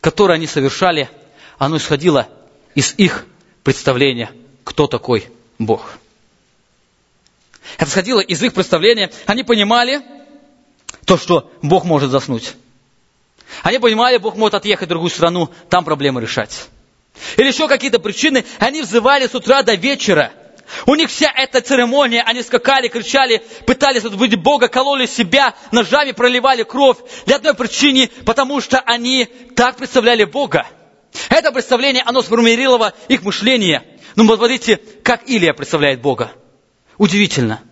которое 0.00 0.34
они 0.34 0.46
совершали, 0.46 1.10
оно 1.58 1.76
исходило 1.76 2.26
из 2.74 2.94
их 2.96 3.26
представления, 3.62 4.32
кто 4.64 4.86
такой 4.86 5.28
Бог. 5.58 5.98
Это 7.78 7.90
исходило 7.90 8.20
из 8.20 8.42
их 8.42 8.54
представления. 8.54 9.10
Они 9.26 9.42
понимали 9.44 10.02
то, 11.04 11.16
что 11.16 11.50
Бог 11.62 11.84
может 11.84 12.10
заснуть. 12.10 12.54
Они 13.62 13.78
понимали, 13.78 14.16
Бог 14.16 14.36
может 14.36 14.54
отъехать 14.54 14.86
в 14.86 14.90
другую 14.90 15.10
страну, 15.10 15.50
там 15.68 15.84
проблемы 15.84 16.20
решать. 16.20 16.68
Или 17.36 17.48
еще 17.48 17.68
какие-то 17.68 17.98
причины. 17.98 18.44
Они 18.58 18.82
взывали 18.82 19.26
с 19.26 19.34
утра 19.34 19.62
до 19.62 19.74
вечера– 19.74 20.32
у 20.86 20.94
них 20.94 21.10
вся 21.10 21.30
эта 21.34 21.60
церемония, 21.60 22.22
они 22.22 22.42
скакали, 22.42 22.88
кричали, 22.88 23.42
пытались 23.66 24.02
возбудить 24.02 24.40
Бога, 24.40 24.68
кололи 24.68 25.06
себя, 25.06 25.54
ножами 25.70 26.12
проливали 26.12 26.62
кровь. 26.62 26.98
Для 27.26 27.36
одной 27.36 27.54
причины, 27.54 28.10
потому 28.24 28.60
что 28.60 28.80
они 28.80 29.26
так 29.54 29.76
представляли 29.76 30.24
Бога. 30.24 30.66
Это 31.28 31.52
представление, 31.52 32.02
оно 32.04 32.22
сформулировало 32.22 32.94
их 33.08 33.22
мышление. 33.22 33.82
Ну, 34.16 34.28
посмотрите, 34.28 34.78
как 35.02 35.28
Илия 35.28 35.52
представляет 35.52 36.00
Бога. 36.00 36.32
Удивительно. 36.98 37.62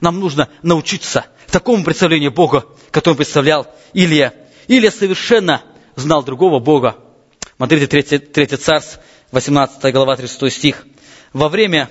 Нам 0.00 0.20
нужно 0.20 0.48
научиться 0.62 1.26
такому 1.50 1.84
представлению 1.84 2.32
Бога, 2.32 2.66
которым 2.90 3.16
представлял 3.16 3.66
Илия. 3.92 4.34
Илия 4.68 4.90
совершенно 4.90 5.62
знал 5.94 6.22
другого 6.22 6.58
Бога. 6.58 6.96
Смотрите, 7.56 7.86
3, 7.86 8.18
3 8.18 8.46
царств, 8.58 9.00
18 9.32 9.92
глава, 9.92 10.16
36 10.16 10.56
стих. 10.56 10.86
Во 11.32 11.48
время 11.48 11.88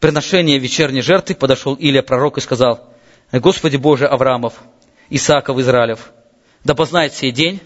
приношения 0.00 0.58
вечерней 0.58 1.00
жертвы 1.00 1.34
подошел 1.34 1.74
Илия 1.74 2.02
пророк 2.02 2.38
и 2.38 2.40
сказал, 2.40 2.94
Господи 3.32 3.76
Боже 3.76 4.06
Авраамов, 4.06 4.54
Исааков, 5.10 5.58
Израилев, 5.58 6.12
да 6.62 6.74
познает 6.74 7.14
сей 7.14 7.32
день, 7.32 7.60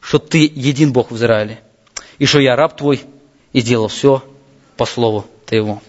что 0.00 0.18
Ты 0.18 0.50
един 0.54 0.92
Бог 0.92 1.10
в 1.10 1.16
Израиле, 1.16 1.60
и 2.18 2.26
что 2.26 2.40
я 2.40 2.56
раб 2.56 2.76
Твой, 2.76 3.02
и 3.52 3.62
делал 3.62 3.88
все 3.88 4.22
по 4.76 4.86
слову 4.86 5.26
Твоему. 5.46 5.82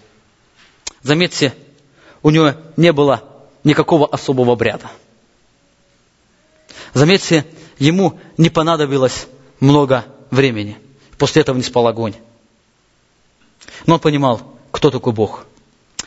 Заметьте, 1.02 1.54
у 2.22 2.30
него 2.30 2.54
не 2.78 2.92
было 2.92 3.24
никакого 3.64 4.08
особого 4.08 4.54
обряда. 4.54 4.90
Заметьте, 6.94 7.46
ему 7.80 8.20
не 8.38 8.50
понадобилось 8.50 9.28
много 9.60 10.06
времени. 10.32 10.78
После 11.18 11.42
этого 11.42 11.56
не 11.56 11.64
спал 11.64 11.88
огонь. 11.88 12.16
Но 13.86 13.96
он 13.96 14.00
понимал, 14.00 14.42
кто 14.72 14.92
такой 14.92 15.14
Бог– 15.14 15.46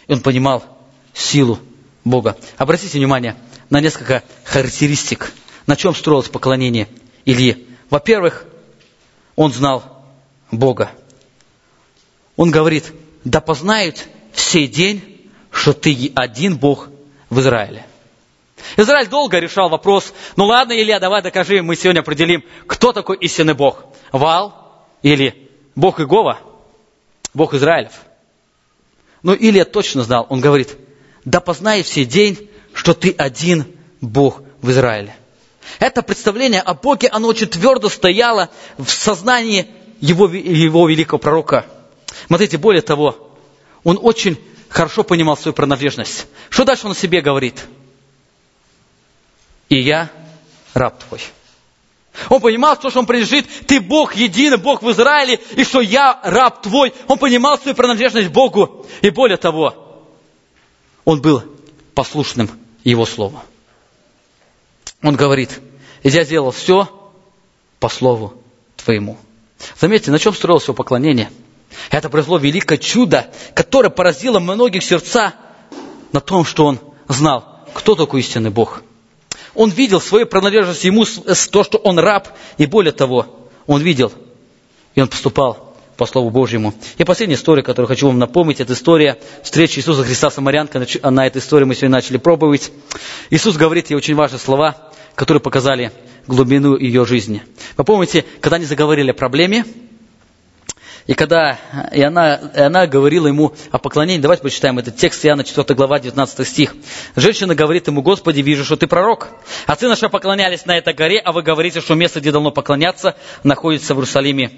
и 0.07 0.13
он 0.13 0.21
понимал 0.21 0.65
силу 1.13 1.59
Бога. 2.05 2.37
Обратите 2.57 2.99
внимание 2.99 3.37
на 3.71 3.81
несколько 3.81 4.23
характеристик, 4.45 5.33
на 5.67 5.77
чем 5.77 5.95
строилось 5.95 6.29
поклонение 6.29 6.89
Ильи. 7.25 7.67
Во-первых, 7.91 8.45
он 9.35 9.53
знал 9.53 9.96
Бога. 10.51 10.91
Он 12.37 12.51
говорит, 12.51 12.93
да 13.25 13.41
познают 13.41 14.07
в 14.33 14.67
день, 14.69 15.31
что 15.51 15.73
ты 15.73 16.13
один 16.15 16.57
Бог 16.57 16.89
в 17.31 17.41
Израиле. 17.41 17.87
Израиль 18.77 19.09
долго 19.09 19.39
решал 19.39 19.69
вопрос, 19.69 20.13
ну 20.37 20.47
ладно, 20.47 20.73
Илья, 20.73 20.99
давай 20.99 21.23
докажи, 21.23 21.63
мы 21.63 21.77
сегодня 21.77 22.01
определим, 22.01 22.45
кто 22.67 22.93
такой 22.93 23.17
истинный 23.19 23.55
Бог. 23.55 23.85
Вал 24.13 24.87
или 25.03 25.51
Бог 25.75 26.01
Игова, 26.01 26.39
Бог 27.33 27.55
Израилев. 27.55 27.93
Но 29.23 29.35
Илия 29.35 29.65
точно 29.65 30.03
знал, 30.03 30.27
он 30.29 30.41
говорит, 30.41 30.77
да 31.25 31.41
познай 31.41 31.83
все 31.83 32.05
день, 32.05 32.51
что 32.73 32.95
ты 32.95 33.11
один 33.11 33.67
Бог 34.01 34.43
в 34.63 34.71
Израиле. 34.71 35.17
Это 35.81 36.03
представление 36.03 36.61
о 36.61 36.75
Боге, 36.75 37.09
оно 37.09 37.29
очень 37.29 37.49
твердо 37.49 37.89
стояло 37.89 38.51
в 38.79 38.89
сознании 38.89 39.69
его, 40.01 40.29
его 40.29 40.89
великого 40.89 41.19
пророка. 41.19 41.67
Смотрите, 42.27 42.59
более 42.59 42.83
того, 42.83 43.37
он 43.85 43.99
очень 44.01 44.39
хорошо 44.69 45.05
понимал 45.05 45.37
свою 45.37 45.55
принадлежность. 45.55 46.27
Что 46.51 46.65
дальше 46.65 46.87
он 46.87 46.93
о 46.93 46.95
себе 46.95 47.21
говорит? 47.21 47.67
И 49.69 49.81
я 49.81 50.11
раб 50.75 51.03
твой. 51.03 51.21
Он 52.31 52.41
понимал, 52.41 52.77
что 52.77 52.99
он 52.99 53.07
принадлежит, 53.07 53.47
ты 53.67 53.81
Бог 53.81 54.15
единый, 54.15 54.57
Бог 54.57 54.83
в 54.83 54.91
Израиле, 54.91 55.39
и 55.55 55.65
что 55.65 55.81
я 55.81 56.19
раб 56.25 56.63
твой. 56.63 56.95
Он 57.09 57.19
понимал 57.19 57.59
свою 57.59 57.75
принадлежность 57.75 58.29
Богу. 58.29 58.87
И 59.03 59.11
более 59.11 59.37
того, 59.37 60.07
он 61.05 61.21
был 61.21 61.43
послушным 61.95 62.51
Его 62.85 63.05
Слову. 63.05 63.43
Он 65.03 65.15
говорит, 65.15 65.61
я 66.03 66.25
сделал 66.25 66.51
все 66.51 66.89
по 67.81 67.89
Слову 67.89 68.43
Твоему. 68.77 69.19
Заметьте, 69.79 70.11
на 70.11 70.19
чем 70.19 70.35
строилось 70.35 70.65
его 70.65 70.75
поклонение? 70.75 71.31
Это 71.91 72.09
произвело 72.09 72.39
великое 72.39 72.79
чудо, 72.79 73.31
которое 73.55 73.91
поразило 73.91 74.39
многих 74.39 74.83
сердца 74.83 75.35
на 76.13 76.21
том, 76.21 76.45
что 76.45 76.67
он 76.67 76.81
знал, 77.09 77.65
кто 77.75 77.95
такой 77.95 78.21
истинный 78.21 78.51
Бог. 78.51 78.83
Он 79.55 79.71
видел 79.71 80.01
свою 80.01 80.27
принадлежность 80.27 80.85
ему, 80.85 81.05
то, 81.05 81.65
что 81.65 81.79
он 81.79 81.99
раб, 81.99 82.29
и 82.59 82.67
более 82.67 82.93
того, 82.93 83.49
он 83.67 83.83
видел, 83.83 84.13
и 84.95 85.01
он 85.01 85.09
поступал 85.09 85.66
по 85.97 86.07
Слову 86.07 86.31
Божьему. 86.31 86.75
И 86.99 87.05
последняя 87.05 87.37
история, 87.37 87.63
которую 87.63 87.89
хочу 87.89 88.07
вам 88.07 88.19
напомнить, 88.19 88.61
это 88.61 88.73
история 88.73 89.19
встречи 89.43 89.79
Иисуса 89.79 90.05
Христа 90.05 90.31
с 90.31 90.35
Самарянкой. 90.35 90.87
На 91.03 91.27
этой 91.27 91.39
истории 91.39 91.65
мы 91.65 91.75
сегодня 91.75 91.97
начали 91.97 92.17
пробовать. 92.17 92.71
Иисус 93.31 93.57
говорит 93.57 93.91
ей 93.91 93.97
очень 93.97 94.15
важные 94.15 94.39
слова, 94.41 94.91
которые 95.15 95.41
показали 95.41 95.93
глубину 96.27 96.77
ее 96.77 97.05
жизни. 97.05 97.43
Вы 97.77 97.85
помните, 97.85 98.25
когда 98.41 98.57
они 98.57 98.65
заговорили 98.65 99.11
о 99.11 99.15
проблеме, 99.15 99.65
и 101.07 101.15
когда 101.15 101.59
и 101.93 102.03
она, 102.03 102.35
и 102.35 102.61
она 102.61 102.87
говорила 102.87 103.29
ему 103.29 103.55
о 103.71 103.79
поклонении, 103.79 104.21
давайте 104.21 104.43
почитаем 104.43 104.79
этот 104.79 104.97
текст, 104.97 105.25
Иоанна 105.25 105.45
4 105.45 105.75
глава, 105.77 106.01
19 106.01 106.47
стих. 106.47 106.75
Женщина 107.15 107.55
говорит 107.55 107.87
ему, 107.87 108.03
Господи, 108.03 108.41
вижу, 108.41 108.65
что 108.65 108.77
ты 108.77 108.89
пророк. 108.89 109.29
Отцы 109.67 109.87
наши 109.87 110.09
поклонялись 110.09 110.67
на 110.67 110.77
этой 110.77 110.95
горе, 110.95 111.21
а 111.21 111.31
вы 111.31 111.43
говорите, 111.43 111.81
что 111.81 111.95
место, 111.95 112.21
где 112.21 112.33
давно 112.33 112.51
поклоняться, 112.51 113.15
находится 113.45 113.95
в 113.95 113.99
Иерусалиме. 113.99 114.51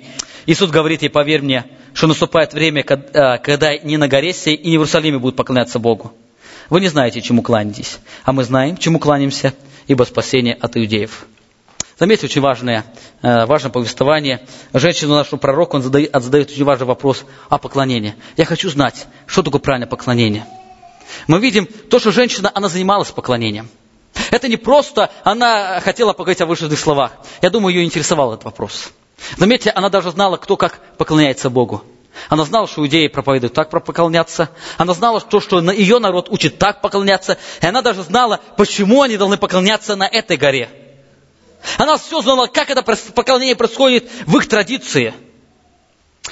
Иисус 0.46 0.70
говорит 0.70 1.02
ей, 1.02 1.10
поверь 1.10 1.42
мне, 1.42 1.66
что 1.92 2.06
наступает 2.06 2.54
время, 2.54 2.82
э, 2.82 3.38
когда 3.38 3.76
не 3.76 3.98
на 3.98 4.08
горе 4.08 4.32
сей 4.32 4.54
и 4.54 4.70
не 4.70 4.78
в 4.78 4.80
Иерусалиме 4.80 5.18
будут 5.18 5.36
поклоняться 5.36 5.78
Богу. 5.78 6.14
Вы 6.70 6.80
не 6.80 6.88
знаете, 6.88 7.20
чему 7.20 7.42
кланяетесь, 7.42 7.98
а 8.24 8.32
мы 8.32 8.44
знаем, 8.44 8.78
чему 8.78 8.98
кланяемся, 8.98 9.52
ибо 9.86 10.04
спасение 10.04 10.54
от 10.54 10.76
иудеев. 10.78 11.26
Заметьте, 11.98 12.26
очень 12.26 12.40
важное, 12.40 12.84
э, 13.22 13.44
важное 13.46 13.72
повествование. 13.72 14.46
Женщину 14.72 15.16
нашу 15.16 15.36
пророку, 15.36 15.76
он 15.76 15.82
задает, 15.82 16.10
задает 16.12 16.50
очень 16.50 16.62
важный 16.62 16.86
вопрос 16.86 17.24
о 17.48 17.58
поклонении. 17.58 18.14
Я 18.36 18.44
хочу 18.44 18.70
знать, 18.70 19.08
что 19.26 19.42
такое 19.42 19.60
правильное 19.60 19.88
поклонение. 19.88 20.46
Мы 21.26 21.40
видим 21.40 21.66
то, 21.66 21.98
что 21.98 22.12
женщина, 22.12 22.52
она 22.54 22.68
занималась 22.68 23.10
поклонением. 23.10 23.68
Это 24.30 24.46
не 24.46 24.56
просто 24.56 25.10
она 25.24 25.80
хотела 25.80 26.12
поговорить 26.12 26.40
о 26.40 26.46
вышедших 26.46 26.78
словах. 26.78 27.12
Я 27.42 27.50
думаю, 27.50 27.74
ее 27.74 27.84
интересовал 27.84 28.32
этот 28.32 28.44
вопрос. 28.44 28.90
Заметьте, 29.36 29.70
она 29.70 29.88
даже 29.88 30.12
знала, 30.12 30.36
кто 30.36 30.56
как 30.56 30.78
поклоняется 30.98 31.50
Богу. 31.50 31.82
Она 32.28 32.44
знала, 32.44 32.68
что 32.68 32.82
иудеи 32.82 33.08
проповедуют 33.08 33.54
так 33.54 33.70
поклоняться. 33.70 34.50
Она 34.76 34.94
знала, 34.94 35.18
что, 35.18 35.40
что 35.40 35.60
ее 35.60 35.98
народ 35.98 36.28
учит 36.30 36.58
так 36.58 36.80
поклоняться. 36.80 37.38
И 37.60 37.66
она 37.66 37.82
даже 37.82 38.02
знала, 38.02 38.38
почему 38.56 39.02
они 39.02 39.16
должны 39.16 39.36
поклоняться 39.36 39.96
на 39.96 40.06
этой 40.06 40.36
горе. 40.36 40.87
Она 41.76 41.96
все 41.96 42.20
знала, 42.22 42.46
как 42.46 42.70
это 42.70 42.82
поклонение 42.82 43.56
происходит 43.56 44.08
в 44.26 44.36
их 44.36 44.48
традиции. 44.48 45.14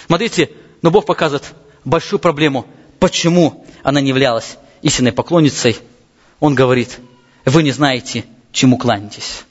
Смотрите, 0.06 0.50
но 0.82 0.90
Бог 0.90 1.06
показывает 1.06 1.54
большую 1.84 2.20
проблему, 2.20 2.66
почему 2.98 3.66
она 3.82 4.00
не 4.00 4.08
являлась 4.08 4.58
истинной 4.82 5.12
поклонницей. 5.12 5.78
Он 6.40 6.54
говорит, 6.54 6.98
вы 7.44 7.62
не 7.62 7.72
знаете, 7.72 8.24
чему 8.52 8.78
кланяетесь. 8.78 9.44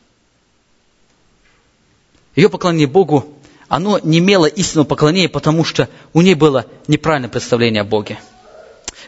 Ее 2.36 2.50
поклонение 2.50 2.88
Богу, 2.88 3.34
оно 3.68 4.00
не 4.00 4.20
имело 4.20 4.46
истинного 4.46 4.86
поклонения, 4.86 5.30
потому 5.30 5.64
что 5.64 5.90
у 6.14 6.22
ней 6.22 6.36
было 6.36 6.66
неправильное 6.88 7.30
представление 7.30 7.82
о 7.82 7.86
Боге. 7.86 8.20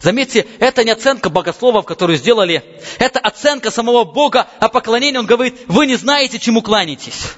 Заметьте, 0.01 0.45
это 0.59 0.83
не 0.83 0.91
оценка 0.91 1.29
богословов, 1.29 1.85
которые 1.85 2.17
сделали. 2.17 2.63
Это 2.99 3.19
оценка 3.19 3.71
самого 3.71 4.03
Бога 4.03 4.47
о 4.59 4.69
поклонении. 4.69 5.17
Он 5.17 5.25
говорит, 5.25 5.55
вы 5.67 5.87
не 5.87 5.95
знаете, 5.95 6.39
чему 6.39 6.61
кланяетесь. 6.61 7.33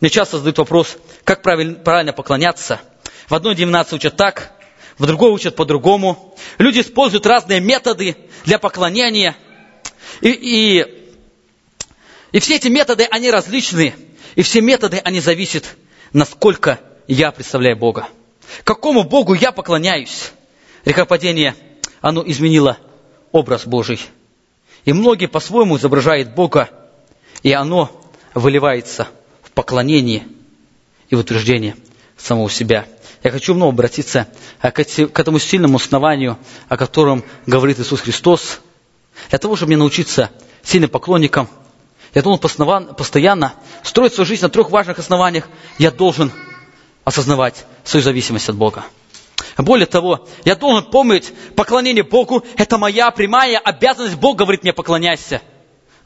Мне 0.00 0.10
часто 0.10 0.38
задают 0.38 0.58
вопрос, 0.58 0.96
как 1.24 1.42
правильно, 1.42 1.74
правильно 1.74 2.12
поклоняться. 2.12 2.80
В 3.28 3.34
одной 3.34 3.54
деноминации 3.54 3.96
учат 3.96 4.16
так, 4.16 4.52
в 4.98 5.06
другой 5.06 5.30
учат 5.30 5.56
по-другому. 5.56 6.34
Люди 6.58 6.80
используют 6.80 7.26
разные 7.26 7.60
методы 7.60 8.16
для 8.44 8.58
поклонения. 8.58 9.36
И, 10.20 10.28
и, 10.30 11.08
и 12.32 12.38
все 12.38 12.56
эти 12.56 12.68
методы, 12.68 13.06
они 13.10 13.30
различны. 13.30 13.94
И 14.34 14.42
все 14.42 14.60
методы, 14.60 15.00
они 15.04 15.20
зависят, 15.20 15.64
насколько 16.12 16.80
я 17.06 17.30
представляю 17.30 17.76
Бога. 17.76 18.08
Какому 18.64 19.04
Богу 19.04 19.34
я 19.34 19.52
поклоняюсь. 19.52 20.32
Грехопадение, 20.84 21.54
оно 22.00 22.22
изменило 22.26 22.78
образ 23.32 23.66
Божий. 23.66 24.00
И 24.84 24.92
многие 24.92 25.26
по-своему 25.26 25.78
изображают 25.78 26.34
Бога, 26.34 26.68
и 27.42 27.52
оно 27.52 27.90
выливается 28.34 29.08
в 29.42 29.50
поклонение 29.52 30.26
и 31.08 31.14
в 31.14 31.20
утверждение 31.20 31.76
самого 32.18 32.50
себя. 32.50 32.86
Я 33.22 33.30
хочу 33.30 33.54
вновь 33.54 33.72
обратиться 33.72 34.28
к 34.60 35.18
этому 35.18 35.38
сильному 35.38 35.76
основанию, 35.76 36.36
о 36.68 36.76
котором 36.76 37.24
говорит 37.46 37.80
Иисус 37.80 38.02
Христос. 38.02 38.60
Для 39.30 39.38
того, 39.38 39.56
чтобы 39.56 39.68
мне 39.68 39.78
научиться 39.78 40.30
сильным 40.62 40.90
поклонникам, 40.90 41.48
я 42.12 42.22
должен 42.22 42.40
постоянно 42.94 43.54
строить 43.82 44.12
свою 44.12 44.26
жизнь 44.26 44.42
на 44.42 44.50
трех 44.50 44.70
важных 44.70 44.98
основаниях. 44.98 45.48
Я 45.78 45.90
должен 45.90 46.30
осознавать 47.04 47.64
свою 47.84 48.04
зависимость 48.04 48.50
от 48.50 48.56
Бога. 48.56 48.84
Более 49.56 49.86
того, 49.86 50.26
я 50.44 50.56
должен 50.56 50.90
помнить, 50.90 51.32
поклонение 51.54 52.02
Богу– 52.02 52.44
это 52.56 52.76
моя 52.76 53.10
прямая 53.10 53.58
обязанность. 53.58 54.16
Бог 54.16 54.36
говорит 54.36 54.62
мне, 54.62 54.72
поклоняйся. 54.72 55.42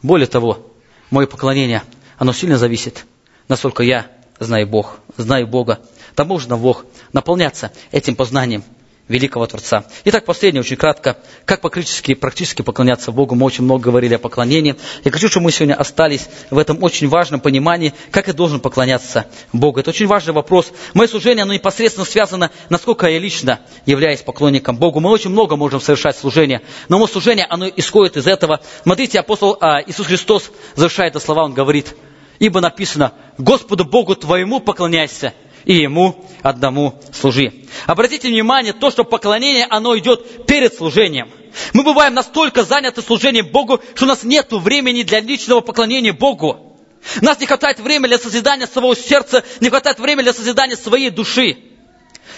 Более 0.02 0.26
того, 0.26 0.66
мое 1.10 1.26
поклонение, 1.26 1.82
оно 2.18 2.32
сильно 2.32 2.58
зависит, 2.58 3.06
насколько 3.48 3.82
я 3.82 4.06
знаю 4.38 4.66
Бог, 4.66 5.00
знаю 5.16 5.46
Бога. 5.46 5.80
Там 6.14 6.28
можно 6.28 6.56
Бог 6.56 6.84
наполняться 7.12 7.72
этим 7.90 8.16
познанием– 8.16 8.64
великого 9.08 9.46
Творца. 9.46 9.84
Итак, 10.04 10.24
последнее, 10.24 10.60
очень 10.60 10.76
кратко, 10.76 11.18
как 11.44 11.60
практически, 11.60 12.14
практически 12.14 12.62
поклоняться 12.62 13.12
Богу. 13.12 13.34
Мы 13.34 13.46
очень 13.46 13.64
много 13.64 13.84
говорили 13.84 14.14
о 14.14 14.18
поклонении. 14.18 14.76
Я 15.04 15.10
хочу, 15.10 15.28
чтобы 15.28 15.44
мы 15.44 15.52
сегодня 15.52 15.74
остались 15.74 16.28
в 16.50 16.58
этом 16.58 16.82
очень 16.82 17.08
важном 17.08 17.40
понимании, 17.40 17.94
как 18.10 18.28
я 18.28 18.32
должен 18.32 18.60
поклоняться 18.60 19.26
Богу. 19.52 19.80
Это 19.80 19.90
очень 19.90 20.06
важный 20.06 20.32
вопрос. 20.32 20.72
Мое 20.94 21.08
служение, 21.08 21.42
оно 21.42 21.54
непосредственно 21.54 22.06
связано, 22.06 22.50
насколько 22.68 23.06
я 23.08 23.18
лично 23.18 23.60
являюсь 23.86 24.20
поклонником 24.20 24.76
Богу. 24.76 25.00
Мы 25.00 25.10
очень 25.10 25.30
много 25.30 25.56
можем 25.56 25.80
совершать 25.80 26.16
служение, 26.16 26.62
но 26.88 26.98
мое 26.98 27.08
служение, 27.08 27.46
оно 27.48 27.68
исходит 27.68 28.16
из 28.16 28.26
этого. 28.26 28.60
Смотрите, 28.82 29.20
апостол 29.20 29.56
а, 29.60 29.82
Иисус 29.82 30.06
Христос 30.06 30.50
завершает 30.74 31.08
это 31.08 31.24
слова, 31.24 31.44
он 31.44 31.54
говорит, 31.54 31.96
ибо 32.38 32.60
написано, 32.60 33.12
Господу 33.38 33.84
Богу 33.84 34.14
твоему 34.14 34.60
поклоняйся, 34.60 35.34
и 35.64 35.74
Ему 35.74 36.24
одному 36.42 37.00
служи. 37.12 37.52
Обратите 37.86 38.28
внимание, 38.28 38.72
то, 38.72 38.90
что 38.90 39.04
поклонение, 39.04 39.66
оно 39.68 39.96
идет 39.98 40.46
перед 40.46 40.74
служением. 40.74 41.30
Мы 41.72 41.82
бываем 41.82 42.14
настолько 42.14 42.64
заняты 42.64 43.02
служением 43.02 43.46
Богу, 43.46 43.80
что 43.94 44.04
у 44.04 44.08
нас 44.08 44.22
нет 44.22 44.52
времени 44.52 45.02
для 45.02 45.20
личного 45.20 45.60
поклонения 45.60 46.12
Богу. 46.12 46.76
Нас 47.20 47.40
не 47.40 47.46
хватает 47.46 47.80
времени 47.80 48.08
для 48.08 48.18
созидания 48.18 48.66
своего 48.66 48.94
сердца, 48.94 49.44
не 49.60 49.68
хватает 49.68 49.98
времени 49.98 50.24
для 50.24 50.32
созидания 50.32 50.76
своей 50.76 51.10
души. 51.10 51.58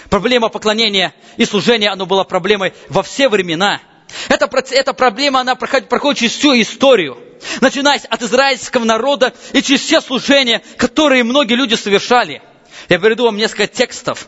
Проблема 0.09 0.49
поклонения 0.49 1.13
и 1.37 1.45
служения, 1.45 1.89
оно 1.89 2.05
была 2.05 2.23
проблемой 2.23 2.73
во 2.89 3.03
все 3.03 3.29
времена. 3.29 3.81
Эта, 4.27 4.49
эта 4.71 4.93
проблема, 4.93 5.39
она 5.39 5.55
проходит, 5.55 5.89
проходит 5.89 6.19
через 6.19 6.33
всю 6.33 6.59
историю. 6.59 7.17
Начиная 7.59 7.99
от 8.09 8.21
израильского 8.21 8.83
народа 8.83 9.33
и 9.53 9.61
через 9.61 9.81
все 9.81 10.01
служения, 10.01 10.61
которые 10.77 11.23
многие 11.23 11.55
люди 11.55 11.75
совершали– 11.75 12.41
я 12.89 12.99
приведу 12.99 13.25
вам 13.25 13.37
несколько 13.37 13.67
текстов. 13.67 14.27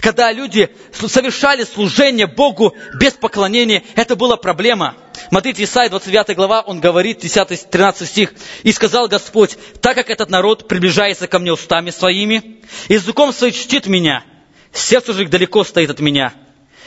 Когда 0.00 0.30
люди 0.30 0.70
совершали 0.92 1.64
служение 1.64 2.26
Богу 2.26 2.74
без 3.00 3.14
поклонения, 3.14 3.82
это 3.96 4.14
была 4.14 4.36
проблема. 4.36 4.96
Смотрите, 5.28 5.64
Исайя 5.64 5.90
29 5.90 6.36
глава, 6.36 6.60
он 6.60 6.80
говорит, 6.80 7.24
10-13 7.24 8.06
стих. 8.06 8.34
«И 8.62 8.72
сказал 8.72 9.08
Господь, 9.08 9.56
так 9.80 9.96
как 9.96 10.08
этот 10.10 10.30
народ 10.30 10.68
приближается 10.68 11.26
ко 11.26 11.38
мне 11.38 11.52
устами 11.52 11.90
своими, 11.90 12.60
языком 12.88 13.32
своим 13.32 13.52
чтит 13.52 13.86
меня, 13.86 14.24
сердце 14.72 15.12
же 15.12 15.24
их 15.24 15.30
далеко 15.30 15.64
стоит 15.64 15.90
от 15.90 16.00
меня, 16.00 16.32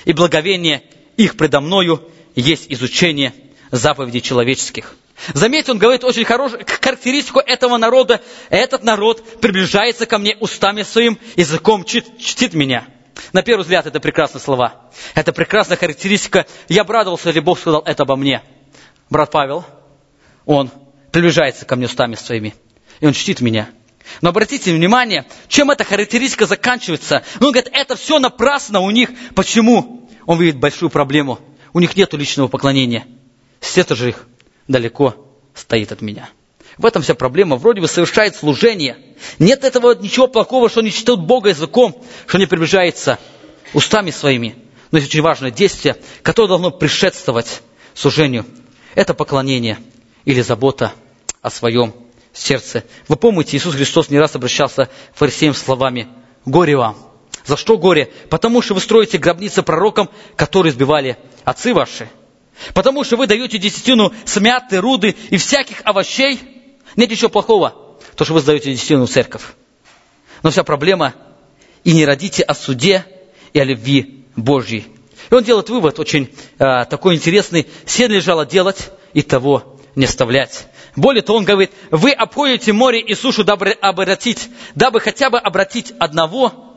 и 0.05 0.13
благовение 0.13 0.83
их 1.17 1.35
предо 1.35 1.59
мною 1.59 2.01
есть 2.35 2.65
изучение 2.69 3.33
заповедей 3.71 4.21
человеческих». 4.21 4.95
Заметьте, 5.33 5.71
он 5.71 5.77
говорит 5.77 6.03
очень 6.03 6.25
хорошую 6.25 6.65
характеристику 6.81 7.39
этого 7.39 7.77
народа. 7.77 8.21
Этот 8.49 8.83
народ 8.83 9.39
приближается 9.39 10.05
ко 10.05 10.17
мне 10.17 10.35
устами 10.39 10.83
своим, 10.83 11.17
языком 11.35 11.83
чтит, 11.85 12.17
чтит 12.19 12.53
меня. 12.53 12.85
На 13.31 13.41
первый 13.41 13.61
взгляд 13.61 13.85
это 13.85 13.99
прекрасные 13.99 14.41
слова. 14.41 14.89
Это 15.13 15.31
прекрасная 15.31 15.77
характеристика. 15.77 16.45
Я 16.67 16.81
обрадовался, 16.81 17.29
если 17.29 17.39
Бог 17.39 17.59
сказал 17.59 17.81
это 17.85 18.03
обо 18.03 18.15
мне. 18.17 18.43
Брат 19.09 19.31
Павел, 19.31 19.65
он 20.45 20.69
приближается 21.11 21.65
ко 21.65 21.75
мне 21.75 21.85
устами 21.85 22.15
своими. 22.15 22.53
И 22.99 23.05
он 23.05 23.13
чтит 23.13 23.39
меня. 23.39 23.69
Но 24.21 24.29
обратите 24.29 24.73
внимание, 24.73 25.25
чем 25.47 25.71
эта 25.71 25.83
характеристика 25.83 26.45
заканчивается. 26.45 27.23
Он 27.39 27.51
говорит, 27.51 27.69
это 27.71 27.95
все 27.95 28.19
напрасно 28.19 28.81
у 28.81 28.91
них. 28.91 29.09
Почему? 29.33 30.09
Он 30.25 30.39
видит 30.39 30.59
большую 30.59 30.89
проблему. 30.89 31.39
У 31.73 31.79
них 31.79 31.95
нет 31.95 32.13
личного 32.13 32.47
поклонения. 32.47 33.05
Сердце 33.61 33.95
же 33.95 34.09
их 34.09 34.27
далеко 34.67 35.15
стоит 35.53 35.91
от 35.91 36.01
меня. 36.01 36.29
В 36.77 36.85
этом 36.85 37.01
вся 37.01 37.15
проблема. 37.15 37.55
Вроде 37.55 37.81
бы 37.81 37.87
совершает 37.87 38.35
служение. 38.35 38.97
Нет 39.39 39.63
этого 39.63 39.95
ничего 39.95 40.27
плохого, 40.27 40.69
что 40.69 40.81
не 40.81 40.91
читают 40.91 41.21
Бога 41.21 41.49
языком, 41.49 42.03
что 42.27 42.37
не 42.37 42.45
приближается 42.45 43.17
устами 43.73 44.11
своими. 44.11 44.55
Но 44.91 44.97
есть 44.97 45.09
очень 45.09 45.21
важное 45.21 45.51
действие, 45.51 45.95
которое 46.21 46.49
должно 46.49 46.71
предшествовать 46.71 47.61
служению. 47.93 48.45
Это 48.93 49.13
поклонение 49.13 49.77
или 50.25 50.41
забота 50.41 50.91
о 51.41 51.49
своем 51.49 51.93
сердце. 52.33 52.83
Вы 53.07 53.15
помните, 53.15 53.55
Иисус 53.55 53.75
Христос 53.75 54.09
не 54.09 54.19
раз 54.19 54.35
обращался 54.35 54.85
к 54.85 55.17
фарисеям 55.17 55.53
словами 55.53 56.07
«Горе 56.45 56.75
вам!» 56.75 56.97
За 57.45 57.57
что 57.57 57.77
горе? 57.77 58.11
Потому 58.29 58.61
что 58.61 58.73
вы 58.73 58.81
строите 58.81 59.17
гробницы 59.17 59.61
пророкам, 59.61 60.09
которые 60.35 60.73
сбивали 60.73 61.17
отцы 61.43 61.73
ваши. 61.73 62.09
Потому 62.73 63.03
что 63.03 63.17
вы 63.17 63.27
даете 63.27 63.57
десятину 63.57 64.13
смяты, 64.25 64.79
руды 64.79 65.15
и 65.29 65.37
всяких 65.37 65.81
овощей. 65.83 66.39
Нет 66.95 67.09
ничего 67.09 67.29
плохого, 67.29 67.97
то, 68.15 68.23
что 68.23 68.33
вы 68.33 68.39
сдаете 68.39 68.73
десятину 68.73 69.05
в 69.05 69.09
церковь. 69.09 69.43
Но 70.43 70.51
вся 70.51 70.63
проблема 70.63 71.13
и 71.83 71.91
не 71.91 72.05
родите 72.05 72.43
о 72.43 72.53
суде 72.53 73.05
и 73.53 73.59
о 73.59 73.63
любви 73.63 74.25
Божьей. 74.35 74.87
И 75.29 75.33
он 75.33 75.43
делает 75.43 75.69
вывод 75.69 75.99
очень 75.99 76.29
э, 76.59 76.85
такой 76.85 77.15
интересный. 77.15 77.67
Все 77.85 78.07
лежало 78.07 78.45
делать 78.45 78.91
и 79.13 79.21
того 79.21 79.77
не 79.95 80.05
оставлять. 80.05 80.67
Более 80.95 81.21
того, 81.21 81.39
он 81.39 81.45
говорит, 81.45 81.71
вы 81.91 82.11
обходите 82.11 82.73
море 82.73 83.01
и 83.01 83.15
сушу, 83.15 83.43
дабы 83.43 83.71
обратить, 83.71 84.49
дабы 84.75 84.99
хотя 84.99 85.29
бы 85.29 85.39
обратить 85.39 85.93
одного. 85.99 86.75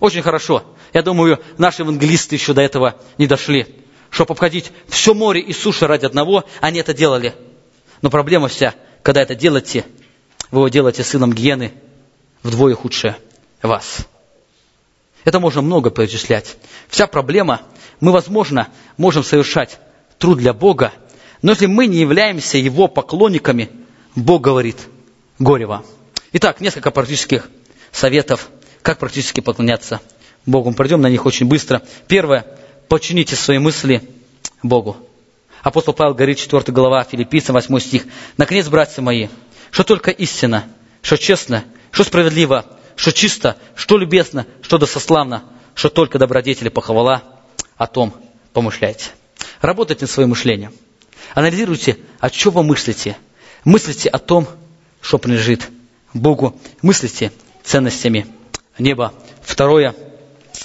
Очень 0.00 0.22
хорошо. 0.22 0.64
Я 0.92 1.02
думаю, 1.02 1.40
наши 1.58 1.82
евангелисты 1.82 2.36
еще 2.36 2.52
до 2.52 2.62
этого 2.62 2.96
не 3.18 3.26
дошли. 3.26 3.83
Чтобы 4.14 4.34
обходить 4.34 4.70
все 4.86 5.12
море 5.12 5.40
и 5.40 5.52
сушу 5.52 5.88
ради 5.88 6.06
одного, 6.06 6.44
они 6.60 6.78
это 6.78 6.94
делали. 6.94 7.34
Но 8.00 8.10
проблема 8.10 8.46
вся, 8.46 8.76
когда 9.02 9.20
это 9.20 9.34
делаете, 9.34 9.84
вы 10.52 10.60
его 10.60 10.68
делаете 10.68 11.02
сыном 11.02 11.32
гиены, 11.32 11.72
вдвое 12.44 12.76
худшее 12.76 13.16
вас. 13.60 14.06
Это 15.24 15.40
можно 15.40 15.62
много 15.62 15.90
перечислять. 15.90 16.56
Вся 16.86 17.08
проблема, 17.08 17.62
мы, 17.98 18.12
возможно, 18.12 18.68
можем 18.98 19.24
совершать 19.24 19.80
труд 20.18 20.38
для 20.38 20.52
Бога, 20.52 20.92
но 21.42 21.50
если 21.50 21.66
мы 21.66 21.88
не 21.88 21.98
являемся 21.98 22.56
Его 22.56 22.86
поклонниками, 22.86 23.68
Бог 24.14 24.42
говорит, 24.42 24.76
горе 25.40 25.66
вам. 25.66 25.84
Итак, 26.32 26.60
несколько 26.60 26.92
практических 26.92 27.50
советов, 27.90 28.48
как 28.82 29.00
практически 29.00 29.40
поклоняться 29.40 30.00
Богу. 30.46 30.70
Мы 30.70 30.76
пройдем 30.76 31.00
на 31.00 31.10
них 31.10 31.26
очень 31.26 31.46
быстро. 31.46 31.82
Первое, 32.06 32.46
подчините 32.94 33.34
свои 33.34 33.58
мысли 33.58 34.08
Богу. 34.62 34.96
Апостол 35.64 35.92
Павел 35.94 36.14
говорит, 36.14 36.38
4 36.38 36.62
глава, 36.68 37.02
Филиппийцам, 37.02 37.54
8 37.54 37.80
стих. 37.80 38.06
Наконец, 38.36 38.68
братья 38.68 39.02
мои, 39.02 39.26
что 39.72 39.82
только 39.82 40.12
истина, 40.12 40.66
что 41.02 41.18
честно, 41.18 41.64
что 41.90 42.04
справедливо, 42.04 42.64
что 42.94 43.12
чисто, 43.12 43.56
что 43.74 43.98
любезно, 43.98 44.46
что 44.62 44.78
досославно, 44.78 45.42
что 45.74 45.88
только 45.88 46.20
добродетели 46.20 46.68
похвала, 46.68 47.24
о 47.76 47.88
том 47.88 48.14
помышляйте. 48.52 49.10
Работайте 49.60 50.02
над 50.02 50.12
своим 50.12 50.28
мышлением. 50.28 50.72
Анализируйте, 51.34 51.98
о 52.20 52.30
чем 52.30 52.52
вы 52.52 52.62
мыслите. 52.62 53.16
Мыслите 53.64 54.08
о 54.08 54.20
том, 54.20 54.46
что 55.00 55.18
принадлежит 55.18 55.68
Богу. 56.12 56.60
Мыслите 56.80 57.32
ценностями 57.64 58.28
неба. 58.78 59.12
Второе, 59.42 59.96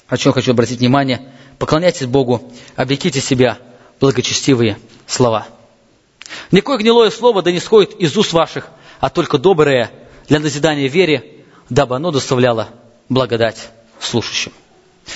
о 0.08 0.18
чем 0.18 0.32
хочу 0.32 0.52
обратить 0.52 0.78
внимание, 0.78 1.28
поклоняйтесь 1.60 2.08
Богу, 2.08 2.52
облеките 2.76 3.22
себя 3.22 3.60
благочестивые 4.00 4.80
слова. 5.06 5.48
Никакое 6.52 6.78
гнилое 6.78 7.12
слово 7.12 7.44
да 7.44 7.52
не 7.52 7.60
сходит 7.60 7.94
из 7.96 8.18
уст 8.18 8.34
ваших, 8.34 8.68
а 9.00 9.10
только 9.10 9.38
доброе 9.38 9.92
для 10.28 10.40
назидания 10.40 10.88
вере, 10.88 11.44
дабы 11.70 11.96
оно 11.96 12.12
доставляло 12.12 12.70
благодать 13.10 13.70
слушающим. 14.00 14.54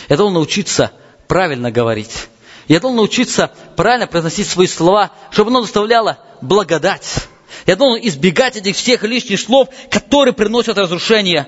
Я 0.09 0.17
должен 0.17 0.33
научиться 0.33 0.91
правильно 1.27 1.71
говорить. 1.71 2.27
Я 2.67 2.79
должен 2.79 2.97
научиться 2.97 3.51
правильно 3.75 4.07
произносить 4.07 4.47
свои 4.47 4.67
слова, 4.67 5.11
чтобы 5.31 5.49
оно 5.49 5.61
доставляло 5.61 6.19
благодать. 6.41 7.27
Я 7.65 7.75
должен 7.75 8.05
избегать 8.05 8.55
этих 8.55 8.75
всех 8.75 9.03
лишних 9.03 9.39
слов, 9.39 9.69
которые 9.89 10.33
приносят 10.33 10.77
разрушение. 10.77 11.47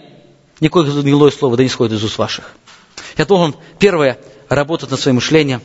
Никакое 0.60 0.86
гнилое 0.86 1.32
слово 1.32 1.58
да 1.58 1.64
не 1.64 1.70
сходит 1.70 1.94
из 1.94 2.04
уст 2.04 2.18
ваших. 2.18 2.54
Я 3.18 3.26
должен, 3.26 3.56
первое, 3.80 4.20
работать 4.50 4.92
над 4.92 5.00
своим 5.00 5.16
мышлением. 5.16 5.62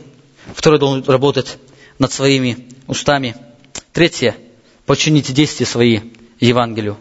Второе, 0.53 0.79
должен 0.79 1.03
работать 1.05 1.57
над 1.99 2.11
своими 2.11 2.67
устами. 2.87 3.35
Третье, 3.93 4.35
подчините 4.85 5.33
действия 5.33 5.65
свои 5.65 5.99
Евангелию. 6.39 6.97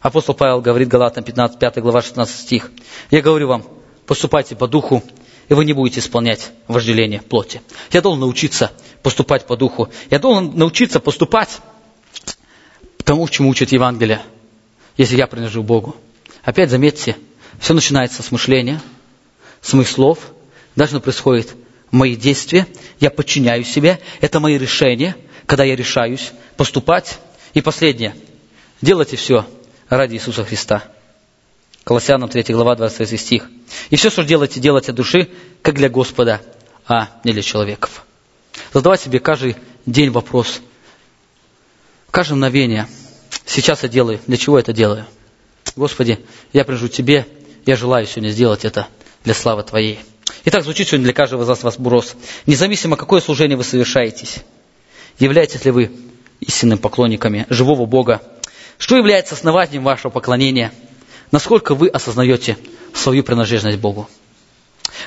Апостол 0.00 0.34
Павел 0.34 0.60
говорит 0.60 0.88
Галатам 0.88 1.24
15, 1.24 1.58
5 1.58 1.78
глава 1.78 2.02
16 2.02 2.36
стих. 2.36 2.70
Я 3.10 3.22
говорю 3.22 3.48
вам, 3.48 3.64
поступайте 4.06 4.56
по 4.56 4.66
духу, 4.66 5.02
и 5.48 5.54
вы 5.54 5.64
не 5.64 5.72
будете 5.72 6.00
исполнять 6.00 6.50
вожделение 6.66 7.20
плоти. 7.20 7.62
Я 7.92 8.00
должен 8.02 8.20
научиться 8.20 8.72
поступать 9.02 9.46
по 9.46 9.56
духу. 9.56 9.88
Я 10.10 10.18
должен 10.18 10.56
научиться 10.56 11.00
поступать 11.00 11.60
тому, 13.04 13.28
чему 13.28 13.48
учит 13.48 13.72
Евангелие, 13.72 14.22
если 14.96 15.16
я 15.16 15.26
принадлежу 15.26 15.62
Богу. 15.62 15.96
Опять 16.42 16.70
заметьте, 16.70 17.16
все 17.60 17.74
начинается 17.74 18.22
с 18.22 18.32
мышления, 18.32 18.80
с 19.60 19.72
моих 19.72 19.88
слов, 19.88 20.32
дальше 20.76 21.00
происходит 21.00 21.54
мои 21.90 22.16
действия, 22.16 22.66
я 23.00 23.10
подчиняю 23.10 23.64
себе, 23.64 24.00
это 24.20 24.40
мои 24.40 24.58
решения, 24.58 25.16
когда 25.46 25.64
я 25.64 25.76
решаюсь 25.76 26.32
поступать. 26.56 27.18
И 27.54 27.60
последнее, 27.60 28.16
делайте 28.80 29.16
все 29.16 29.46
ради 29.88 30.14
Иисуса 30.14 30.44
Христа. 30.44 30.82
Колоссянам 31.84 32.28
3 32.28 32.44
глава 32.54 32.76
23 32.76 33.18
стих. 33.18 33.50
И 33.90 33.96
все, 33.96 34.08
что 34.08 34.24
делаете, 34.24 34.60
делайте 34.60 34.92
от 34.92 34.96
души, 34.96 35.28
как 35.62 35.74
для 35.74 35.88
Господа, 35.88 36.40
а 36.86 37.08
не 37.24 37.32
для 37.32 37.42
человеков. 37.42 38.04
Задавай 38.72 38.98
себе 38.98 39.18
каждый 39.18 39.56
день 39.84 40.10
вопрос. 40.10 40.60
Каждое 42.10 42.34
мгновение. 42.34 42.86
Сейчас 43.44 43.82
я 43.82 43.88
делаю. 43.88 44.20
Для 44.26 44.36
чего 44.36 44.58
это 44.58 44.72
делаю? 44.72 45.06
Господи, 45.76 46.20
я 46.52 46.64
прижу 46.64 46.88
Тебе. 46.88 47.26
Я 47.66 47.76
желаю 47.76 48.06
сегодня 48.06 48.30
сделать 48.30 48.64
это 48.64 48.88
для 49.24 49.34
славы 49.34 49.62
Твоей. 49.62 49.98
Итак, 50.44 50.64
звучит 50.64 50.88
сегодня 50.88 51.04
для 51.04 51.14
каждого 51.14 51.42
из 51.42 51.48
вас 51.48 51.62
вопрос. 51.62 52.14
Независимо, 52.46 52.96
какое 52.96 53.20
служение 53.20 53.56
вы 53.56 53.64
совершаетесь, 53.64 54.38
являетесь 55.18 55.64
ли 55.64 55.70
вы 55.70 55.92
истинным 56.40 56.78
поклонниками 56.78 57.46
живого 57.48 57.86
Бога, 57.86 58.20
что 58.78 58.96
является 58.96 59.34
основанием 59.34 59.84
вашего 59.84 60.10
поклонения? 60.10 60.72
Насколько 61.30 61.74
вы 61.74 61.88
осознаете 61.88 62.58
свою 62.94 63.22
принадлежность 63.22 63.78
Богу? 63.78 64.08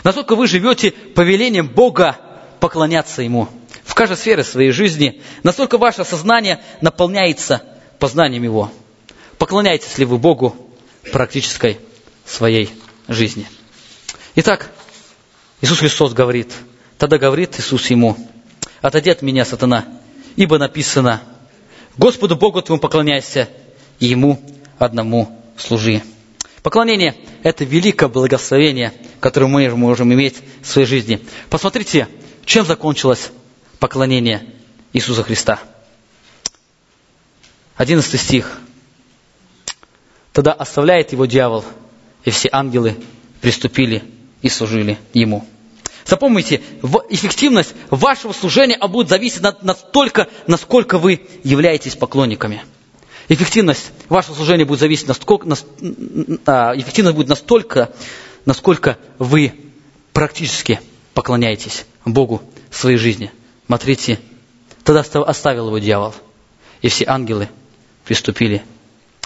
Насколько 0.04 0.36
вы 0.36 0.48
живете 0.48 0.92
повелением 0.92 1.68
Бога 1.68 2.18
поклоняться 2.60 3.22
Ему 3.22 3.50
в 3.84 3.94
каждой 3.94 4.18
сфере 4.18 4.44
своей 4.44 4.72
жизни? 4.72 5.22
Насколько 5.44 5.78
ваше 5.78 6.06
сознание 6.06 6.62
наполняется 6.82 7.64
познанием 8.00 8.44
Его? 8.44 8.72
Поклоняетесь 9.38 9.98
ли 9.98 10.06
вы 10.06 10.18
Богу 10.18 10.56
практической 11.12 11.80
своей 12.26 12.72
жизни? 13.08 13.46
Итак, 14.36 14.72
Иисус 15.62 15.80
Христос 15.80 16.14
говорит, 16.14 16.54
тогда 16.98 17.18
говорит 17.18 17.60
Иисус 17.60 17.88
ему, 17.90 18.18
отойди 18.82 19.10
от 19.10 19.22
меня, 19.22 19.46
сатана, 19.46 19.86
ибо 20.36 20.58
написано, 20.58 21.22
Господу 21.98 22.36
Богу 22.36 22.62
твоему 22.62 22.82
поклоняйся, 22.82 23.50
и 24.00 24.08
Ему 24.08 24.42
одному 24.78 25.42
служи. 25.58 26.04
Поклонение– 26.62 27.16
это 27.44 27.64
великое 27.64 28.10
благословение, 28.10 28.94
которое 29.20 29.48
мы 29.48 29.70
можем 29.76 30.12
иметь 30.14 30.42
в 30.62 30.68
своей 30.68 30.88
жизни. 30.88 31.22
Посмотрите, 31.50 32.08
чем 32.44 32.66
закончилось 32.66 33.32
поклонение 33.80 34.54
Иисуса 34.92 35.24
Христа. 35.24 35.60
Одиннадцатый 37.76 38.20
стих. 38.20 38.60
Тогда 40.34 40.52
оставляет 40.52 41.12
его 41.12 41.26
дьявол, 41.26 41.64
и 42.26 42.32
все 42.32 42.50
ангелы 42.52 42.98
приступили 43.42 44.04
и 44.42 44.50
служили 44.50 44.98
ему. 45.14 45.46
Запомните, 46.06 46.62
эффективность 47.10 47.74
вашего 47.90 48.32
служения 48.32 48.78
будет 48.88 49.10
зависеть 49.10 49.42
настолько, 49.42 50.28
насколько 50.46 51.00
вы 51.00 51.22
являетесь 51.44 51.96
поклонниками– 51.96 52.64
Эффективность 53.28 53.92
вашего 54.08 54.36
служения 54.36 54.66
будет 54.66 54.80
зависеть 54.80 55.08
настолько, 55.08 55.48
а, 56.46 56.74
эффективность 56.76 57.16
будет 57.16 57.28
настолько, 57.28 57.92
насколько 58.46 59.00
вы 59.18 59.54
практически 60.14 60.80
поклоняетесь 61.16 61.86
Богу 62.06 62.44
в 62.70 62.78
своей 62.78 62.98
жизни. 62.98 63.32
Смотрите, 63.66 64.20
тогда 64.84 65.02
оставил 65.02 65.68
его 65.68 65.80
дьявол, 65.80 66.14
и 66.82 66.90
все 66.90 67.06
ангелы 67.08 67.50
приступили 68.04 68.64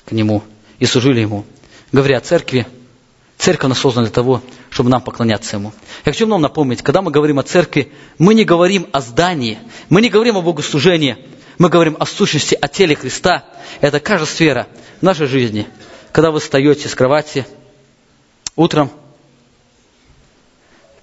к 0.06 0.14
нему 0.14 0.44
и 0.80 0.86
служили 0.86 1.20
ему. 1.20 1.46
Говоря 1.92 2.20
о 2.20 2.22
церкви, 2.22 2.68
церковь 3.40 3.66
она 3.66 3.76
создана 3.76 4.06
для 4.06 4.14
того, 4.14 4.44
чтобы 4.70 4.92
нам 4.92 5.02
поклоняться 5.02 5.56
ему. 5.56 5.74
Я 6.06 6.12
хочу 6.12 6.28
вам 6.28 6.42
напомнить, 6.42 6.84
когда 6.84 7.02
мы 7.02 7.10
говорим 7.10 7.40
о 7.40 7.44
церкви, 7.44 7.92
мы 8.20 8.36
не 8.36 8.46
говорим 8.46 8.88
о 8.92 9.02
здании, 9.02 9.58
мы 9.90 10.02
не 10.02 10.10
говорим 10.10 10.38
о 10.38 10.42
богослужении, 10.42 11.18
Мы 11.60 11.68
говорим 11.68 11.98
о 12.00 12.06
сущности, 12.06 12.58
о 12.60 12.70
теле 12.70 12.96
Христа. 12.96 13.44
Это 13.82 14.00
каждая 14.00 14.28
сфера 14.28 14.68
нашей 15.02 15.28
жизни. 15.28 15.68
Когда 16.14 16.32
вы 16.32 16.40
встаете 16.40 16.88
с 16.88 16.96
кровати 16.96 17.46
утром, 18.56 18.90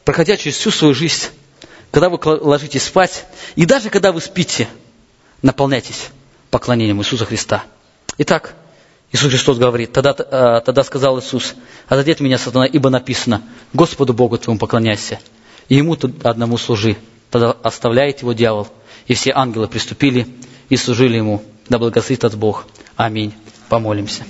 проходя 0.05 0.39
через 0.39 0.57
всю 0.57 0.71
свою 0.71 0.95
жизнь, 0.95 1.27
когда 1.91 2.09
вы 2.09 2.19
ложитесь 2.25 2.85
спать, 2.85 3.27
и 3.55 3.67
даже 3.67 3.91
когда 3.91 4.13
вы 4.13 4.23
спите, 4.23 4.67
наполняйтесь 5.43 6.09
поклонением 6.51 7.01
Иисуса 7.01 7.27
Христа. 7.27 7.65
Итак, 8.17 8.55
Иисус 9.17 9.31
Христос 9.31 9.57
говорит, 9.57 9.93
тогда, 9.93 10.15
э, 10.19 10.61
тогда 10.61 10.85
сказал 10.85 11.19
Иисус, 11.19 11.55
отойди 11.89 12.13
от 12.13 12.21
меня, 12.21 12.37
сатана, 12.37 12.67
ибо 12.67 12.91
написано, 12.91 13.41
Господу 13.73 14.13
Богу 14.13 14.37
твоему 14.37 14.59
поклоняйся, 14.59 15.19
и 15.71 15.77
Ему 15.77 15.97
одному 16.23 16.59
служи. 16.59 16.97
Тогда 17.31 17.53
оставляет 17.63 18.21
его 18.21 18.35
дьявол, 18.35 18.69
и 19.07 19.15
все 19.15 19.33
ангелы 19.35 19.69
приступили 19.69 20.27
и 20.69 20.77
служили 20.77 21.17
Ему. 21.17 21.43
Да 21.71 21.79
благословит 21.79 22.25
от 22.25 22.37
Бог. 22.37 22.67
Аминь. 22.97 23.33
Помолимся. 23.71 24.25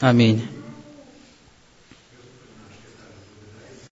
Аминь. 0.00 0.57